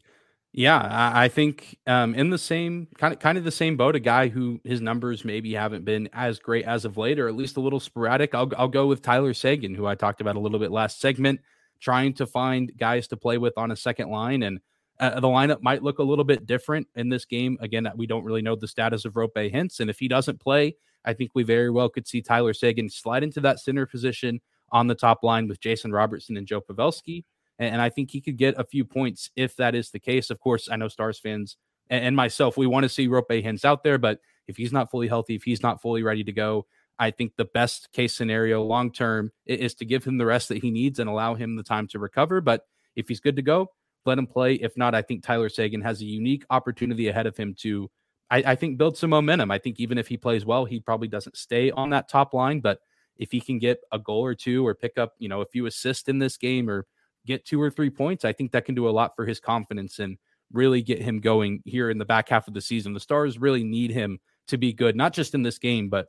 Yeah, 0.56 1.12
I 1.16 1.30
think 1.30 1.80
um, 1.88 2.14
in 2.14 2.30
the 2.30 2.38
same 2.38 2.88
kind 3.00 3.12
of 3.12 3.20
kind 3.20 3.40
of 3.40 3.44
the 3.44 3.50
same 3.52 3.76
boat. 3.76 3.96
A 3.96 4.00
guy 4.00 4.28
who 4.28 4.62
his 4.64 4.82
numbers 4.82 5.26
maybe 5.26 5.54
haven't 5.56 5.84
been 5.84 6.08
as 6.14 6.38
great 6.38 6.66
as 6.66 6.86
of 6.86 6.96
late, 6.96 7.18
or 7.18 7.28
at 7.28 7.36
least 7.36 7.58
a 7.58 7.60
little 7.60 7.80
sporadic. 7.80 8.36
I'll 8.36 8.52
I'll 8.56 8.68
go 8.68 8.86
with 8.86 9.02
Tyler 9.02 9.34
Seguin, 9.34 9.74
who 9.74 9.88
I 9.88 9.96
talked 9.96 10.22
about 10.22 10.36
a 10.36 10.40
little 10.40 10.60
bit 10.60 10.70
last 10.70 11.02
segment, 11.02 11.40
trying 11.80 12.14
to 12.16 12.28
find 12.28 12.72
guys 12.78 13.08
to 13.08 13.18
play 13.18 13.40
with 13.40 13.58
on 13.58 13.72
a 13.72 13.76
second 13.76 14.12
line, 14.12 14.44
and 14.44 14.60
uh, 15.00 15.20
the 15.20 15.28
lineup 15.28 15.62
might 15.62 15.84
look 15.84 16.00
a 16.00 16.04
little 16.04 16.24
bit 16.24 16.46
different 16.46 16.88
in 16.96 17.10
this 17.10 17.26
game. 17.26 17.58
Again, 17.62 17.90
we 17.96 18.08
don't 18.08 18.24
really 18.24 18.42
know 18.42 18.56
the 18.56 18.68
status 18.68 19.06
of 19.06 19.14
Roope 19.14 19.52
Hintz, 19.54 19.80
and 19.80 19.90
if 19.90 20.00
he 20.00 20.08
doesn't 20.08 20.40
play, 20.40 20.76
I 21.06 21.14
think 21.14 21.32
we 21.34 21.44
very 21.44 21.70
well 21.70 21.90
could 21.90 22.08
see 22.08 22.22
Tyler 22.22 22.54
Seguin 22.54 22.90
slide 22.90 23.24
into 23.24 23.42
that 23.42 23.60
center 23.60 23.86
position 23.86 24.42
on 24.72 24.88
the 24.88 24.96
top 24.96 25.24
line 25.24 25.48
with 25.48 25.60
Jason 25.60 25.92
Robertson 25.92 26.38
and 26.38 26.48
Joe 26.48 26.62
Pavelski 26.62 27.24
and, 27.60 27.82
I 27.82 27.90
think 27.90 28.12
he 28.12 28.22
could 28.22 28.38
get 28.38 28.56
a 28.58 28.64
few 28.64 28.86
points 28.86 29.30
if 29.36 29.56
that 29.58 29.76
is 29.76 29.92
the 29.92 30.00
case. 30.00 30.30
Of 30.30 30.40
course, 30.40 30.70
I 30.72 30.76
know 30.76 30.88
Stars 30.88 31.20
fans 31.20 31.58
and, 31.90 32.16
myself, 32.16 32.58
we 32.58 32.68
want 32.68 32.84
to 32.84 32.90
see 32.90 33.08
Roope 33.08 33.44
Hintz 33.44 33.66
out 33.66 33.84
there, 33.84 33.98
but 33.98 34.20
if 34.48 34.58
he's 34.58 34.74
not 34.74 34.90
fully 34.90 35.08
healthy, 35.08 35.36
if 35.36 35.44
he's 35.44 35.62
not 35.62 35.82
fully 35.82 36.04
ready 36.04 36.24
to 36.24 36.32
go, 36.32 36.66
I 36.98 37.12
think 37.12 37.34
the 37.36 37.46
best 37.46 37.92
case 37.92 38.16
scenario 38.16 38.64
long 38.64 38.92
term 38.92 39.32
is 39.46 39.76
to 39.76 39.86
give 39.86 40.04
him 40.04 40.18
the 40.18 40.26
rest 40.26 40.50
that 40.50 40.60
he 40.62 40.72
needs 40.72 41.00
and 41.00 41.10
allow 41.10 41.36
him 41.36 41.56
the 41.56 41.64
time 41.64 41.88
to 41.90 42.00
recover. 42.00 42.42
But 42.42 42.66
if 42.96 43.08
he's 43.08 43.20
good 43.20 43.36
to 43.36 43.42
go, 43.42 43.70
let 44.06 44.18
him 44.18 44.28
play. 44.28 44.56
If 44.56 44.76
not, 44.78 44.96
I 44.96 45.02
think 45.02 45.24
Tyler 45.24 45.50
Seguin 45.50 45.82
has 45.82 46.02
a 46.02 46.06
unique 46.06 46.46
opportunity 46.50 47.08
ahead 47.08 47.28
of 47.28 47.38
him 47.38 47.56
to, 47.60 47.90
I, 48.30 48.38
I, 48.48 48.56
think, 48.56 48.78
build 48.78 48.98
some 48.98 49.10
momentum. 49.10 49.52
I 49.52 49.58
think 49.58 49.80
even 49.80 49.98
if 49.98 50.08
he 50.08 50.18
plays 50.18 50.46
well, 50.46 50.66
he 50.66 50.80
probably 50.80 51.08
doesn't 51.08 51.38
stay 51.38 51.72
on 51.72 51.90
that 51.92 52.10
top 52.10 52.34
line. 52.34 52.60
But 52.60 52.80
if 53.18 53.32
he 53.32 53.40
can 53.40 53.60
get 53.60 53.80
a 53.92 54.00
goal 54.00 54.24
or 54.24 54.36
two 54.36 54.66
or 54.66 54.76
pick 54.76 54.98
up, 54.98 55.14
you 55.20 55.30
know, 55.30 55.42
a 55.42 55.46
few 55.46 55.66
assists 55.66 56.10
in 56.10 56.20
this 56.20 56.38
game 56.38 56.70
or 56.70 56.86
get 57.26 57.46
two 57.46 57.62
or 57.62 57.70
three 57.70 57.90
points, 57.90 58.26
I 58.26 58.34
think 58.34 58.52
that 58.52 58.66
can 58.66 58.76
do 58.76 58.90
a 58.90 58.92
lot 58.92 59.16
for 59.16 59.26
his 59.26 59.40
confidence 59.40 60.00
and 60.00 60.18
really 60.52 60.82
get 60.82 61.02
him 61.02 61.20
going 61.20 61.62
here 61.66 61.90
in 61.90 61.98
the 61.98 62.06
back 62.06 62.30
half 62.30 62.48
of 62.48 62.54
the 62.54 62.62
season. 62.62 62.94
The 62.94 63.00
Stars 63.00 63.40
really 63.40 63.64
need 63.64 63.92
him 63.92 64.20
to 64.48 64.58
be 64.58 64.74
good, 64.74 64.96
not 64.96 65.14
just 65.14 65.34
in 65.34 65.44
this 65.44 65.58
game, 65.58 65.90
but 65.90 66.08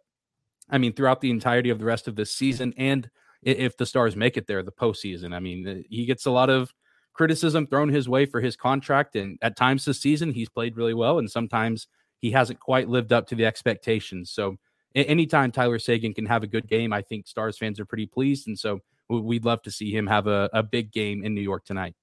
I 0.71 0.79
mean, 0.79 0.93
throughout 0.93 1.21
the 1.21 1.31
entirety 1.31 1.71
of 1.71 1.79
the 1.79 1.85
rest 1.85 2.09
of 2.09 2.17
this 2.17 2.33
season. 2.33 2.75
And 2.77 3.09
if 3.43 3.77
the 3.77 3.87
Stars 3.87 4.17
make 4.17 4.37
it 4.37 4.47
there, 4.47 4.63
the 4.63 4.73
postseason, 4.73 5.35
I 5.35 5.41
mean, 5.41 5.85
he 5.89 6.07
gets 6.07 6.27
a 6.27 6.31
lot 6.31 6.51
of 6.51 6.73
criticism 7.15 7.67
thrown 7.67 7.89
his 7.89 8.09
way 8.09 8.27
for 8.27 8.41
his 8.41 8.57
contract. 8.57 9.17
And 9.17 9.39
at 9.41 9.57
times 9.57 9.85
this 9.85 10.01
season, 10.01 10.33
he's 10.33 10.49
played 10.49 10.77
really 10.77 10.95
well. 10.95 11.19
And 11.19 11.31
sometimes 11.31 11.87
he 12.21 12.33
hasn't 12.33 12.61
quite 12.61 12.89
lived 12.89 13.13
up 13.13 13.29
to 13.29 13.35
the 13.35 13.47
expectations. 13.47 14.31
So 14.31 14.57
anytime 14.95 15.53
Tyler 15.53 15.79
Seguin 15.79 16.13
can 16.13 16.27
have 16.27 16.43
a 16.43 16.49
good 16.49 16.69
game, 16.69 16.93
I 16.93 17.03
think 17.03 17.27
Stars 17.27 17.57
fans 17.57 17.81
are 17.81 17.87
pretty 17.87 18.07
pleased. 18.07 18.47
And 18.49 18.59
so 18.59 18.81
we'd 19.09 19.45
love 19.45 19.63
to 19.63 19.71
see 19.71 19.95
him 19.95 20.07
have 20.09 20.27
a, 20.27 20.51
a 20.53 20.63
big 20.63 20.93
game 20.93 21.25
in 21.25 21.35
New 21.35 21.41
York 21.41 21.65
tonight. 21.65 21.95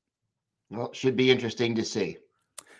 Well, 0.69 0.93
should 0.93 1.17
be 1.17 1.30
interesting 1.30 1.76
to 1.76 1.84
see. 1.84 2.17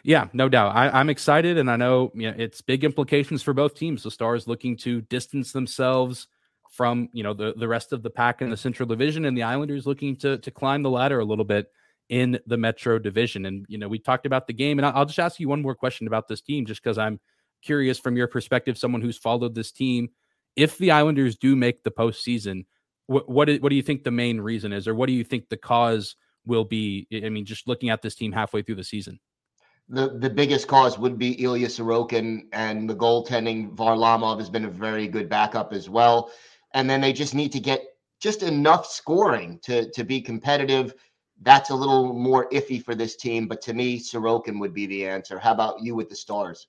Yeah, 0.04 0.28
no 0.34 0.50
doubt. 0.50 0.76
I, 0.76 1.00
am 1.00 1.10
excited, 1.10 1.60
and 1.60 1.70
I 1.70 1.76
know 1.76 2.12
you 2.15 2.32
know, 2.32 2.36
it's 2.36 2.62
big 2.62 2.84
implications 2.84 3.44
for 3.44 3.54
both 3.54 3.76
teams. 3.76 4.02
The 4.02 4.10
Stars 4.10 4.48
looking 4.48 4.76
to 4.78 5.02
distance 5.02 5.52
themselves 5.52 6.28
from 6.72 7.10
you 7.13 7.22
know 7.22 7.36
the 7.36 7.54
the 7.56 7.67
rest 7.67 7.94
of 7.94 8.02
the 8.02 8.10
pack 8.10 8.41
in 8.41 8.50
the 8.50 8.58
Central 8.58 8.88
Division, 8.88 9.26
and 9.26 9.38
the 9.38 9.44
Islanders 9.44 9.86
looking 9.86 10.15
to 10.17 10.39
to 10.39 10.50
climb 10.50 10.82
the 10.82 10.89
ladder 10.89 11.20
a 11.20 11.26
little 11.26 11.46
bit 11.46 11.67
in 12.12 12.38
the 12.45 12.58
Metro 12.58 13.00
Division. 13.00 13.45
And 13.45 13.65
you 13.69 13.80
know, 13.80 13.88
we 13.88 13.97
talked 13.97 14.28
about 14.28 14.45
the 14.45 14.54
game, 14.54 14.78
and 14.78 14.86
I'll 14.86 15.06
just 15.06 15.17
ask 15.17 15.39
you 15.39 15.50
one 15.50 15.62
more 15.63 15.74
question 15.74 16.06
about 16.06 16.28
this 16.28 16.41
team, 16.41 16.65
just 16.65 16.84
because 16.84 17.00
I'm 17.00 17.19
curious 17.63 17.97
from 17.97 18.17
your 18.17 18.28
perspective, 18.28 18.78
someone 18.78 19.02
who's 19.02 19.17
followed 19.17 19.56
this 19.56 19.71
team. 19.71 20.10
If 20.56 20.78
the 20.78 20.91
Islanders 20.91 21.38
do 21.38 21.56
make 21.56 21.84
the 21.84 21.89
postseason, 21.89 22.65
what 23.08 23.28
what, 23.30 23.50
what 23.62 23.69
do 23.69 23.76
you 23.76 23.82
think 23.82 24.04
the 24.04 24.12
main 24.12 24.41
reason 24.41 24.74
is, 24.74 24.88
or 24.88 24.93
what 24.93 25.08
do 25.08 25.13
you 25.13 25.24
think 25.24 25.47
the 25.50 25.58
cause 25.58 26.15
will 26.45 26.65
be? 26.65 27.08
I 27.12 27.30
mean, 27.30 27.45
just 27.45 27.67
looking 27.67 27.89
at 27.89 28.02
this 28.02 28.15
team 28.15 28.34
halfway 28.34 28.62
through 28.62 28.76
the 28.76 28.84
season. 28.84 29.19
The, 29.88 30.17
the 30.19 30.30
biggest 30.30 30.67
cause 30.67 31.00
would 31.00 31.17
be 31.17 31.41
Ilya 31.41 31.67
Sorokin 31.67 32.43
and 32.52 32.89
the 32.89 32.95
goaltending. 32.95 33.76
Varlamov 33.76 34.38
has 34.39 34.50
been 34.50 34.65
a 34.65 34.69
very 34.69 35.08
good 35.08 35.28
backup 35.28 35.74
as 35.74 35.89
well. 35.89 36.32
And 36.74 36.89
then 36.89 37.02
they 37.02 37.12
just 37.12 37.36
need 37.36 37.52
to 37.52 37.60
get 37.60 37.82
just 38.21 38.41
enough 38.41 38.86
scoring 38.86 39.60
to, 39.63 39.91
to 39.91 40.04
be 40.06 40.21
competitive. 40.21 40.93
That's 41.41 41.71
a 41.71 41.75
little 41.75 42.13
more 42.13 42.49
iffy 42.49 42.84
for 42.84 42.95
this 42.95 43.15
team. 43.15 43.47
But 43.47 43.62
to 43.63 43.73
me, 43.73 43.99
Sorokin 43.99 44.60
would 44.60 44.73
be 44.73 44.86
the 44.86 45.08
answer. 45.08 45.39
How 45.39 45.54
about 45.54 45.82
you 45.82 45.95
with 45.95 46.10
the 46.10 46.15
Stars? 46.15 46.67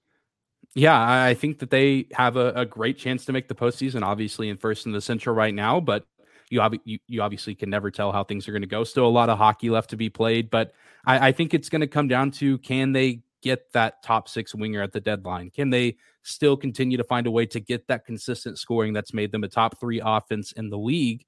Yeah, 0.74 0.98
I 0.98 1.35
think 1.35 1.58
that 1.58 1.70
they 1.70 2.06
have 2.12 2.37
a, 2.37 2.52
a, 2.52 2.64
great 2.64 2.96
chance 2.96 3.26
to 3.26 3.32
make 3.32 3.48
the 3.48 3.54
postseason. 3.54 4.02
Obviously, 4.02 4.48
in 4.48 4.56
first 4.56 4.87
in 4.87 4.92
the 4.92 5.02
Central 5.02 5.35
right 5.35 5.52
now, 5.52 5.80
but 5.80 6.06
you, 6.48 6.61
ob- 6.61 6.80
you, 6.85 6.98
you 7.08 7.20
obviously 7.20 7.54
can 7.54 7.68
never 7.68 7.90
tell 7.90 8.11
how 8.11 8.24
things 8.24 8.48
are 8.48 8.52
going 8.52 8.62
to 8.62 8.68
go. 8.68 8.82
Still 8.85 9.06
a 9.06 9.08
lot 9.08 9.28
of 9.28 9.37
hockey 9.37 9.68
left 9.68 9.90
to 9.90 9.96
be 9.96 10.08
played, 10.08 10.48
but 10.48 10.72
I, 11.04 11.28
I 11.28 11.32
think 11.32 11.52
it's 11.52 11.68
going 11.68 11.80
to 11.80 11.87
come 11.87 12.08
down 12.08 12.30
to 12.32 12.56
can 12.58 12.92
they 12.92 13.22
get 13.42 13.72
that 13.72 14.02
top 14.02 14.28
six 14.28 14.54
winger 14.54 14.80
at 14.80 14.92
the 14.92 15.00
deadline? 15.00 15.50
Can 15.50 15.68
they 15.68 15.96
still 16.22 16.56
continue 16.56 16.96
to 16.96 17.04
find 17.04 17.26
a 17.26 17.30
way 17.30 17.44
to 17.46 17.61
get 17.61 17.88
that 17.88 18.06
consistent 18.06 18.58
scoring 18.58 18.92
that's 18.92 19.12
made 19.12 19.32
them 19.32 19.44
a 19.44 19.48
top 19.48 19.78
three 19.78 20.00
offense 20.02 20.52
in 20.52 20.70
the 20.70 20.78
league? 20.78 21.26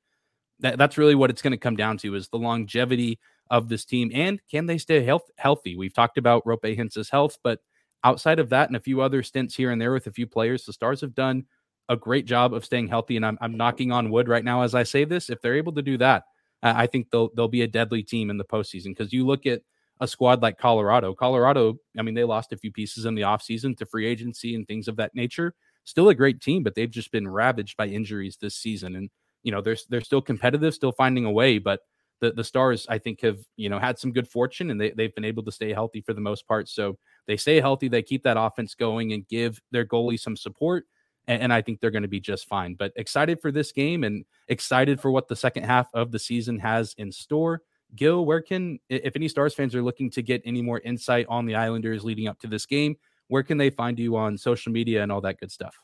That, 0.61 0.78
that's 0.78 0.96
really 0.96 1.16
what 1.16 1.30
it's 1.30 1.42
going 1.42 1.50
to 1.50 1.59
come 1.59 1.76
down 1.76 1.98
to 1.98 2.14
is 2.14 2.28
the 2.28 2.38
longevity 2.38 3.18
of 3.50 3.68
this 3.68 3.85
team 3.85 4.11
and 4.14 4.40
can 4.50 4.66
they 4.66 4.78
stay 4.78 5.02
health, 5.02 5.30
healthy? 5.37 5.76
We've 5.76 5.94
talked 5.94 6.18
about 6.18 6.44
Roope 6.44 6.76
Hintz's 6.76 7.11
health, 7.11 7.38
but 7.42 7.61
outside 8.02 8.38
of 8.38 8.50
that 8.50 8.68
and 8.68 8.76
a 8.76 8.80
few 8.80 9.00
other 9.00 9.22
stints 9.22 9.54
here 9.54 9.70
and 9.70 9.80
there 9.80 9.92
with 9.92 10.07
a 10.07 10.12
few 10.12 10.26
players, 10.26 10.64
the 10.64 10.72
Stars 10.72 11.00
have 11.00 11.14
done 11.14 11.44
a 11.88 11.96
great 11.96 12.26
job 12.26 12.54
of 12.54 12.64
staying 12.64 12.88
healthy. 12.88 13.16
And 13.16 13.26
I'm, 13.26 13.38
I'm 13.40 13.57
knocking 13.57 13.92
on 13.92 14.11
wood 14.11 14.28
right 14.28 14.44
now 14.44 14.62
as 14.62 14.74
I 14.74 14.83
say 14.83 15.04
this. 15.04 15.30
If 15.30 15.40
they're 15.40 15.57
able 15.57 15.72
to 15.74 15.83
do 15.83 15.98
that, 15.98 16.24
I 16.62 16.87
think 16.87 17.11
they'll 17.11 17.30
they'll 17.35 17.48
be 17.48 17.62
a 17.62 17.68
deadly 17.68 18.02
team 18.02 18.30
in 18.30 18.38
the 18.38 18.44
postseason 18.44 18.87
because 18.87 19.12
you 19.12 19.26
look 19.26 19.44
at 19.44 19.61
a 20.00 20.09
squad 20.09 20.42
like 20.42 20.59
Colorado. 20.59 21.14
Colorado, 21.14 21.78
I 21.98 22.02
mean, 22.02 22.14
they 22.14 22.24
lost 22.24 22.52
a 22.52 22.57
few 22.57 22.72
pieces 22.72 23.04
in 23.04 23.14
the 23.14 23.22
offseason 23.22 23.76
to 23.76 23.87
free 23.87 24.07
agency 24.07 24.54
and 24.54 24.66
things 24.66 24.88
of 24.88 24.96
that 24.96 25.14
nature. 25.14 25.54
Still 25.85 26.09
a 26.09 26.14
great 26.14 26.40
team, 26.40 26.62
but 26.62 26.74
they've 26.74 26.90
just 26.90 27.12
been 27.12 27.28
ravaged 27.28 27.76
by 27.76 27.87
injuries 27.87 28.38
this 28.40 28.57
season. 28.57 28.96
And, 28.96 29.11
you 29.42 29.52
know, 29.52 29.61
they're 29.61 29.76
they're 29.90 30.00
still 30.00 30.22
competitive, 30.22 30.74
still 30.74 30.92
finding 30.92 31.26
a 31.26 31.30
way, 31.30 31.59
but 31.59 31.80
the, 32.24 32.32
the 32.32 32.44
stars 32.44 32.87
I 32.88 32.96
think 32.96 33.20
have, 33.20 33.38
you 33.56 33.68
know, 33.68 33.78
had 33.78 33.98
some 33.98 34.10
good 34.12 34.26
fortune 34.26 34.70
and 34.70 34.80
they, 34.80 34.90
they've 34.90 35.14
been 35.14 35.24
able 35.24 35.42
to 35.42 35.52
stay 35.52 35.74
healthy 35.74 36.00
for 36.00 36.14
the 36.14 36.22
most 36.22 36.48
part. 36.48 36.68
So 36.68 36.96
they 37.26 37.37
stay 37.37 37.60
healthy, 37.60 37.88
they 37.88 38.02
keep 38.02 38.22
that 38.22 38.38
offense 38.38 38.74
going 38.74 39.12
and 39.12 39.28
give 39.28 39.60
their 39.70 39.84
goalie 39.84 40.18
some 40.18 40.37
support. 40.37 40.87
And, 41.26 41.42
and 41.42 41.52
I 41.52 41.60
think 41.60 41.80
they're 41.80 41.90
going 41.90 42.02
to 42.02 42.08
be 42.08 42.20
just 42.20 42.48
fine. 42.48 42.74
But 42.74 42.92
excited 42.96 43.40
for 43.42 43.52
this 43.52 43.72
game 43.72 44.04
and 44.04 44.24
excited 44.48 45.00
for 45.00 45.10
what 45.10 45.28
the 45.28 45.37
second 45.37 45.64
half 45.64 45.88
of 45.92 46.12
the 46.12 46.18
season 46.18 46.58
has 46.60 46.94
in 46.96 47.12
store. 47.12 47.60
Gil, 47.94 48.24
where 48.24 48.40
can, 48.40 48.80
if 48.88 49.14
any 49.14 49.28
Stars 49.28 49.54
fans 49.54 49.74
are 49.74 49.82
looking 49.82 50.10
to 50.12 50.22
get 50.22 50.42
any 50.46 50.62
more 50.62 50.80
insight 50.80 51.26
on 51.28 51.44
the 51.44 51.54
Islanders 51.54 52.04
leading 52.04 52.26
up 52.26 52.40
to 52.40 52.46
this 52.46 52.64
game, 52.64 52.96
where 53.28 53.42
can 53.42 53.58
they 53.58 53.70
find 53.70 53.98
you 53.98 54.16
on 54.16 54.38
social 54.38 54.72
media 54.72 55.02
and 55.02 55.12
all 55.12 55.20
that 55.20 55.38
good 55.38 55.52
stuff? 55.52 55.78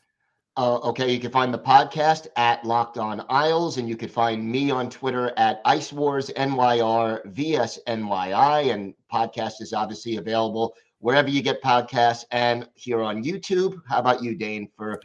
Uh, 0.57 0.77
okay, 0.79 1.11
you 1.11 1.19
can 1.19 1.31
find 1.31 1.53
the 1.53 1.59
podcast 1.59 2.27
at 2.35 2.65
Locked 2.65 2.97
On 2.97 3.25
Isles, 3.29 3.77
and 3.77 3.87
you 3.87 3.95
can 3.95 4.09
find 4.09 4.45
me 4.45 4.69
on 4.69 4.89
Twitter 4.89 5.31
at 5.37 5.61
Ice 5.63 5.93
Wars 5.93 6.29
NYR 6.35 7.25
VSNYI. 7.33 8.73
And 8.73 8.93
podcast 9.11 9.61
is 9.61 9.71
obviously 9.71 10.17
available 10.17 10.75
wherever 10.99 11.29
you 11.29 11.41
get 11.41 11.63
podcasts 11.63 12.25
and 12.31 12.67
here 12.75 13.01
on 13.01 13.23
YouTube. 13.23 13.81
How 13.87 13.99
about 13.99 14.21
you, 14.21 14.35
Dane, 14.35 14.69
for 14.75 15.01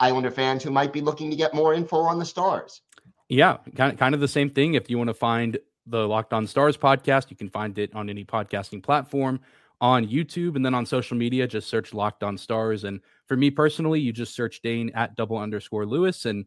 Islander 0.00 0.30
fans 0.30 0.62
who 0.62 0.70
might 0.70 0.92
be 0.92 1.00
looking 1.00 1.30
to 1.30 1.36
get 1.36 1.52
more 1.52 1.74
info 1.74 1.98
on 1.98 2.18
the 2.18 2.24
Stars? 2.24 2.80
Yeah, 3.28 3.58
kind 3.76 3.92
of, 3.92 3.98
kind 3.98 4.14
of 4.14 4.20
the 4.22 4.28
same 4.28 4.48
thing. 4.48 4.72
If 4.72 4.88
you 4.88 4.96
want 4.96 5.08
to 5.08 5.14
find 5.14 5.58
the 5.88 6.06
Locked 6.06 6.32
On 6.32 6.46
Stars 6.46 6.76
podcast. 6.76 7.30
You 7.30 7.36
can 7.36 7.48
find 7.48 7.78
it 7.78 7.94
on 7.94 8.08
any 8.08 8.24
podcasting 8.24 8.82
platform, 8.82 9.40
on 9.80 10.06
YouTube, 10.06 10.56
and 10.56 10.64
then 10.64 10.74
on 10.74 10.86
social 10.86 11.16
media. 11.16 11.46
Just 11.46 11.68
search 11.68 11.94
Locked 11.94 12.22
On 12.22 12.36
Stars. 12.36 12.84
And 12.84 13.00
for 13.26 13.36
me 13.36 13.50
personally, 13.50 14.00
you 14.00 14.12
just 14.12 14.34
search 14.34 14.60
Dane 14.62 14.90
at 14.94 15.16
double 15.16 15.38
underscore 15.38 15.86
Lewis. 15.86 16.24
And, 16.26 16.46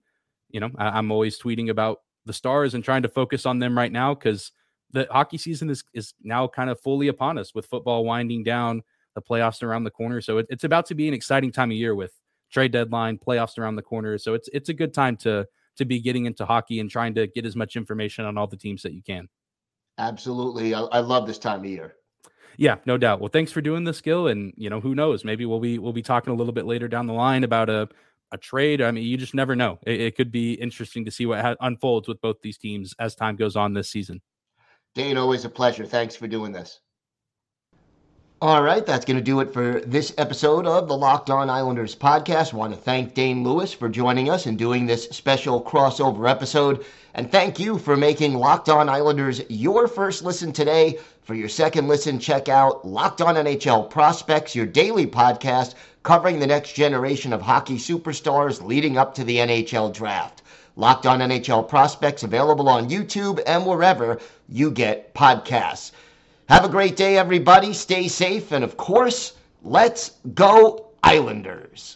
you 0.50 0.60
know, 0.60 0.70
I, 0.78 1.00
am 1.00 1.12
always 1.12 1.40
tweeting 1.40 1.70
about 1.70 2.02
the 2.26 2.34
Stars 2.34 2.74
and 2.74 2.84
trying 2.84 3.04
to 3.04 3.10
focus 3.10 3.46
on 3.46 3.60
them 3.60 3.78
right 3.78 3.92
now 3.92 4.14
because 4.14 4.52
the 4.92 5.08
hockey 5.10 5.38
season 5.38 5.70
is, 5.70 5.84
is 5.94 6.14
now 6.22 6.48
kind 6.48 6.70
of 6.70 6.80
fully 6.80 7.08
upon 7.08 7.38
us 7.38 7.56
with 7.56 7.66
football 7.66 8.04
winding 8.04 8.44
down, 8.44 8.84
the 9.16 9.22
playoffs 9.22 9.64
around 9.64 9.86
the 9.86 9.92
corner. 9.92 10.22
So 10.22 10.38
it, 10.40 10.48
it's 10.50 10.64
about 10.64 10.86
to 10.88 10.96
be 10.96 11.08
an 11.08 11.14
exciting 11.14 11.52
time 11.52 11.72
of 11.72 11.78
year 11.78 11.96
with 11.96 12.14
trade 12.52 12.72
deadline, 12.72 13.18
playoffs 13.18 13.58
around 13.58 13.76
the 13.76 13.82
corner. 13.82 14.18
So 14.18 14.34
it's 14.34 14.50
it's 14.54 14.70
a 14.70 14.74
good 14.74 14.94
time 14.94 15.16
to 15.18 15.48
to 15.78 15.86
be 15.86 16.00
getting 16.00 16.26
into 16.26 16.46
hockey 16.46 16.80
and 16.80 16.90
trying 16.90 17.16
to 17.16 17.28
get 17.28 17.46
as 17.46 17.56
much 17.56 17.76
information 17.76 18.26
on 18.26 18.38
all 18.38 18.48
the 18.48 18.58
teams 18.58 18.82
that 18.84 18.94
you 18.94 19.02
can. 19.02 19.30
Absolutely. 19.98 20.74
I, 20.74 20.82
I 20.82 21.00
love 21.00 21.28
this 21.28 21.38
time 21.38 21.60
of 21.60 21.66
year. 21.66 21.96
Yeah, 22.58 22.78
no 22.86 22.98
doubt. 22.98 23.20
Well, 23.20 23.30
thanks 23.30 23.52
for 23.52 23.62
doing 23.62 23.84
this, 23.84 24.02
Gil. 24.02 24.28
And 24.28 24.54
you 24.58 24.70
know, 24.70 24.80
who 24.80 24.96
knows? 24.96 25.24
Maybe 25.24 25.46
we'll 25.46 25.60
be 25.60 25.80
we'll 25.80 25.94
be 25.94 26.02
talking 26.02 26.32
a 26.34 26.36
little 26.36 26.54
bit 26.54 26.66
later 26.66 26.88
down 26.88 27.08
the 27.08 27.14
line 27.14 27.44
about 27.44 27.70
a 27.70 27.88
a 28.32 28.38
trade. 28.38 28.82
I 28.82 28.92
mean, 28.92 29.04
you 29.04 29.18
just 29.18 29.34
never 29.34 29.56
know. 29.56 29.80
It, 29.86 30.02
it 30.02 30.16
could 30.16 30.32
be 30.32 30.54
interesting 30.54 31.06
to 31.06 31.12
see 31.12 31.26
what 31.26 31.42
ha- 31.42 31.56
unfolds 31.60 32.08
with 32.08 32.22
both 32.22 32.38
these 32.42 32.58
teams 32.58 32.94
as 33.00 33.16
time 33.16 33.36
goes 33.36 33.56
on 33.56 33.74
this 33.74 33.90
season. 33.90 34.22
Dane, 34.96 35.18
always 35.18 35.46
a 35.46 35.50
pleasure. 35.50 35.86
Thanks 35.86 36.16
for 36.16 36.28
doing 36.28 36.52
this. 36.52 36.80
All 38.44 38.64
right, 38.64 38.84
that's 38.84 39.06
going 39.06 39.18
to 39.18 39.24
do 39.24 39.40
it 39.42 39.54
for 39.54 39.82
this 39.82 40.16
episode 40.18 40.66
of 40.66 40.88
the 40.88 40.98
Locked 40.98 41.30
On 41.30 41.48
Islanders 41.48 41.96
podcast. 41.96 42.54
Want 42.54 42.74
to 42.74 42.80
thank 42.80 43.14
Dane 43.14 43.44
Lewis 43.44 43.72
for 43.72 43.88
joining 43.88 44.32
us 44.32 44.48
and 44.48 44.58
doing 44.58 44.88
this 44.88 45.04
special 45.10 45.62
crossover 45.62 46.28
episode. 46.28 46.84
And 47.14 47.32
thank 47.32 47.60
you 47.60 47.78
for 47.78 47.96
making 47.96 48.34
Locked 48.34 48.68
On 48.68 48.90
Islanders 48.90 49.44
your 49.48 49.88
first 49.88 50.24
listen 50.24 50.52
today. 50.52 50.98
For 51.22 51.36
your 51.36 51.50
second 51.50 51.88
listen, 51.88 52.18
check 52.18 52.50
out 52.50 52.84
Locked 52.84 53.22
On 53.22 53.36
NHL 53.36 53.92
Prospects, 53.92 54.56
your 54.56 54.66
daily 54.66 55.06
podcast 55.06 55.76
covering 56.02 56.40
the 56.40 56.48
next 56.48 56.74
generation 56.74 57.34
of 57.34 57.44
hockey 57.44 57.78
superstars 57.78 58.60
leading 58.66 58.98
up 58.98 59.14
to 59.14 59.24
the 59.24 59.38
NHL 59.38 59.94
draft. 59.94 60.42
Locked 60.76 61.06
On 61.06 61.20
NHL 61.20 61.70
Prospects 61.70 62.24
available 62.24 62.70
on 62.70 62.90
YouTube 62.90 63.40
and 63.46 63.68
wherever 63.68 64.20
you 64.50 64.72
get 64.72 65.14
podcasts. 65.14 65.92
Have 66.52 66.66
a 66.66 66.70
great 66.70 66.98
day, 66.98 67.18
everybody. 67.18 67.72
Stay 67.72 68.10
safe. 68.10 68.52
And 68.52 68.62
of 68.62 68.76
course, 68.76 69.38
let's 69.64 70.18
go, 70.34 70.90
Islanders. 71.02 71.96